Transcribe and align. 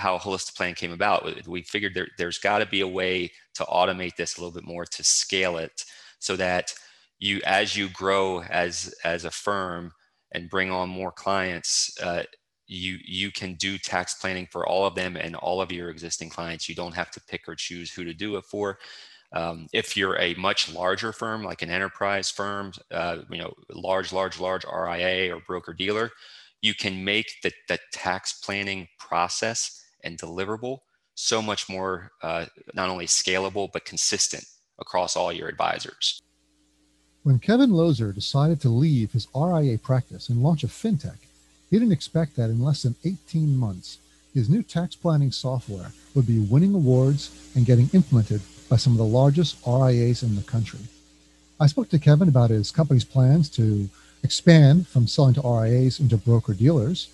how 0.00 0.18
Holistiplan 0.18 0.74
came 0.74 0.92
about. 0.92 1.46
We 1.46 1.62
figured 1.62 1.94
there, 1.94 2.08
there's 2.18 2.38
got 2.38 2.58
to 2.58 2.66
be 2.66 2.80
a 2.80 2.88
way 2.88 3.30
to 3.54 3.64
automate 3.64 4.16
this 4.16 4.36
a 4.36 4.40
little 4.40 4.54
bit 4.54 4.66
more 4.66 4.84
to 4.84 5.04
scale 5.04 5.58
it 5.58 5.84
so 6.18 6.36
that 6.36 6.72
you 7.18 7.40
as 7.44 7.76
you 7.76 7.88
grow 7.90 8.42
as 8.42 8.94
as 9.04 9.24
a 9.24 9.30
firm 9.30 9.92
and 10.32 10.50
bring 10.50 10.70
on 10.70 10.88
more 10.88 11.12
clients 11.12 11.96
uh, 12.02 12.22
you 12.66 12.98
you 13.04 13.30
can 13.30 13.54
do 13.54 13.76
tax 13.76 14.14
planning 14.14 14.48
for 14.50 14.66
all 14.66 14.86
of 14.86 14.94
them 14.94 15.16
and 15.16 15.36
all 15.36 15.60
of 15.60 15.72
your 15.72 15.90
existing 15.90 16.30
clients. 16.30 16.68
You 16.68 16.74
don't 16.74 16.94
have 16.94 17.10
to 17.12 17.20
pick 17.28 17.48
or 17.48 17.54
choose 17.54 17.92
who 17.92 18.04
to 18.04 18.14
do 18.14 18.36
it 18.36 18.44
for. 18.44 18.78
Um, 19.32 19.68
if 19.72 19.96
you're 19.96 20.18
a 20.18 20.34
much 20.34 20.72
larger 20.72 21.12
firm 21.12 21.44
like 21.44 21.62
an 21.62 21.70
enterprise 21.70 22.30
firm 22.30 22.72
uh, 22.90 23.18
you 23.30 23.38
know 23.38 23.52
large 23.70 24.12
large 24.12 24.40
large 24.40 24.64
ria 24.64 25.32
or 25.32 25.40
broker 25.46 25.72
dealer 25.72 26.10
you 26.62 26.74
can 26.74 27.04
make 27.04 27.30
the, 27.42 27.52
the 27.68 27.78
tax 27.92 28.40
planning 28.40 28.88
process 28.98 29.79
and 30.04 30.18
deliverable 30.18 30.78
so 31.14 31.42
much 31.42 31.68
more 31.68 32.12
uh, 32.22 32.46
not 32.74 32.88
only 32.88 33.06
scalable 33.06 33.68
but 33.72 33.84
consistent 33.84 34.44
across 34.78 35.16
all 35.16 35.32
your 35.32 35.48
advisors 35.48 36.22
when 37.22 37.38
Kevin 37.38 37.70
Lozer 37.70 38.14
decided 38.14 38.60
to 38.62 38.70
leave 38.70 39.12
his 39.12 39.28
RIA 39.34 39.78
practice 39.78 40.30
and 40.30 40.42
launch 40.42 40.64
a 40.64 40.68
fintech, 40.68 41.18
he 41.68 41.78
didn't 41.78 41.92
expect 41.92 42.36
that 42.36 42.48
in 42.48 42.62
less 42.62 42.82
than 42.82 42.94
18 43.04 43.56
months, 43.56 43.98
his 44.32 44.48
new 44.48 44.62
tax 44.62 44.96
planning 44.96 45.30
software 45.30 45.92
would 46.14 46.26
be 46.26 46.38
winning 46.38 46.74
awards 46.74 47.52
and 47.54 47.66
getting 47.66 47.90
implemented 47.92 48.40
by 48.70 48.76
some 48.76 48.92
of 48.92 48.98
the 48.98 49.04
largest 49.04 49.58
RIAs 49.66 50.22
in 50.22 50.34
the 50.34 50.42
country. 50.42 50.80
I 51.60 51.66
spoke 51.66 51.90
to 51.90 51.98
Kevin 51.98 52.28
about 52.28 52.48
his 52.48 52.70
company's 52.70 53.04
plans 53.04 53.50
to 53.50 53.88
expand 54.22 54.88
from 54.88 55.06
selling 55.06 55.34
to 55.34 55.42
RIAs 55.42 56.00
into 56.00 56.16
broker 56.16 56.54
dealers 56.54 57.10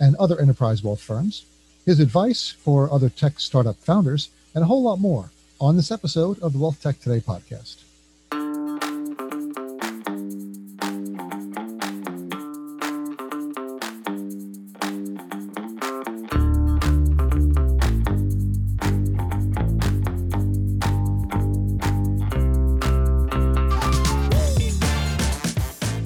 and 0.00 0.16
other 0.16 0.40
enterprise 0.40 0.82
wealth 0.82 1.02
firms, 1.02 1.44
his 1.84 2.00
advice 2.00 2.50
for 2.50 2.92
other 2.92 3.08
tech 3.08 3.40
startup 3.40 3.76
founders, 3.76 4.30
and 4.54 4.62
a 4.62 4.66
whole 4.66 4.82
lot 4.82 5.00
more 5.00 5.30
on 5.60 5.76
this 5.76 5.90
episode 5.90 6.38
of 6.40 6.52
the 6.52 6.58
Wealth 6.58 6.80
Tech 6.82 7.00
Today 7.00 7.20
podcast. 7.20 7.82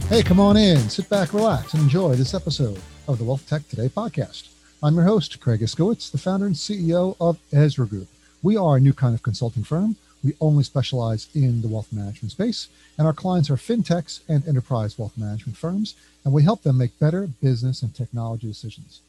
Hey, 0.08 0.23
come 0.23 0.41
on 0.41 0.56
in, 0.56 0.79
sit 0.89 1.11
back, 1.11 1.34
relax, 1.34 1.75
and 1.75 1.83
enjoy 1.83 2.14
this 2.14 2.33
episode 2.33 2.81
of 3.06 3.19
the 3.19 3.25
Wealth 3.25 3.47
Tech 3.47 3.69
Today 3.69 3.89
podcast. 3.89 4.56
I'm 4.83 4.95
your 4.95 5.05
host, 5.05 5.41
Craig 5.41 5.61
Iskowitz, 5.61 6.11
the 6.11 6.19
founder 6.19 6.45
and 6.45 6.55
CEO 6.55 7.17
of 7.19 7.39
Ezra 7.51 7.87
Group. 7.87 8.09
We 8.43 8.59
are 8.59 8.77
a 8.77 8.81
new 8.81 8.93
kind 8.93 9.15
of 9.15 9.23
consulting 9.23 9.65
firm. 9.65 9.97
We 10.23 10.35
only 10.39 10.65
specialize 10.65 11.29
in 11.35 11.63
the 11.63 11.69
wealth 11.69 11.91
management 11.91 12.33
space, 12.33 12.69
and 12.99 13.07
our 13.07 13.15
clients 13.15 13.49
are 13.49 13.57
fintechs 13.57 14.21
and 14.29 14.47
enterprise 14.47 14.99
wealth 14.99 15.17
management 15.17 15.57
firms, 15.57 15.95
and 16.25 16.35
we 16.35 16.43
help 16.43 16.63
them 16.63 16.77
make 16.77 16.99
better 16.99 17.27
business 17.27 17.81
and 17.81 17.95
technology 17.95 18.49
decisions. 18.49 19.01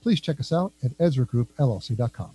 Please 0.00 0.20
check 0.20 0.38
us 0.38 0.52
out 0.52 0.72
at 0.84 0.96
EzraGroupLLC.com. 0.98 2.30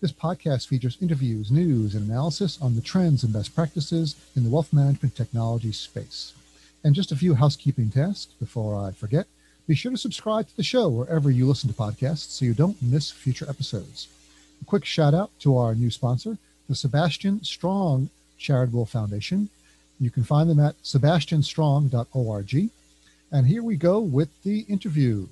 This 0.00 0.12
podcast 0.12 0.66
features 0.68 0.96
interviews, 1.02 1.50
news, 1.50 1.94
and 1.94 2.08
analysis 2.08 2.58
on 2.62 2.76
the 2.76 2.80
trends 2.80 3.22
and 3.22 3.32
best 3.32 3.54
practices 3.54 4.16
in 4.34 4.42
the 4.42 4.50
wealth 4.50 4.72
management 4.72 5.16
technology 5.16 5.72
space. 5.72 6.32
And 6.82 6.94
just 6.94 7.12
a 7.12 7.16
few 7.16 7.34
housekeeping 7.34 7.90
tasks 7.90 8.32
before 8.40 8.74
I 8.74 8.92
forget. 8.92 9.26
Be 9.66 9.74
sure 9.74 9.92
to 9.92 9.96
subscribe 9.96 10.46
to 10.48 10.56
the 10.56 10.62
show 10.62 10.90
wherever 10.90 11.30
you 11.30 11.46
listen 11.46 11.70
to 11.70 11.74
podcasts 11.74 12.28
so 12.28 12.44
you 12.44 12.52
don't 12.52 12.82
miss 12.82 13.10
future 13.10 13.48
episodes. 13.48 14.08
A 14.60 14.64
quick 14.66 14.84
shout 14.84 15.14
out 15.14 15.30
to 15.40 15.56
our 15.56 15.74
new 15.74 15.90
sponsor, 15.90 16.36
the 16.68 16.74
Sebastian 16.74 17.42
Strong 17.42 18.10
Charitable 18.36 18.84
Foundation. 18.84 19.48
You 19.98 20.10
can 20.10 20.22
find 20.22 20.50
them 20.50 20.60
at 20.60 20.76
sebastianstrong.org. 20.82 22.70
And 23.32 23.46
here 23.46 23.62
we 23.62 23.76
go 23.76 24.00
with 24.00 24.28
the 24.42 24.60
interview. 24.68 25.26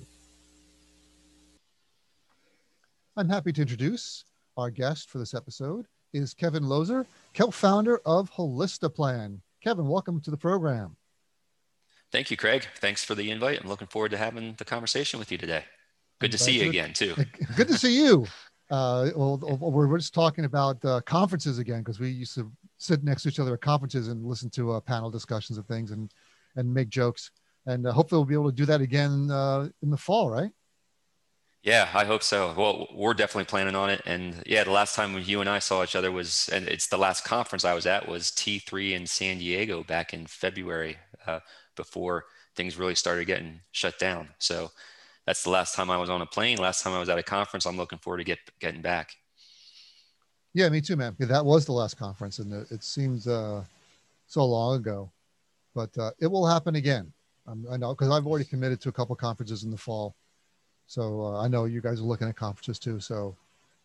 I'm 3.15 3.29
happy 3.29 3.53
to 3.53 3.61
introduce 3.61 4.23
our 4.57 4.71
guest 4.71 5.11
for 5.11 5.19
this 5.19 5.35
episode 5.35 5.85
is 6.11 6.33
Kevin 6.33 6.63
Lozer, 6.63 7.05
co-founder 7.35 7.99
of 8.03 8.31
Holistiplan. 8.31 9.41
Kevin, 9.63 9.87
welcome 9.87 10.19
to 10.21 10.31
the 10.31 10.37
program. 10.37 10.95
Thank 12.13 12.29
you, 12.29 12.37
Craig. 12.37 12.67
Thanks 12.77 13.03
for 13.03 13.15
the 13.15 13.31
invite. 13.31 13.59
I'm 13.59 13.67
looking 13.67 13.87
forward 13.87 14.11
to 14.11 14.17
having 14.17 14.53
the 14.59 14.65
conversation 14.65 15.17
with 15.17 15.31
you 15.31 15.37
today. 15.39 15.65
Good 16.19 16.31
to 16.33 16.37
see 16.37 16.61
you 16.61 16.69
again, 16.69 16.93
too. 16.93 17.15
Good 17.57 17.67
to 17.69 17.75
see 17.75 17.97
you. 17.97 18.27
Uh, 18.69 19.09
well, 19.15 19.39
we're 19.39 19.97
just 19.97 20.13
talking 20.13 20.45
about 20.45 20.77
uh, 20.85 21.01
conferences 21.01 21.57
again 21.57 21.79
because 21.79 21.99
we 21.99 22.11
used 22.11 22.35
to 22.35 22.51
sit 22.77 23.03
next 23.03 23.23
to 23.23 23.29
each 23.29 23.39
other 23.39 23.55
at 23.55 23.61
conferences 23.61 24.09
and 24.09 24.23
listen 24.23 24.51
to 24.51 24.73
uh, 24.73 24.79
panel 24.79 25.09
discussions 25.09 25.57
and 25.57 25.67
things 25.67 25.89
and 25.89 26.13
and 26.55 26.71
make 26.71 26.89
jokes. 26.89 27.31
And 27.65 27.87
uh, 27.87 27.91
hopefully, 27.91 28.19
we'll 28.19 28.25
be 28.25 28.35
able 28.35 28.51
to 28.51 28.55
do 28.55 28.65
that 28.65 28.79
again 28.79 29.31
uh, 29.31 29.69
in 29.81 29.89
the 29.89 29.97
fall, 29.97 30.29
right? 30.29 30.51
Yeah, 31.63 31.89
I 31.95 32.05
hope 32.05 32.21
so. 32.21 32.53
Well, 32.55 32.89
we're 32.93 33.15
definitely 33.15 33.45
planning 33.45 33.75
on 33.75 33.89
it. 33.89 34.03
And 34.05 34.43
yeah, 34.45 34.63
the 34.63 34.71
last 34.71 34.95
time 34.95 35.17
you 35.17 35.41
and 35.41 35.49
I 35.49 35.57
saw 35.57 35.81
each 35.81 35.95
other 35.95 36.11
was, 36.11 36.47
and 36.53 36.67
it's 36.67 36.87
the 36.87 36.97
last 36.97 37.23
conference 37.23 37.65
I 37.65 37.73
was 37.73 37.87
at 37.87 38.07
was 38.07 38.25
T3 38.27 38.91
in 38.91 39.07
San 39.07 39.39
Diego 39.39 39.81
back 39.83 40.13
in 40.13 40.27
February. 40.27 40.97
Uh, 41.25 41.39
before 41.75 42.25
things 42.55 42.77
really 42.77 42.95
started 42.95 43.25
getting 43.25 43.59
shut 43.71 43.99
down. 43.99 44.29
So 44.39 44.71
that's 45.25 45.43
the 45.43 45.49
last 45.49 45.75
time 45.75 45.89
I 45.89 45.97
was 45.97 46.09
on 46.09 46.21
a 46.21 46.25
plane. 46.25 46.57
Last 46.57 46.83
time 46.83 46.93
I 46.93 46.99
was 46.99 47.09
at 47.09 47.17
a 47.17 47.23
conference. 47.23 47.65
I'm 47.65 47.77
looking 47.77 47.99
forward 47.99 48.17
to 48.17 48.23
get 48.23 48.39
getting 48.59 48.81
back. 48.81 49.15
Yeah, 50.53 50.69
me 50.69 50.81
too, 50.81 50.95
man. 50.95 51.15
That 51.19 51.45
was 51.45 51.65
the 51.65 51.71
last 51.71 51.97
conference, 51.97 52.37
and 52.39 52.53
it 52.69 52.83
seems 52.83 53.27
uh, 53.27 53.63
so 54.27 54.45
long 54.45 54.77
ago, 54.77 55.09
but 55.73 55.97
uh, 55.97 56.11
it 56.19 56.27
will 56.27 56.45
happen 56.45 56.75
again. 56.75 57.11
Um, 57.47 57.65
I 57.71 57.77
know 57.77 57.93
because 57.93 58.11
I've 58.11 58.27
already 58.27 58.45
committed 58.45 58.79
to 58.81 58.89
a 58.89 58.91
couple 58.91 59.15
conferences 59.15 59.63
in 59.63 59.71
the 59.71 59.77
fall, 59.77 60.15
so 60.85 61.21
uh, 61.21 61.41
I 61.41 61.47
know 61.47 61.65
you 61.65 61.81
guys 61.81 61.99
are 61.99 62.03
looking 62.03 62.27
at 62.27 62.35
conferences 62.35 62.77
too. 62.77 62.99
So 62.99 63.35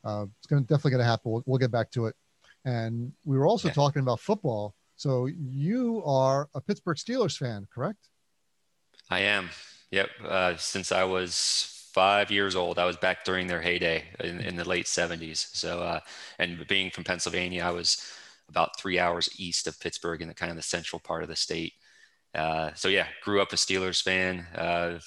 uh, 0.05 0.27
it's 0.39 0.47
going 0.47 0.63
to 0.63 0.69
definitely 0.69 0.93
going 0.93 1.01
to 1.01 1.07
happen. 1.07 1.33
We'll, 1.33 1.43
we'll, 1.47 1.59
get 1.59 1.71
back 1.71 1.91
to 1.93 2.07
it. 2.07 2.17
And 2.65 3.13
we 3.25 3.39
were 3.39 3.47
also 3.47 3.69
yeah. 3.69 3.75
talking 3.75 4.03
about 4.03 4.21
football 4.21 4.75
so 4.99 5.27
you 5.27 6.03
are 6.05 6.49
a 6.57 6.61
Pittsburgh 6.61 6.97
Steelers 6.97 7.39
fan, 7.39 7.69
correct? 7.73 8.09
I 9.09 9.21
am. 9.21 9.49
Yep. 9.93 10.11
Uh, 10.27 10.57
since 10.57 10.91
I 10.91 11.05
was 11.05 11.89
five 11.93 12.33
years 12.33 12.57
old, 12.57 12.81
I 12.81 12.85
was 12.85 12.97
back 12.97 13.25
during 13.25 13.47
their 13.47 13.63
heyday 13.63 14.03
in, 14.19 14.41
in 14.41 14.57
the 14.57 14.69
late 14.69 14.87
70s. 14.87 15.55
So, 15.55 15.81
uh, 15.81 16.01
and 16.41 16.67
being 16.67 16.91
from 16.91 17.05
Pennsylvania, 17.05 17.63
I 17.63 17.71
was 17.71 18.13
about 18.49 18.77
three 18.77 18.99
hours 18.99 19.29
east 19.39 19.69
of 19.69 19.79
Pittsburgh 19.79 20.21
in 20.21 20.27
the 20.27 20.35
kind 20.35 20.51
of 20.51 20.57
the 20.57 20.63
central 20.65 20.99
part 20.99 21.23
of 21.23 21.29
the 21.29 21.37
state. 21.37 21.75
Uh, 22.35 22.73
so 22.75 22.89
yeah, 22.89 23.07
grew 23.23 23.41
up 23.41 23.53
a 23.53 23.57
Steelers 23.57 24.03
fan. 24.03 24.49
Uh, 24.53 24.99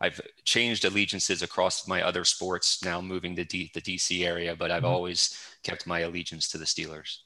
I've 0.00 0.22
changed 0.44 0.86
allegiances 0.86 1.42
across 1.42 1.86
my 1.86 2.00
other 2.02 2.24
sports 2.24 2.82
now, 2.82 3.02
moving 3.02 3.36
to 3.36 3.44
D- 3.44 3.70
the 3.74 3.82
DC 3.82 4.26
area, 4.26 4.56
but 4.56 4.70
I've 4.70 4.84
mm-hmm. 4.84 4.92
always 4.92 5.38
kept 5.62 5.86
my 5.86 6.00
allegiance 6.00 6.48
to 6.48 6.58
the 6.58 6.64
Steelers. 6.64 7.18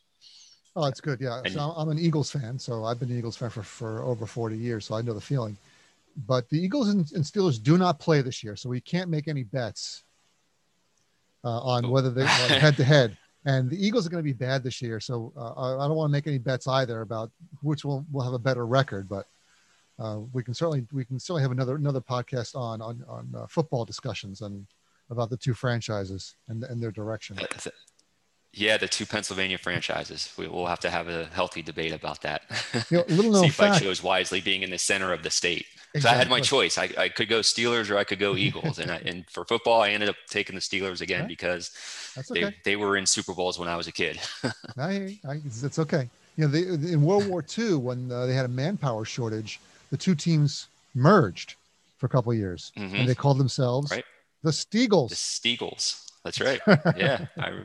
Oh, 0.75 0.85
that's 0.85 1.01
good. 1.01 1.21
Yeah. 1.21 1.41
And, 1.45 1.53
so 1.53 1.75
I'm 1.77 1.89
an 1.91 1.99
Eagles 1.99 2.31
fan. 2.31 2.59
So 2.59 2.85
I've 2.85 2.99
been 2.99 3.11
an 3.11 3.19
Eagles 3.19 3.37
fan 3.37 3.51
for, 3.51 3.63
for 3.63 4.03
over 4.03 4.27
40 4.27 4.57
years. 4.57 4.87
So 4.87 4.95
I 4.95 5.03
know 5.03 5.13
the 5.13 5.21
feeling. 5.21 5.57
But 6.27 6.49
the 6.51 6.59
Eagles 6.59 6.89
and, 6.89 7.11
and 7.13 7.25
Steelers 7.25 7.63
do 7.63 7.79
not 7.79 7.99
play 7.99 8.23
this 8.23 8.43
year. 8.43 8.57
So 8.57 8.69
we 8.69 8.81
can't 8.81 9.11
make 9.11 9.29
any 9.29 9.43
bets 9.43 10.05
uh, 11.45 11.61
on 11.61 11.91
whether 11.91 12.11
they 12.11 12.27
head 12.27 12.77
to 12.77 12.85
head. 12.85 13.17
And 13.45 13.69
the 13.69 13.85
Eagles 13.85 14.07
are 14.07 14.11
going 14.11 14.23
to 14.23 14.25
be 14.25 14.33
bad 14.33 14.63
this 14.63 14.81
year. 14.81 15.01
So 15.01 15.33
uh, 15.37 15.53
I, 15.53 15.85
I, 15.85 15.89
don't 15.89 15.97
want 15.97 16.11
to 16.11 16.13
make 16.13 16.29
any 16.29 16.39
bets 16.39 16.69
either 16.69 17.01
about 17.01 17.31
which 17.63 17.85
will, 17.85 18.07
will 18.13 18.23
have 18.23 18.35
a 18.35 18.39
better 18.39 18.67
record. 18.67 19.09
But 19.09 19.27
uh, 19.99 20.21
we 20.33 20.43
can 20.43 20.55
certainly 20.55 20.87
we 20.93 21.05
can 21.05 21.19
certainly 21.19 21.43
have 21.43 21.51
another 21.51 21.75
another 21.75 22.01
podcast 22.01 22.55
on 22.55 22.81
on, 22.81 23.05
on 23.09 23.29
uh, 23.37 23.47
football 23.47 23.85
discussions 23.85 24.41
and 24.43 24.67
about 25.11 25.29
the 25.29 25.37
two 25.37 25.55
franchises 25.55 26.37
and, 26.49 26.63
and 26.65 26.83
their 26.83 26.93
direction. 26.93 27.39
Yeah, 28.55 28.77
the 28.77 28.89
two 28.89 29.07
Pennsylvania 29.07 29.57
franchises. 29.57 30.33
We 30.37 30.47
will 30.47 30.67
have 30.67 30.81
to 30.81 30.91
have 30.91 31.09
a 31.09 31.25
healthy 31.27 31.63
debate 31.63 31.93
about 31.93 32.21
that. 32.23 32.43
You 32.91 32.99
know, 32.99 33.05
little 33.09 33.35
See 33.35 33.47
if 33.47 33.55
fact. 33.55 33.77
I 33.77 33.79
chose 33.79 34.03
wisely 34.03 34.41
being 34.41 34.63
in 34.63 34.71
the 34.71 34.79
center 34.79 35.13
of 35.13 35.23
the 35.23 35.31
state. 35.31 35.67
Exactly. 35.95 36.15
I 36.15 36.19
had 36.19 36.31
my 36.31 36.41
choice. 36.41 36.79
I, 36.79 36.91
I 36.99 37.09
could 37.09 37.29
go 37.29 37.41
Steelers 37.41 37.91
or 37.91 37.97
I 37.97 38.05
could 38.05 38.19
go 38.19 38.37
Eagles. 38.47 38.79
and 38.79 38.91
I, 38.91 38.97
and 39.05 39.29
for 39.31 39.45
football, 39.45 39.81
I 39.81 39.91
ended 39.91 40.09
up 40.09 40.17
taking 40.29 40.55
the 40.55 40.61
Steelers 40.61 41.01
again 41.01 41.21
right. 41.21 41.29
because 41.29 41.71
okay. 42.19 42.45
they, 42.45 42.55
they 42.65 42.77
were 42.77 42.97
in 42.97 43.07
Super 43.07 43.33
Bowls 43.35 43.59
when 43.59 43.69
I 43.69 43.77
was 43.77 43.89
a 43.89 43.93
kid. 43.93 44.21
I, 44.79 45.19
I, 45.27 45.41
it's 45.45 45.79
okay. 45.79 46.09
You 46.37 46.47
know, 46.47 46.49
they, 46.49 46.63
in 46.63 47.03
World 47.03 47.27
War 47.27 47.45
II, 47.59 47.77
when 47.77 48.11
uh, 48.11 48.27
they 48.27 48.35
had 48.35 48.45
a 48.45 48.49
manpower 48.49 49.05
shortage, 49.05 49.61
the 49.91 49.97
two 49.97 50.15
teams 50.15 50.69
merged 50.95 51.57
for 51.99 52.07
a 52.07 52.09
couple 52.09 52.33
of 52.33 52.39
years, 52.39 52.73
mm-hmm. 52.77 52.95
and 52.97 53.09
they 53.09 53.15
called 53.15 53.39
themselves 53.39 53.91
right. 53.91 54.05
the 54.43 54.51
Steagles. 54.51 55.11
The 55.11 55.15
Steagles. 55.15 56.11
That's 56.25 56.41
right. 56.41 56.61
Yeah. 56.97 57.27
I, 57.39 57.65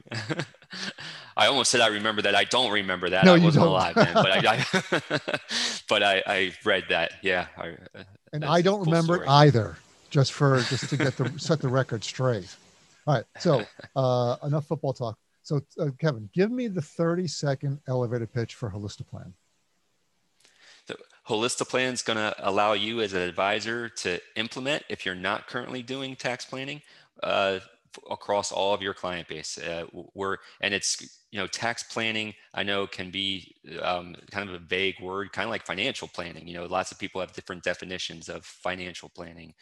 I 1.38 1.48
almost 1.48 1.70
said 1.70 1.82
I 1.82 1.88
remember 1.88 2.24
that. 2.24 2.36
I 2.36 2.44
don't 2.46 2.72
remember 2.72 3.10
that. 3.10 3.24
No, 3.26 3.36
I 3.36 3.40
wasn't 3.40 3.66
alive 3.66 3.96
then, 3.96 4.14
but 4.14 4.32
I, 4.32 4.66
I 4.72 4.80
but 5.90 6.04
I, 6.04 6.24
I, 6.26 6.54
read 6.66 6.86
that. 6.90 7.14
Yeah. 7.22 7.48
I, 7.58 7.76
and 8.34 8.44
I 8.44 8.62
don't 8.62 8.86
remember 8.86 9.16
story. 9.16 9.28
either. 9.28 9.78
Just 10.10 10.32
for 10.34 10.60
just 10.62 10.90
to 10.90 10.98
get 10.98 11.18
the 11.18 11.32
set 11.38 11.60
the 11.60 11.68
record 11.68 12.04
straight. 12.04 12.56
All 13.06 13.16
right. 13.16 13.26
So 13.40 13.64
uh, 13.96 14.38
enough 14.44 14.66
football 14.66 14.94
talk. 14.94 15.18
So 15.44 15.62
uh, 15.80 15.90
Kevin, 16.00 16.30
give 16.34 16.50
me 16.50 16.68
the 16.68 16.82
30 16.82 17.28
second 17.28 17.80
elevator 17.88 18.26
pitch 18.26 18.56
for 18.56 18.70
Holistiplan. 18.72 19.34
The 20.88 20.98
Holistiplan 21.28 21.94
is 21.94 22.02
going 22.02 22.18
to 22.18 22.34
allow 22.40 22.74
you 22.74 23.02
as 23.02 23.14
an 23.14 23.22
advisor 23.22 23.90
to 23.90 24.20
implement 24.36 24.84
if 24.90 25.06
you're 25.06 25.16
not 25.16 25.48
currently 25.48 25.84
doing 25.84 26.16
tax 26.16 26.46
planning. 26.46 26.82
Uh, 27.22 27.60
across 28.10 28.52
all 28.52 28.74
of 28.74 28.82
your 28.82 28.94
client 28.94 29.28
base. 29.28 29.58
Uh, 29.58 29.86
we're 30.14 30.38
and 30.62 30.74
it's 30.74 31.02
you 31.32 31.40
know 31.40 31.48
tax 31.48 31.84
planning. 31.84 32.34
I 32.54 32.64
know 32.64 32.88
can 32.88 33.12
be 33.12 33.56
um, 33.82 34.16
kind 34.32 34.50
of 34.50 34.56
a 34.56 34.60
vague 34.60 35.00
word, 35.02 35.32
kind 35.32 35.46
of 35.46 35.52
like 35.52 35.66
financial 35.66 36.08
planning. 36.08 36.48
You 36.48 36.56
know, 36.56 36.66
lots 36.66 36.92
of 36.92 37.00
people 37.00 37.22
have 37.22 37.34
different 37.34 37.64
definitions 37.64 38.30
of 38.30 38.46
financial 38.46 39.10
planning. 39.10 39.54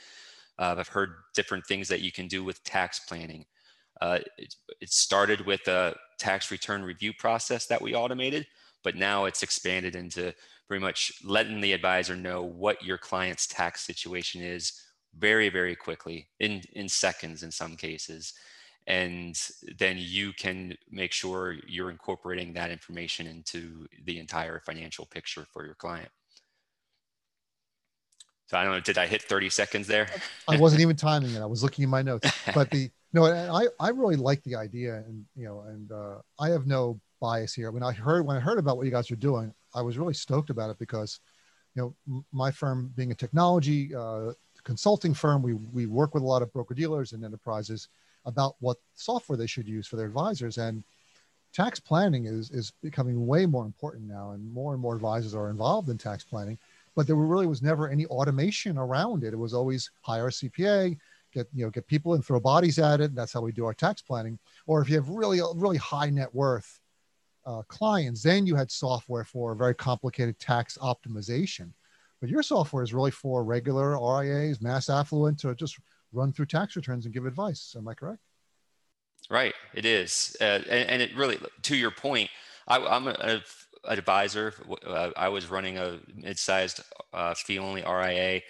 Uh, 0.57 0.75
I've 0.77 0.87
heard 0.87 1.15
different 1.33 1.65
things 1.65 1.87
that 1.89 2.01
you 2.01 2.11
can 2.11 2.27
do 2.27 2.43
with 2.43 2.63
tax 2.63 3.01
planning. 3.07 3.45
Uh, 4.01 4.19
it, 4.37 4.55
it 4.81 4.89
started 4.91 5.45
with 5.45 5.67
a 5.67 5.95
tax 6.17 6.51
return 6.51 6.83
review 6.83 7.13
process 7.13 7.65
that 7.67 7.81
we 7.81 7.95
automated, 7.95 8.45
but 8.83 8.95
now 8.95 9.25
it's 9.25 9.43
expanded 9.43 9.95
into 9.95 10.33
pretty 10.67 10.81
much 10.81 11.13
letting 11.23 11.61
the 11.61 11.73
advisor 11.73 12.15
know 12.15 12.43
what 12.43 12.83
your 12.83 12.97
client's 12.97 13.47
tax 13.47 13.85
situation 13.85 14.41
is 14.41 14.81
very 15.17 15.49
very 15.49 15.75
quickly 15.75 16.27
in 16.39 16.61
in 16.73 16.89
seconds 16.89 17.43
in 17.43 17.51
some 17.51 17.75
cases. 17.75 18.33
And 18.87 19.35
then 19.79 19.95
you 19.97 20.31
can 20.33 20.75
make 20.91 21.11
sure 21.11 21.55
you're 21.67 21.89
incorporating 21.89 22.53
that 22.53 22.69
information 22.69 23.25
into 23.25 23.87
the 24.03 24.19
entire 24.19 24.59
financial 24.59 25.07
picture 25.07 25.45
for 25.51 25.65
your 25.65 25.73
client. 25.73 26.09
So 28.47 28.57
i 28.57 28.63
don't 28.63 28.73
know 28.73 28.79
did 28.79 28.97
i 28.97 29.07
hit 29.07 29.23
30 29.23 29.49
seconds 29.49 29.87
there? 29.87 30.07
I 30.47 30.57
wasn't 30.57 30.81
even 30.81 30.95
timing 31.09 31.33
it. 31.33 31.41
I 31.41 31.45
was 31.45 31.63
looking 31.63 31.83
in 31.83 31.89
my 31.89 32.01
notes. 32.01 32.31
But 32.53 32.69
the 32.69 32.89
no 33.13 33.25
i 33.25 33.65
i 33.79 33.89
really 33.89 34.17
like 34.17 34.43
the 34.43 34.55
idea 34.55 34.97
and 34.97 35.25
you 35.35 35.45
know 35.45 35.61
and 35.67 35.91
uh, 35.91 36.17
i 36.39 36.49
have 36.49 36.67
no 36.67 36.99
bias 37.21 37.53
here. 37.53 37.71
When 37.71 37.81
i 37.81 37.91
heard 37.91 38.25
when 38.25 38.37
i 38.37 38.39
heard 38.39 38.59
about 38.59 38.77
what 38.77 38.85
you 38.85 38.91
guys 38.91 39.09
are 39.09 39.15
doing 39.15 39.53
i 39.73 39.81
was 39.81 39.97
really 39.97 40.13
stoked 40.13 40.49
about 40.49 40.69
it 40.69 40.77
because 40.77 41.19
you 41.73 41.95
know 42.07 42.21
my 42.31 42.51
firm 42.51 42.91
being 42.95 43.11
a 43.11 43.15
technology 43.15 43.95
uh, 43.95 44.31
consulting 44.65 45.13
firm. 45.13 45.41
We, 45.41 45.53
we 45.53 45.85
work 45.85 46.13
with 46.13 46.23
a 46.23 46.25
lot 46.25 46.41
of 46.41 46.51
broker 46.51 46.73
dealers 46.73 47.13
and 47.13 47.23
enterprises 47.23 47.87
about 48.25 48.55
what 48.59 48.77
software 48.95 49.37
they 49.37 49.47
should 49.47 49.67
use 49.67 49.87
for 49.87 49.95
their 49.95 50.07
advisors. 50.07 50.57
And 50.57 50.83
tax 51.53 51.79
planning 51.79 52.25
is, 52.25 52.51
is 52.51 52.73
becoming 52.81 53.25
way 53.25 53.45
more 53.45 53.65
important 53.65 54.05
now, 54.05 54.31
and 54.31 54.51
more 54.51 54.73
and 54.73 54.81
more 54.81 54.95
advisors 54.95 55.33
are 55.33 55.49
involved 55.49 55.89
in 55.89 55.97
tax 55.97 56.23
planning. 56.23 56.57
But 56.95 57.07
there 57.07 57.15
really 57.15 57.47
was 57.47 57.61
never 57.61 57.89
any 57.89 58.05
automation 58.07 58.77
around 58.77 59.23
it. 59.23 59.33
It 59.33 59.39
was 59.39 59.53
always 59.53 59.91
hire 60.01 60.27
a 60.27 60.31
CPA, 60.31 60.97
get 61.33 61.47
you 61.53 61.65
know 61.65 61.69
get 61.69 61.87
people 61.87 62.13
and 62.13 62.25
throw 62.25 62.39
bodies 62.39 62.79
at 62.79 63.01
it. 63.01 63.05
And 63.05 63.17
that's 63.17 63.33
how 63.33 63.41
we 63.41 63.51
do 63.51 63.65
our 63.65 63.73
tax 63.73 64.01
planning. 64.01 64.39
Or 64.65 64.81
if 64.81 64.89
you 64.89 64.95
have 64.95 65.09
really 65.09 65.41
really 65.55 65.77
high 65.77 66.09
net 66.09 66.33
worth 66.33 66.79
uh, 67.45 67.61
clients, 67.67 68.23
then 68.23 68.47
you 68.47 68.55
had 68.55 68.71
software 68.71 69.23
for 69.23 69.53
very 69.55 69.75
complicated 69.75 70.39
tax 70.39 70.77
optimization. 70.81 71.71
But 72.25 72.31
your 72.31 72.41
software 72.41 72.81
is 72.81 72.91
really 72.91 73.11
for 73.11 73.43
regular 73.43 73.99
RIAs, 73.99 74.59
mass 74.59 74.89
affluent, 74.89 75.37
to 75.41 75.53
just 75.53 75.77
run 76.11 76.33
through 76.33 76.47
tax 76.47 76.75
returns 76.75 77.05
and 77.05 77.13
give 77.13 77.27
advice. 77.27 77.75
Am 77.77 77.87
I 77.87 77.93
correct? 77.93 78.17
Right, 79.29 79.53
it 79.75 79.85
is, 79.85 80.35
uh, 80.41 80.61
and, 80.67 80.89
and, 80.89 81.01
it 81.03 81.15
really, 81.15 81.37
to 81.61 81.75
your 81.75 81.91
point, 81.91 82.31
I, 82.67 82.77
am 82.77 83.07
an 83.07 83.43
advisor. 83.87 84.55
Uh, 84.83 85.11
I 85.15 85.29
was 85.29 85.51
running 85.51 85.77
a 85.77 85.99
mid-sized 86.15 86.81
uh, 87.13 87.35
fee-only 87.35 87.83
RIA. 87.83 88.41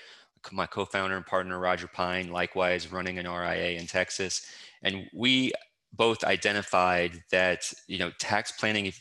My 0.53 0.67
co-founder 0.67 1.17
and 1.17 1.25
partner 1.25 1.59
Roger 1.59 1.87
Pine, 1.87 2.31
likewise, 2.31 2.93
running 2.93 3.19
an 3.19 3.27
RIA 3.27 3.77
in 3.77 3.87
Texas, 3.87 4.45
and 4.83 5.05
we 5.13 5.51
both 5.91 6.23
identified 6.23 7.21
that 7.29 7.73
you 7.87 7.97
know 7.97 8.11
tax 8.19 8.53
planning 8.53 8.93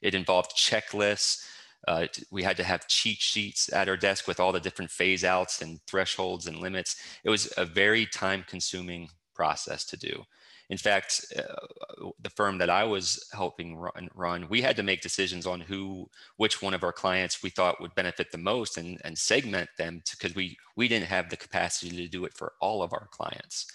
it 0.00 0.14
involved 0.14 0.52
checklists 0.56 1.44
uh, 1.88 2.06
we 2.30 2.42
had 2.42 2.56
to 2.56 2.64
have 2.64 2.86
cheat 2.88 3.18
sheets 3.20 3.72
at 3.72 3.88
our 3.88 3.96
desk 3.96 4.28
with 4.28 4.38
all 4.38 4.52
the 4.52 4.60
different 4.60 4.90
phase 4.90 5.24
outs 5.24 5.62
and 5.62 5.80
thresholds 5.86 6.46
and 6.46 6.58
limits. 6.58 6.96
It 7.24 7.30
was 7.30 7.52
a 7.56 7.64
very 7.64 8.06
time 8.06 8.44
consuming 8.46 9.08
process 9.34 9.84
to 9.86 9.96
do. 9.96 10.24
In 10.70 10.78
fact, 10.78 11.26
uh, 11.36 12.10
the 12.22 12.30
firm 12.30 12.56
that 12.58 12.70
I 12.70 12.84
was 12.84 13.28
helping 13.32 13.76
run, 13.76 14.08
run, 14.14 14.46
we 14.48 14.62
had 14.62 14.76
to 14.76 14.82
make 14.82 15.02
decisions 15.02 15.46
on 15.46 15.60
who, 15.60 16.08
which 16.36 16.62
one 16.62 16.72
of 16.72 16.82
our 16.82 16.92
clients 16.92 17.42
we 17.42 17.50
thought 17.50 17.80
would 17.80 17.94
benefit 17.94 18.30
the 18.30 18.38
most 18.38 18.78
and, 18.78 18.98
and 19.04 19.18
segment 19.18 19.68
them 19.76 20.02
because 20.10 20.34
we, 20.34 20.56
we 20.76 20.88
didn't 20.88 21.08
have 21.08 21.28
the 21.28 21.36
capacity 21.36 21.94
to 21.96 22.08
do 22.08 22.24
it 22.24 22.32
for 22.32 22.54
all 22.60 22.82
of 22.82 22.92
our 22.92 23.08
clients. 23.10 23.66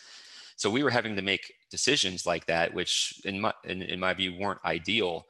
So 0.56 0.72
we 0.72 0.82
were 0.82 0.90
having 0.90 1.16
to 1.18 1.22
make 1.22 1.54
decisions 1.70 2.26
like 2.26 2.48
that, 2.48 2.74
which 2.74 3.22
in 3.26 3.42
my, 3.42 3.54
in, 3.64 3.84
in 3.84 4.00
my 4.00 4.16
view 4.16 4.36
weren't 4.36 4.66
ideal 4.66 5.28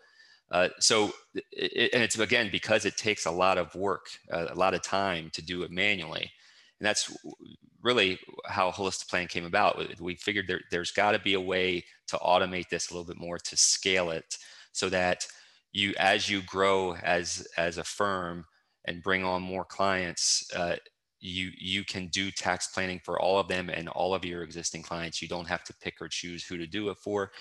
uh, 0.52 0.70
so, 0.80 1.12
it, 1.52 1.92
and 1.94 2.02
it's 2.02 2.18
again 2.18 2.50
because 2.52 2.86
it 2.86 2.98
takes 2.98 3.26
a 3.26 3.32
lot 3.32 3.58
of 3.58 3.74
work, 3.76 4.08
uh, 4.32 4.48
a 4.50 4.56
lot 4.56 4.74
of 4.74 4.82
time 4.82 5.30
to 5.34 5.42
do 5.42 5.64
it 5.64 5.72
manually, 5.72 6.32
and 6.80 6.88
that's 6.88 7.16
really 7.82 8.20
how 8.46 8.72
Holistiplan 8.72 9.30
came 9.30 9.46
about. 9.46 10.00
We 10.00 10.16
figured 10.16 10.46
there, 10.48 10.62
there's 10.72 10.92
got 10.92 11.12
to 11.12 11.20
be 11.20 11.34
a 11.34 11.42
way 11.42 11.84
to 12.08 12.18
automate 12.18 12.70
this 12.70 12.90
a 12.90 12.94
little 12.94 13.08
bit 13.08 13.20
more 13.20 13.38
to 13.38 13.58
scale 13.58 14.10
it, 14.12 14.38
so 14.72 14.90
that 14.90 15.28
you, 15.74 15.94
as 16.00 16.30
you 16.30 16.42
grow 16.44 16.96
as 16.96 17.48
as 17.58 17.78
a 17.78 17.84
firm 17.84 18.46
and 18.86 19.04
bring 19.04 19.24
on 19.24 19.42
more 19.42 19.66
clients, 19.66 20.50
uh, 20.56 20.78
you 21.20 21.52
you 21.58 21.84
can 21.84 22.08
do 22.08 22.32
tax 22.32 22.68
planning 22.68 23.02
for 23.04 23.20
all 23.20 23.38
of 23.38 23.48
them 23.48 23.70
and 23.70 23.90
all 23.90 24.14
of 24.14 24.24
your 24.24 24.44
existing 24.44 24.82
clients. 24.82 25.22
You 25.22 25.28
don't 25.28 25.48
have 25.48 25.64
to 25.66 25.74
pick 25.82 26.02
or 26.02 26.08
choose 26.08 26.46
who 26.46 26.58
to 26.58 26.68
do 26.68 26.90
it 26.90 26.98
for 26.98 27.32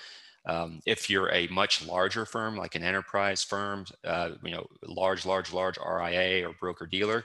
um, 0.47 0.79
if 0.85 1.09
you're 1.09 1.31
a 1.31 1.47
much 1.47 1.85
larger 1.85 2.25
firm, 2.25 2.55
like 2.55 2.75
an 2.75 2.83
enterprise 2.83 3.43
firm, 3.43 3.85
uh, 4.05 4.31
you 4.43 4.51
know, 4.51 4.65
large, 4.85 5.25
large, 5.25 5.51
large 5.51 5.77
RIA 5.77 6.47
or 6.47 6.53
broker 6.59 6.85
dealer, 6.85 7.23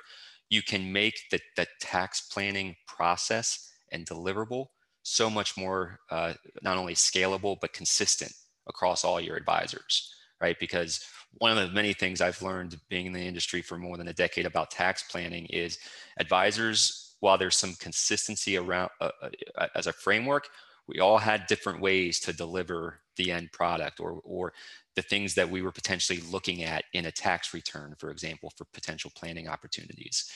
you 0.50 0.60
can 0.60 0.92
make 0.92 1.14
the, 1.30 1.40
the 1.56 1.66
tax 1.80 2.22
planning 2.22 2.74
process 2.86 3.70
and 3.92 4.06
deliverable 4.06 4.66
so 5.04 5.30
much 5.30 5.56
more 5.56 6.00
uh, 6.10 6.34
not 6.62 6.76
only 6.76 6.94
scalable 6.94 7.56
but 7.60 7.72
consistent 7.72 8.32
across 8.68 9.04
all 9.04 9.20
your 9.20 9.36
advisors, 9.36 10.14
right? 10.40 10.56
Because 10.58 11.04
one 11.38 11.56
of 11.56 11.56
the 11.56 11.74
many 11.74 11.92
things 11.92 12.20
I've 12.20 12.42
learned 12.42 12.76
being 12.88 13.06
in 13.06 13.12
the 13.12 13.20
industry 13.20 13.62
for 13.62 13.78
more 13.78 13.96
than 13.96 14.08
a 14.08 14.12
decade 14.12 14.46
about 14.46 14.70
tax 14.70 15.04
planning 15.04 15.46
is 15.46 15.78
advisors, 16.18 17.14
while 17.20 17.38
there's 17.38 17.56
some 17.56 17.74
consistency 17.78 18.56
around 18.56 18.90
uh, 19.00 19.10
uh 19.56 19.68
as 19.76 19.86
a 19.86 19.92
framework, 19.92 20.48
we 20.92 21.00
all 21.00 21.18
had 21.18 21.46
different 21.46 21.80
ways 21.80 22.20
to 22.20 22.32
deliver 22.32 23.00
the 23.16 23.32
end 23.32 23.52
product 23.52 24.00
or, 24.00 24.20
or 24.24 24.52
the 24.94 25.02
things 25.02 25.34
that 25.34 25.48
we 25.48 25.62
were 25.62 25.72
potentially 25.72 26.20
looking 26.30 26.62
at 26.62 26.84
in 26.92 27.06
a 27.06 27.12
tax 27.12 27.54
return, 27.54 27.94
for 27.98 28.10
example, 28.10 28.52
for 28.56 28.66
potential 28.72 29.10
planning 29.14 29.48
opportunities. 29.48 30.30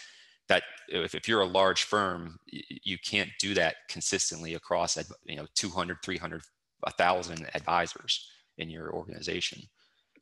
That 0.49 0.63
if, 0.89 1.15
if 1.15 1.29
you're 1.29 1.41
a 1.41 1.47
large 1.47 1.83
firm, 1.83 2.39
you 2.47 2.97
can't 2.99 3.31
do 3.41 3.55
that 3.55 3.77
consistently 3.89 4.55
across, 4.55 4.97
you 5.25 5.37
know, 5.37 5.47
200, 5.55 5.99
300, 6.03 6.43
1,000 6.81 7.47
advisors 7.55 8.29
in 8.59 8.71
your 8.71 8.93
organization 8.93 9.63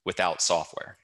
without 0.04 0.42
software. 0.42 0.96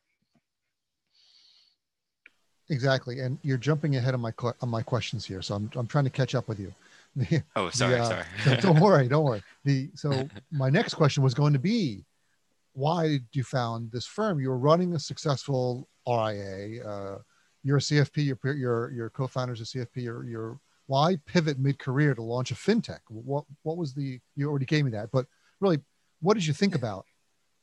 Exactly, 2.71 3.21
and 3.21 3.39
you're 3.43 3.59
jumping 3.59 3.97
ahead 3.97 4.15
of 4.15 4.21
my 4.21 4.33
on 4.63 4.69
my 4.69 4.81
questions 4.81 5.25
here, 5.27 5.43
so 5.43 5.57
I'm 5.57 5.71
I'm 5.75 5.89
trying 5.89 6.05
to 6.05 6.11
catch 6.11 6.37
up 6.37 6.47
with 6.47 6.61
you. 6.61 6.73
The, 7.17 7.43
oh, 7.57 7.71
sorry, 7.71 7.95
the, 7.95 8.03
uh, 8.03 8.25
sorry. 8.45 8.61
don't 8.61 8.81
worry, 8.81 9.09
don't 9.09 9.25
worry. 9.25 9.43
The 9.65 9.91
so 9.95 10.29
my 10.53 10.71
next 10.71 10.95
question 10.95 11.23
was 11.23 11.35
going 11.35 11.53
to 11.53 11.59
be, 11.59 12.05
why 12.73 13.09
did 13.09 13.27
you 13.33 13.43
found 13.43 13.91
this 13.91 14.07
firm? 14.07 14.41
You 14.41 14.51
were 14.51 14.59
running 14.59 14.95
a 14.95 14.99
successful 14.99 15.89
RIA. 16.07 16.85
Uh, 16.87 17.19
you're 17.63 17.79
a 17.79 17.81
CFP. 17.81 18.25
Your 18.25 18.55
your 18.55 18.93
your 18.93 19.11
co-founder's 19.11 19.61
a 19.61 19.65
CFP. 19.65 19.97
You're, 19.97 20.25
you're 20.25 20.61
why 20.87 21.17
pivot 21.27 21.59
mid-career 21.59 22.15
to 22.15 22.23
launch 22.23 22.51
a 22.53 22.55
fintech? 22.55 23.01
What 23.09 23.45
what 23.63 23.77
was 23.77 23.93
the? 23.93 24.21
You 24.37 24.49
already 24.49 24.67
gave 24.67 24.85
me 24.85 24.91
that, 24.93 25.11
but 25.13 25.27
really, 25.61 25.81
what 26.21 26.35
did 26.35 26.47
you 26.47 26.55
think 26.55 26.75
about 26.75 27.07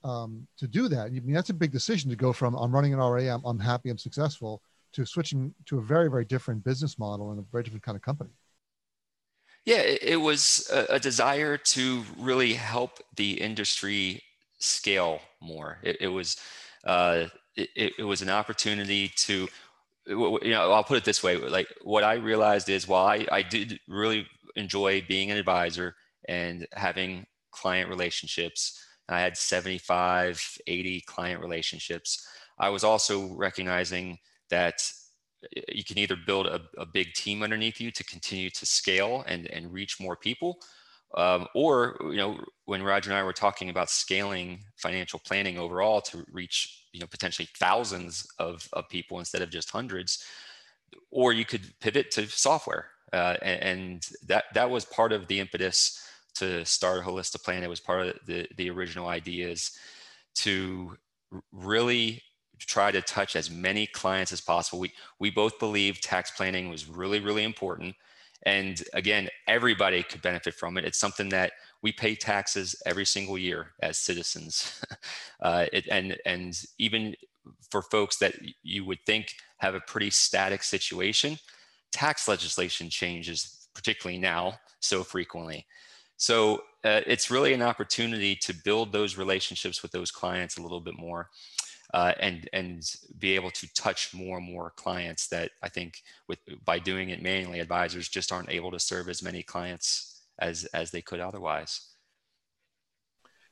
um, 0.04 0.48
to 0.58 0.68
do 0.68 0.88
that? 0.89 1.08
I 1.08 1.10
mean, 1.10 1.34
that's 1.34 1.50
a 1.50 1.54
big 1.54 1.72
decision 1.72 2.10
to 2.10 2.16
go 2.16 2.32
from 2.32 2.54
I'm 2.56 2.74
running 2.74 2.94
an 2.94 3.00
RIA, 3.00 3.34
I'm, 3.34 3.44
I'm 3.46 3.60
happy, 3.60 3.89
I'm 3.89 3.98
successful, 3.98 4.62
to 4.94 5.06
switching 5.06 5.54
to 5.66 5.80
a 5.80 5.82
very 5.82 6.10
very 6.10 6.25
different 6.25 6.63
business 6.63 7.00
model 7.00 7.32
and 7.32 7.39
a 7.39 7.46
very 7.51 7.63
different 7.63 7.84
kind 7.84 7.96
of 7.96 8.01
company. 8.01 8.32
Yeah, 9.68 9.82
it, 9.82 10.16
was 10.16 10.70
a, 10.72 10.94
a, 10.94 11.00
desire 11.00 11.58
to 11.58 12.04
really 12.18 12.54
help 12.54 13.00
the 13.18 13.34
industry 13.34 14.24
scale 14.60 15.20
more. 15.42 15.80
It, 15.84 15.98
it 16.00 16.08
was 16.08 16.38
uh, 16.86 17.26
it, 17.58 17.92
it 18.00 18.04
was 18.06 18.22
an 18.22 18.30
opportunity 18.30 19.10
to 19.10 19.50
you 20.08 20.40
know 20.46 20.72
i'll 20.72 20.86
put 20.86 20.96
it 20.96 21.04
this 21.04 21.22
way 21.22 21.36
like 21.36 21.68
what 21.84 22.02
i 22.06 22.14
realized 22.14 22.70
is 22.70 22.88
while 22.88 23.08
I, 23.08 23.28
I 23.30 23.42
did 23.42 23.78
really 23.90 24.26
enjoy 24.56 25.04
being 25.06 25.32
an 25.32 25.38
advisor 25.38 25.96
and 26.30 26.66
having 26.72 27.26
client 27.52 27.90
relationships 27.90 28.82
i 29.10 29.20
had 29.20 29.36
75 29.36 30.60
80 30.66 31.02
client 31.02 31.42
relationships 31.42 32.26
i 32.58 32.70
was 32.70 32.86
also 32.86 33.36
recognizing 33.36 34.18
that 34.50 34.82
you 35.72 35.84
can 35.84 35.98
either 35.98 36.15
build 36.15 36.48
a, 36.48 36.62
a, 36.77 36.86
big 36.86 37.13
team 37.13 37.44
underneath 37.44 37.79
you 37.79 37.91
to 37.91 38.03
continue 38.03 38.50
to 38.50 38.65
scale 38.65 39.24
and, 39.27 39.48
and 39.51 39.72
reach 39.72 40.00
more 40.00 40.15
people 40.15 40.58
Um, 41.15 41.48
or 41.56 41.98
you 42.01 42.17
know 42.17 42.39
when 42.65 42.84
Roger 42.84 43.12
and 43.12 43.17
I 43.17 43.24
were 43.24 43.34
talking 43.34 43.70
about 43.70 43.89
scaling 43.89 44.63
financial 44.75 45.20
planning 45.20 45.58
overall 45.58 46.01
to 46.01 46.25
reach 46.32 46.86
you 46.91 47.00
know 47.00 47.08
potentially 47.08 47.48
thousands 47.58 48.27
of, 48.39 48.67
of 48.74 48.89
people 48.89 49.20
instead 49.20 49.41
of 49.41 49.50
just 49.50 49.72
hundreds, 49.72 50.24
or 51.12 51.34
you 51.34 51.46
could 51.46 51.63
pivot 51.79 52.12
to 52.12 52.27
software, 52.27 52.89
uh, 53.13 53.38
and, 53.41 53.62
and, 53.63 54.08
that 54.27 54.46
that 54.53 54.70
was 54.70 54.86
part 54.86 55.13
of 55.13 55.27
the 55.27 55.39
impetus 55.39 56.01
to 56.36 56.65
start 56.65 57.06
Holistiplan. 57.06 57.63
It 57.63 57.70
was 57.70 57.79
part 57.79 58.08
of 58.08 58.20
the 58.25 58.48
the 58.58 58.70
original 58.70 59.08
ideas 59.08 59.72
to 60.36 60.98
really 61.51 62.22
try 62.60 62.92
to 62.92 63.02
touch 63.02 63.36
as 63.36 63.50
many 63.50 63.88
clients 63.88 64.32
as 64.32 64.42
possible. 64.42 64.80
We 64.80 64.94
we 65.20 65.30
both 65.30 65.60
believe 65.60 66.02
tax 66.02 66.32
planning 66.32 66.70
was 66.70 66.88
really 66.90 67.20
really 67.20 67.44
important, 67.44 67.96
and 68.44 68.82
again, 68.94 69.30
everybody 69.48 70.04
could 70.04 70.22
benefit 70.22 70.54
from 70.54 70.78
it. 70.78 70.86
It's 70.86 70.98
something 70.98 71.30
that 71.30 71.54
we 71.82 71.92
pay 71.92 72.16
taxes 72.16 72.76
every 72.86 73.06
single 73.06 73.38
year 73.38 73.74
as 73.82 73.98
citizens, 73.98 74.82
uh, 75.42 75.66
it, 75.74 75.88
and 75.90 76.18
and 76.26 76.60
even 76.78 77.16
for 77.72 77.82
folks 77.82 78.18
that 78.18 78.36
you 78.64 78.86
would 78.86 79.00
think 79.06 79.34
have 79.58 79.76
a 79.76 79.82
pretty 79.82 80.10
static 80.10 80.64
situation, 80.64 81.38
tax 81.92 82.28
legislation 82.28 82.90
changes, 82.90 83.68
particularly 83.74 84.20
now, 84.20 84.60
so 84.80 85.04
frequently. 85.04 85.66
So 86.18 86.64
uh, 86.84 87.02
it's 87.06 87.30
really 87.30 87.54
an 87.54 87.62
opportunity 87.62 88.36
to 88.38 88.54
build 88.54 88.92
those 88.92 89.18
relationships 89.18 89.82
with 89.82 89.92
those 89.92 90.12
clients 90.12 90.58
a 90.58 90.62
little 90.62 90.82
bit 90.82 90.98
more 90.98 91.30
uh, 91.94 92.13
and 92.20 92.50
and 92.53 92.84
be 93.20 93.36
able 93.36 93.51
to 93.51 93.74
touch 93.74 94.13
more 94.13 94.38
and 94.38 94.46
more 94.46 94.72
clients 94.75 95.27
that 95.27 95.51
I 95.63 95.70
think 95.70 96.01
with 96.27 96.39
by 96.65 96.79
doing 96.79 97.10
it 97.10 97.22
manually, 97.22 97.60
advisors 97.60 98.10
just 98.10 98.32
aren't 98.32 98.50
able 98.50 98.72
to 98.72 98.79
serve 98.79 99.10
as 99.10 99.24
many 99.24 99.44
clients 99.44 100.22
as 100.39 100.65
as 100.74 100.91
they 100.91 101.01
could 101.01 101.20
otherwise. 101.20 101.82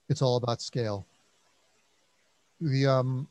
It's 0.10 0.22
all 0.22 0.36
about 0.36 0.62
scale. 0.62 1.06
The 2.62 2.88
um, 2.88 3.28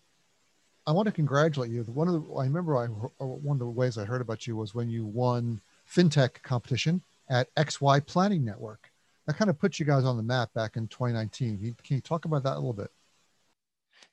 I 0.86 0.92
want 0.92 1.06
to 1.06 1.12
congratulate 1.12 1.70
you. 1.70 1.82
One 1.84 2.08
of 2.08 2.14
the 2.14 2.34
I 2.34 2.44
remember 2.44 2.76
I 2.76 2.86
one 2.86 3.56
of 3.56 3.60
the 3.60 3.66
ways 3.66 3.98
I 3.98 4.04
heard 4.04 4.20
about 4.20 4.46
you 4.46 4.56
was 4.56 4.74
when 4.74 4.88
you 4.88 5.04
won 5.04 5.60
fintech 5.90 6.42
competition 6.42 7.02
at 7.28 7.54
XY 7.56 8.06
Planning 8.06 8.44
Network. 8.44 8.90
That 9.26 9.36
kind 9.36 9.48
of 9.48 9.58
put 9.58 9.78
you 9.78 9.86
guys 9.86 10.04
on 10.04 10.16
the 10.18 10.22
map 10.22 10.52
back 10.52 10.76
in 10.76 10.86
2019. 10.88 11.74
Can 11.82 11.96
you 11.96 12.00
talk 12.02 12.26
about 12.26 12.42
that 12.42 12.54
a 12.54 12.56
little 12.56 12.74
bit? 12.74 12.90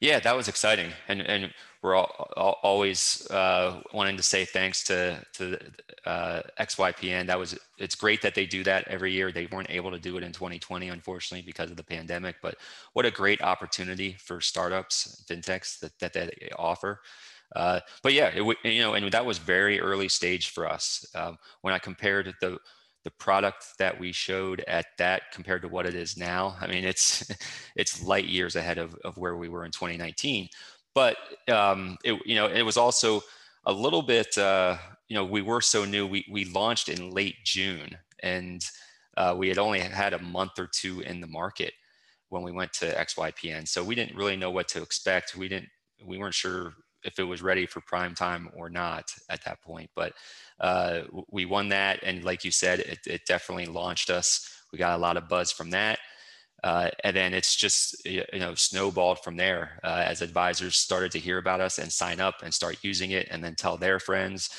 Yeah, 0.02 0.20
that 0.20 0.36
was 0.36 0.48
exciting, 0.48 0.92
and 1.08 1.22
and 1.22 1.54
we're 1.84 1.94
all, 1.96 2.28
all, 2.36 2.60
always 2.64 3.28
uh, 3.30 3.82
wanting 3.94 4.18
to 4.18 4.24
say 4.24 4.46
thanks 4.46 4.84
to 4.86 5.24
to 5.34 5.60
uh, 6.08 6.42
XYPN. 6.60 7.28
That 7.28 7.38
was 7.38 7.56
it's 7.78 7.94
great 7.94 8.24
that 8.24 8.34
they 8.34 8.48
do 8.48 8.64
that 8.64 8.88
every 8.88 9.14
year. 9.14 9.32
They 9.32 9.46
weren't 9.46 9.70
able 9.70 9.92
to 9.92 10.00
do 10.00 10.18
it 10.18 10.24
in 10.24 10.32
2020, 10.32 10.90
unfortunately, 10.90 11.46
because 11.46 11.70
of 11.70 11.78
the 11.78 11.84
pandemic. 11.84 12.38
But 12.42 12.56
what 12.94 13.06
a 13.06 13.12
great 13.12 13.44
opportunity 13.44 14.16
for 14.20 14.42
startups, 14.42 15.24
fintechs 15.30 15.80
that 15.82 16.00
that 16.00 16.14
they 16.14 16.50
offer. 16.58 17.02
Uh, 17.56 17.82
but 18.02 18.14
yeah, 18.14 18.32
it, 18.34 18.58
you 18.64 18.82
know, 18.82 18.96
and 18.96 19.12
that 19.12 19.26
was 19.26 19.38
very 19.38 19.80
early 19.80 20.10
stage 20.10 20.50
for 20.50 20.68
us. 20.68 21.06
Um, 21.14 21.38
when 21.62 21.76
I 21.76 21.80
compared 21.80 22.34
the 22.42 22.58
the 23.04 23.12
product 23.12 23.66
that 23.80 24.00
we 24.00 24.12
showed 24.12 24.62
at 24.68 24.86
that 24.98 25.24
compared 25.34 25.62
to 25.64 25.68
what 25.68 25.86
it 25.86 25.96
is 25.96 26.18
now. 26.18 26.56
I 26.60 26.68
mean 26.68 26.84
it's 26.84 27.30
it's 27.76 28.04
light 28.04 28.26
years 28.26 28.56
ahead 28.56 28.78
of, 28.78 28.96
of 29.04 29.18
where 29.18 29.36
we 29.36 29.50
were 29.50 29.66
in 29.66 29.72
2019 29.72 30.50
but 30.94 31.18
um, 31.50 31.98
it, 32.04 32.20
you 32.26 32.36
know 32.36 32.48
it 32.48 32.64
was 32.64 32.78
also 32.78 33.22
a 33.66 33.74
little 33.74 34.02
bit 34.02 34.38
uh, 34.38 34.78
you 35.08 35.16
know 35.16 35.26
we 35.26 35.42
were 35.42 35.62
so 35.62 35.86
new 35.86 36.06
we, 36.08 36.26
we 36.30 36.46
launched 36.46 36.90
in 36.90 37.12
late 37.12 37.36
june 37.44 37.98
and 38.24 38.66
uh, 39.18 39.36
we 39.38 39.48
had 39.48 39.58
only 39.58 39.80
had 39.80 40.14
a 40.14 40.22
month 40.22 40.58
or 40.58 40.68
two 40.68 41.02
in 41.02 41.22
the 41.22 41.28
market 41.28 41.74
when 42.30 42.44
we 42.44 42.52
went 42.52 42.72
to 42.72 42.86
xypn 42.86 43.68
so 43.68 43.84
we 43.84 43.96
didn't 43.96 44.16
really 44.16 44.38
know 44.38 44.52
what 44.52 44.68
to 44.70 44.82
expect. 44.82 45.36
We 45.36 45.48
didn't 45.48 45.70
we 46.06 46.18
weren't 46.18 46.34
sure 46.34 46.74
if 47.04 47.20
it 47.20 47.24
was 47.24 47.42
ready 47.42 47.66
for 47.66 47.82
prime 47.82 48.16
time 48.16 48.50
or 48.56 48.70
not 48.70 49.12
at 49.30 49.44
that 49.46 49.62
point. 49.62 49.90
But 49.96 50.14
uh, 50.60 51.02
we 51.30 51.46
won 51.46 51.70
that, 51.70 52.00
and 52.04 52.24
like 52.24 52.44
you 52.46 52.52
said, 52.52 52.80
it, 52.80 53.00
it, 53.08 53.22
definitely 53.26 53.66
launched 53.66 54.10
us. 54.10 54.48
We 54.72 54.80
got 54.80 54.98
a 54.98 55.02
lot 55.02 55.18
of 55.18 55.28
buzz 55.28 55.52
from 55.52 55.72
that, 55.72 56.00
uh, 56.64 56.90
and 57.04 57.16
then 57.16 57.34
it's 57.34 57.56
just 57.56 58.06
you 58.06 58.24
know 58.34 58.56
snowballed 58.56 59.20
from 59.20 59.38
there 59.38 59.80
uh, 59.84 60.04
as 60.06 60.22
advisors 60.22 60.78
started 60.78 61.12
to 61.14 61.20
hear 61.20 61.38
about 61.38 61.62
us 61.62 61.80
and 61.80 61.92
sign 61.92 62.20
up 62.20 62.36
and 62.44 62.54
start 62.54 62.78
using 62.84 63.12
it, 63.12 63.28
and 63.32 63.44
then 63.44 63.56
tell 63.56 63.78
their 63.78 64.00
friends, 64.00 64.50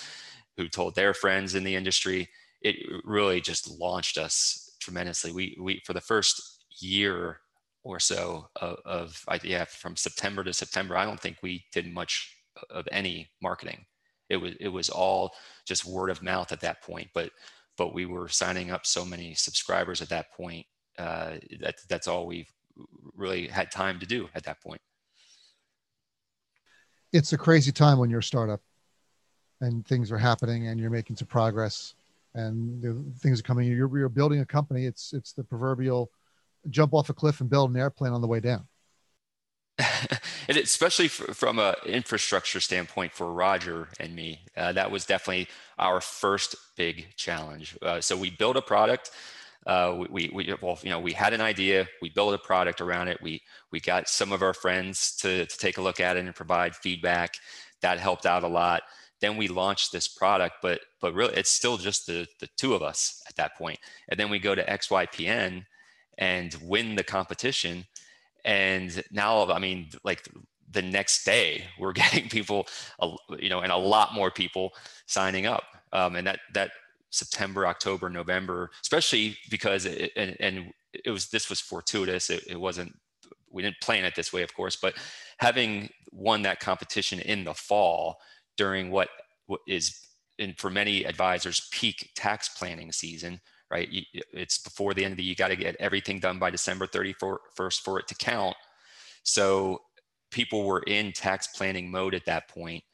who 0.56 0.68
told 0.68 0.94
their 0.94 1.14
friends 1.14 1.54
in 1.54 1.64
the 1.64 1.76
industry. 1.76 2.28
It 2.60 2.76
really 3.04 3.40
just 3.40 3.70
launched 3.78 4.18
us 4.18 4.76
tremendously. 4.80 5.32
We 5.32 5.56
we 5.60 5.82
for 5.84 5.92
the 5.92 6.00
first 6.00 6.64
year 6.80 7.38
or 7.84 7.98
so 7.98 8.48
of, 8.56 8.78
of 8.84 9.24
yeah 9.44 9.64
from 9.64 9.96
September 9.96 10.44
to 10.44 10.52
September. 10.52 10.96
I 10.96 11.04
don't 11.04 11.20
think 11.20 11.38
we 11.42 11.64
did 11.72 11.92
much 11.92 12.36
of 12.70 12.86
any 12.92 13.28
marketing. 13.40 13.84
It 14.28 14.36
was 14.36 14.54
it 14.60 14.68
was 14.68 14.88
all 14.88 15.32
just 15.66 15.84
word 15.84 16.10
of 16.10 16.22
mouth 16.22 16.52
at 16.52 16.60
that 16.60 16.82
point. 16.82 17.08
But 17.14 17.30
but 17.76 17.94
we 17.94 18.06
were 18.06 18.28
signing 18.28 18.70
up 18.70 18.86
so 18.86 19.04
many 19.04 19.34
subscribers 19.34 20.00
at 20.00 20.08
that 20.10 20.32
point. 20.32 20.66
Uh, 20.98 21.34
that 21.60 21.76
that's 21.88 22.06
all 22.06 22.26
we 22.26 22.46
really 23.14 23.46
had 23.46 23.70
time 23.70 23.98
to 23.98 24.06
do 24.06 24.28
at 24.34 24.44
that 24.44 24.60
point. 24.60 24.80
It's 27.12 27.32
a 27.32 27.38
crazy 27.38 27.72
time 27.72 27.98
when 27.98 28.08
you're 28.08 28.20
a 28.20 28.22
startup, 28.22 28.60
and 29.60 29.86
things 29.86 30.10
are 30.10 30.18
happening, 30.18 30.68
and 30.68 30.80
you're 30.80 30.90
making 30.90 31.16
some 31.16 31.28
progress, 31.28 31.94
and 32.34 33.14
things 33.18 33.40
are 33.40 33.42
coming. 33.42 33.68
You're, 33.68 33.98
you're 33.98 34.08
building 34.08 34.40
a 34.40 34.46
company. 34.46 34.86
It's 34.86 35.12
it's 35.12 35.32
the 35.32 35.44
proverbial 35.44 36.10
jump 36.68 36.94
off 36.94 37.10
a 37.10 37.14
cliff 37.14 37.40
and 37.40 37.50
build 37.50 37.70
an 37.70 37.76
airplane 37.76 38.12
on 38.12 38.20
the 38.20 38.28
way 38.28 38.40
down. 38.40 38.66
and 40.48 40.58
especially 40.58 41.08
from 41.08 41.58
an 41.58 41.74
infrastructure 41.86 42.60
standpoint 42.60 43.12
for 43.12 43.32
Roger 43.32 43.88
and 43.98 44.14
me, 44.14 44.40
uh, 44.56 44.72
that 44.72 44.90
was 44.90 45.06
definitely 45.06 45.48
our 45.78 46.00
first 46.00 46.56
big 46.76 47.06
challenge. 47.16 47.76
Uh, 47.80 48.00
so 48.00 48.16
we 48.16 48.30
built 48.30 48.56
a 48.56 48.62
product. 48.62 49.10
Uh, 49.66 50.04
we, 50.10 50.30
we, 50.32 50.54
well, 50.60 50.78
you 50.82 50.90
know, 50.90 50.98
we 50.98 51.12
had 51.12 51.32
an 51.32 51.40
idea. 51.40 51.88
We 52.00 52.10
built 52.10 52.34
a 52.34 52.38
product 52.38 52.80
around 52.80 53.08
it. 53.08 53.22
We 53.22 53.42
we 53.70 53.80
got 53.80 54.08
some 54.08 54.32
of 54.32 54.42
our 54.42 54.54
friends 54.54 55.16
to 55.18 55.46
to 55.46 55.58
take 55.58 55.78
a 55.78 55.82
look 55.82 56.00
at 56.00 56.16
it 56.16 56.24
and 56.24 56.34
provide 56.34 56.74
feedback. 56.74 57.34
That 57.80 57.98
helped 57.98 58.26
out 58.26 58.42
a 58.42 58.48
lot. 58.48 58.82
Then 59.20 59.36
we 59.36 59.46
launched 59.46 59.92
this 59.92 60.08
product, 60.08 60.56
but 60.62 60.80
but 61.00 61.14
really, 61.14 61.34
it's 61.34 61.50
still 61.50 61.76
just 61.76 62.06
the 62.06 62.26
the 62.40 62.48
two 62.56 62.74
of 62.74 62.82
us 62.82 63.22
at 63.28 63.36
that 63.36 63.56
point. 63.56 63.78
And 64.08 64.18
then 64.18 64.30
we 64.30 64.40
go 64.40 64.54
to 64.54 64.64
XYPN 64.64 65.64
and 66.22 66.56
win 66.62 66.94
the 66.94 67.02
competition. 67.02 67.84
And 68.44 69.02
now, 69.10 69.50
I 69.50 69.58
mean, 69.58 69.88
like 70.04 70.28
the 70.70 70.80
next 70.82 71.24
day, 71.24 71.64
we're 71.80 71.92
getting 71.92 72.28
people, 72.28 72.68
you 73.40 73.48
know, 73.48 73.60
and 73.60 73.72
a 73.72 73.76
lot 73.76 74.14
more 74.14 74.30
people 74.30 74.72
signing 75.06 75.46
up. 75.46 75.64
Um, 75.92 76.14
and 76.14 76.26
that 76.28 76.38
that 76.54 76.70
September, 77.10 77.66
October, 77.66 78.08
November, 78.08 78.70
especially 78.80 79.36
because 79.50 79.84
it, 79.84 80.12
and, 80.16 80.36
and 80.38 80.72
it 80.92 81.10
was 81.10 81.28
this 81.28 81.50
was 81.50 81.60
fortuitous. 81.60 82.30
It, 82.30 82.44
it 82.48 82.58
wasn't 82.58 82.94
we 83.50 83.62
didn't 83.62 83.80
plan 83.82 84.04
it 84.04 84.14
this 84.14 84.32
way, 84.32 84.42
of 84.42 84.54
course, 84.54 84.76
but 84.76 84.94
having 85.38 85.90
won 86.12 86.42
that 86.42 86.60
competition 86.60 87.18
in 87.18 87.44
the 87.44 87.52
fall 87.52 88.16
during 88.56 88.90
what, 88.90 89.08
what 89.46 89.60
is 89.66 89.98
in 90.38 90.54
for 90.54 90.70
many 90.70 91.04
advisors 91.04 91.68
peak 91.70 92.10
tax 92.14 92.48
planning 92.48 92.92
season 92.92 93.40
right? 93.72 93.88
It's 94.32 94.58
before 94.58 94.92
the 94.92 95.02
end 95.02 95.12
of 95.12 95.16
the, 95.16 95.24
year, 95.24 95.30
you 95.30 95.36
got 95.36 95.48
to 95.48 95.56
get 95.56 95.76
everything 95.80 96.20
done 96.20 96.38
by 96.38 96.50
December 96.50 96.86
31st 96.86 97.80
for 97.80 97.98
it 97.98 98.06
to 98.08 98.14
count. 98.14 98.54
So 99.22 99.80
people 100.30 100.64
were 100.64 100.82
in 100.82 101.12
tax 101.12 101.48
planning 101.48 101.90
mode 101.90 102.14
at 102.14 102.26
that 102.26 102.48
point. 102.48 102.84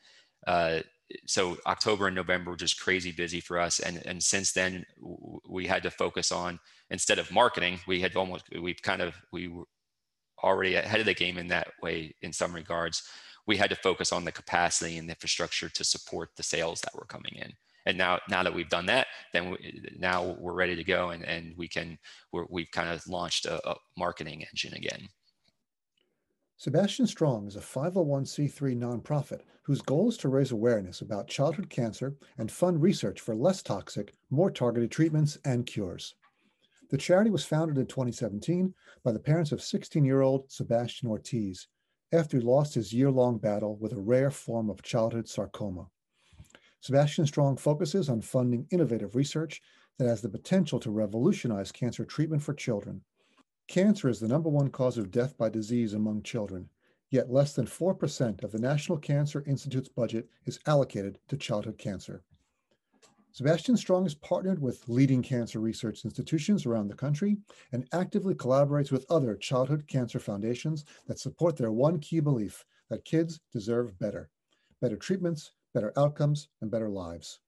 Uh, 0.46 0.80
so 1.26 1.56
October 1.66 2.06
and 2.06 2.14
November 2.14 2.52
were 2.52 2.56
just 2.56 2.80
crazy 2.80 3.10
busy 3.10 3.40
for 3.40 3.58
us. 3.58 3.80
And, 3.80 4.00
and 4.06 4.22
since 4.22 4.52
then 4.52 4.86
we 5.48 5.66
had 5.66 5.82
to 5.82 5.90
focus 5.90 6.30
on, 6.30 6.60
instead 6.90 7.18
of 7.18 7.32
marketing, 7.32 7.80
we 7.88 8.00
had 8.00 8.14
almost, 8.14 8.44
we've 8.60 8.80
kind 8.82 9.02
of, 9.02 9.16
we 9.32 9.48
were 9.48 9.64
already 10.44 10.76
ahead 10.76 11.00
of 11.00 11.06
the 11.06 11.14
game 11.14 11.38
in 11.38 11.48
that 11.48 11.72
way 11.82 12.14
in 12.22 12.32
some 12.32 12.52
regards. 12.54 13.02
We 13.48 13.56
had 13.56 13.70
to 13.70 13.76
focus 13.76 14.12
on 14.12 14.24
the 14.24 14.32
capacity 14.32 14.96
and 14.96 15.08
the 15.08 15.14
infrastructure 15.14 15.70
to 15.70 15.82
support 15.82 16.30
the 16.36 16.42
sales 16.44 16.82
that 16.82 16.94
were 16.94 17.06
coming 17.06 17.34
in 17.34 17.52
and 17.86 17.96
now 17.96 18.18
now 18.28 18.42
that 18.42 18.54
we've 18.54 18.68
done 18.68 18.86
that 18.86 19.06
then 19.32 19.50
we, 19.50 19.82
now 19.98 20.36
we're 20.38 20.52
ready 20.52 20.76
to 20.76 20.84
go 20.84 21.10
and, 21.10 21.24
and 21.24 21.54
we 21.56 21.68
can 21.68 21.98
we 22.50 22.62
have 22.62 22.70
kind 22.70 22.88
of 22.90 23.06
launched 23.06 23.46
a, 23.46 23.68
a 23.68 23.76
marketing 23.96 24.44
engine 24.52 24.74
again 24.74 25.08
Sebastian 26.60 27.06
Strong 27.06 27.46
is 27.46 27.54
a 27.54 27.60
501c3 27.60 28.76
nonprofit 28.76 29.42
whose 29.62 29.80
goal 29.80 30.08
is 30.08 30.16
to 30.16 30.28
raise 30.28 30.50
awareness 30.50 31.02
about 31.02 31.28
childhood 31.28 31.70
cancer 31.70 32.16
and 32.36 32.50
fund 32.50 32.82
research 32.82 33.20
for 33.20 33.36
less 33.36 33.62
toxic, 33.62 34.12
more 34.30 34.50
targeted 34.50 34.90
treatments 34.90 35.38
and 35.44 35.66
cures. 35.66 36.16
The 36.90 36.98
charity 36.98 37.30
was 37.30 37.44
founded 37.44 37.78
in 37.78 37.86
2017 37.86 38.74
by 39.04 39.12
the 39.12 39.20
parents 39.20 39.52
of 39.52 39.62
16 39.62 40.04
year 40.04 40.22
old 40.22 40.50
Sebastian 40.50 41.08
Ortiz 41.08 41.68
after 42.12 42.38
he 42.38 42.42
lost 42.42 42.74
his 42.74 42.92
year 42.92 43.10
long 43.10 43.38
battle 43.38 43.76
with 43.76 43.92
a 43.92 44.00
rare 44.00 44.30
form 44.30 44.70
of 44.70 44.82
childhood 44.82 45.28
sarcoma. 45.28 45.86
Sebastian 46.80 47.26
Strong 47.26 47.56
focuses 47.56 48.08
on 48.08 48.20
funding 48.20 48.66
innovative 48.70 49.16
research 49.16 49.60
that 49.98 50.06
has 50.06 50.20
the 50.20 50.28
potential 50.28 50.78
to 50.80 50.90
revolutionize 50.90 51.72
cancer 51.72 52.04
treatment 52.04 52.42
for 52.42 52.54
children. 52.54 53.02
Cancer 53.66 54.08
is 54.08 54.20
the 54.20 54.28
number 54.28 54.48
one 54.48 54.70
cause 54.70 54.96
of 54.96 55.10
death 55.10 55.36
by 55.36 55.48
disease 55.48 55.92
among 55.92 56.22
children, 56.22 56.68
yet 57.10 57.30
less 57.30 57.52
than 57.52 57.66
4% 57.66 58.42
of 58.44 58.52
the 58.52 58.60
National 58.60 58.96
Cancer 58.96 59.42
Institute's 59.46 59.88
budget 59.88 60.28
is 60.46 60.60
allocated 60.66 61.18
to 61.28 61.36
childhood 61.36 61.78
cancer. 61.78 62.22
Sebastian 63.32 63.76
Strong 63.76 64.06
is 64.06 64.14
partnered 64.14 64.60
with 64.60 64.88
leading 64.88 65.22
cancer 65.22 65.60
research 65.60 66.04
institutions 66.04 66.64
around 66.64 66.88
the 66.88 66.94
country 66.94 67.36
and 67.72 67.86
actively 67.92 68.34
collaborates 68.34 68.90
with 68.90 69.04
other 69.10 69.36
childhood 69.36 69.86
cancer 69.86 70.18
foundations 70.18 70.84
that 71.06 71.18
support 71.18 71.56
their 71.56 71.72
one 71.72 71.98
key 71.98 72.20
belief 72.20 72.64
that 72.88 73.04
kids 73.04 73.40
deserve 73.52 73.98
better 73.98 74.30
better 74.80 74.96
treatments, 74.96 75.52
better 75.74 75.92
outcomes, 75.96 76.48
and 76.60 76.70
better 76.70 76.88
lives. 76.88 77.40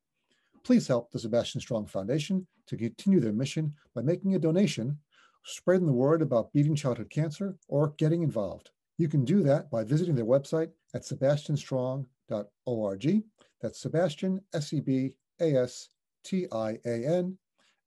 Please 0.63 0.87
help 0.87 1.11
the 1.11 1.19
Sebastian 1.19 1.61
Strong 1.61 1.87
Foundation 1.87 2.45
to 2.67 2.77
continue 2.77 3.19
their 3.19 3.33
mission 3.33 3.73
by 3.95 4.01
making 4.01 4.35
a 4.35 4.39
donation, 4.39 4.99
spreading 5.43 5.87
the 5.87 5.93
word 5.93 6.21
about 6.21 6.53
beating 6.53 6.75
childhood 6.75 7.09
cancer, 7.09 7.57
or 7.67 7.95
getting 7.97 8.23
involved. 8.23 8.69
You 8.97 9.07
can 9.07 9.25
do 9.25 9.41
that 9.43 9.71
by 9.71 9.83
visiting 9.83 10.15
their 10.15 10.25
website 10.25 10.69
at 10.93 11.01
sebastianstrong.org. 11.01 13.23
That's 13.61 13.79
Sebastian, 13.79 14.41
S 14.53 14.73
E 14.73 14.79
B 14.79 15.15
A 15.39 15.55
S 15.55 15.89
T 16.23 16.47
I 16.51 16.77
A 16.85 17.05
N 17.05 17.37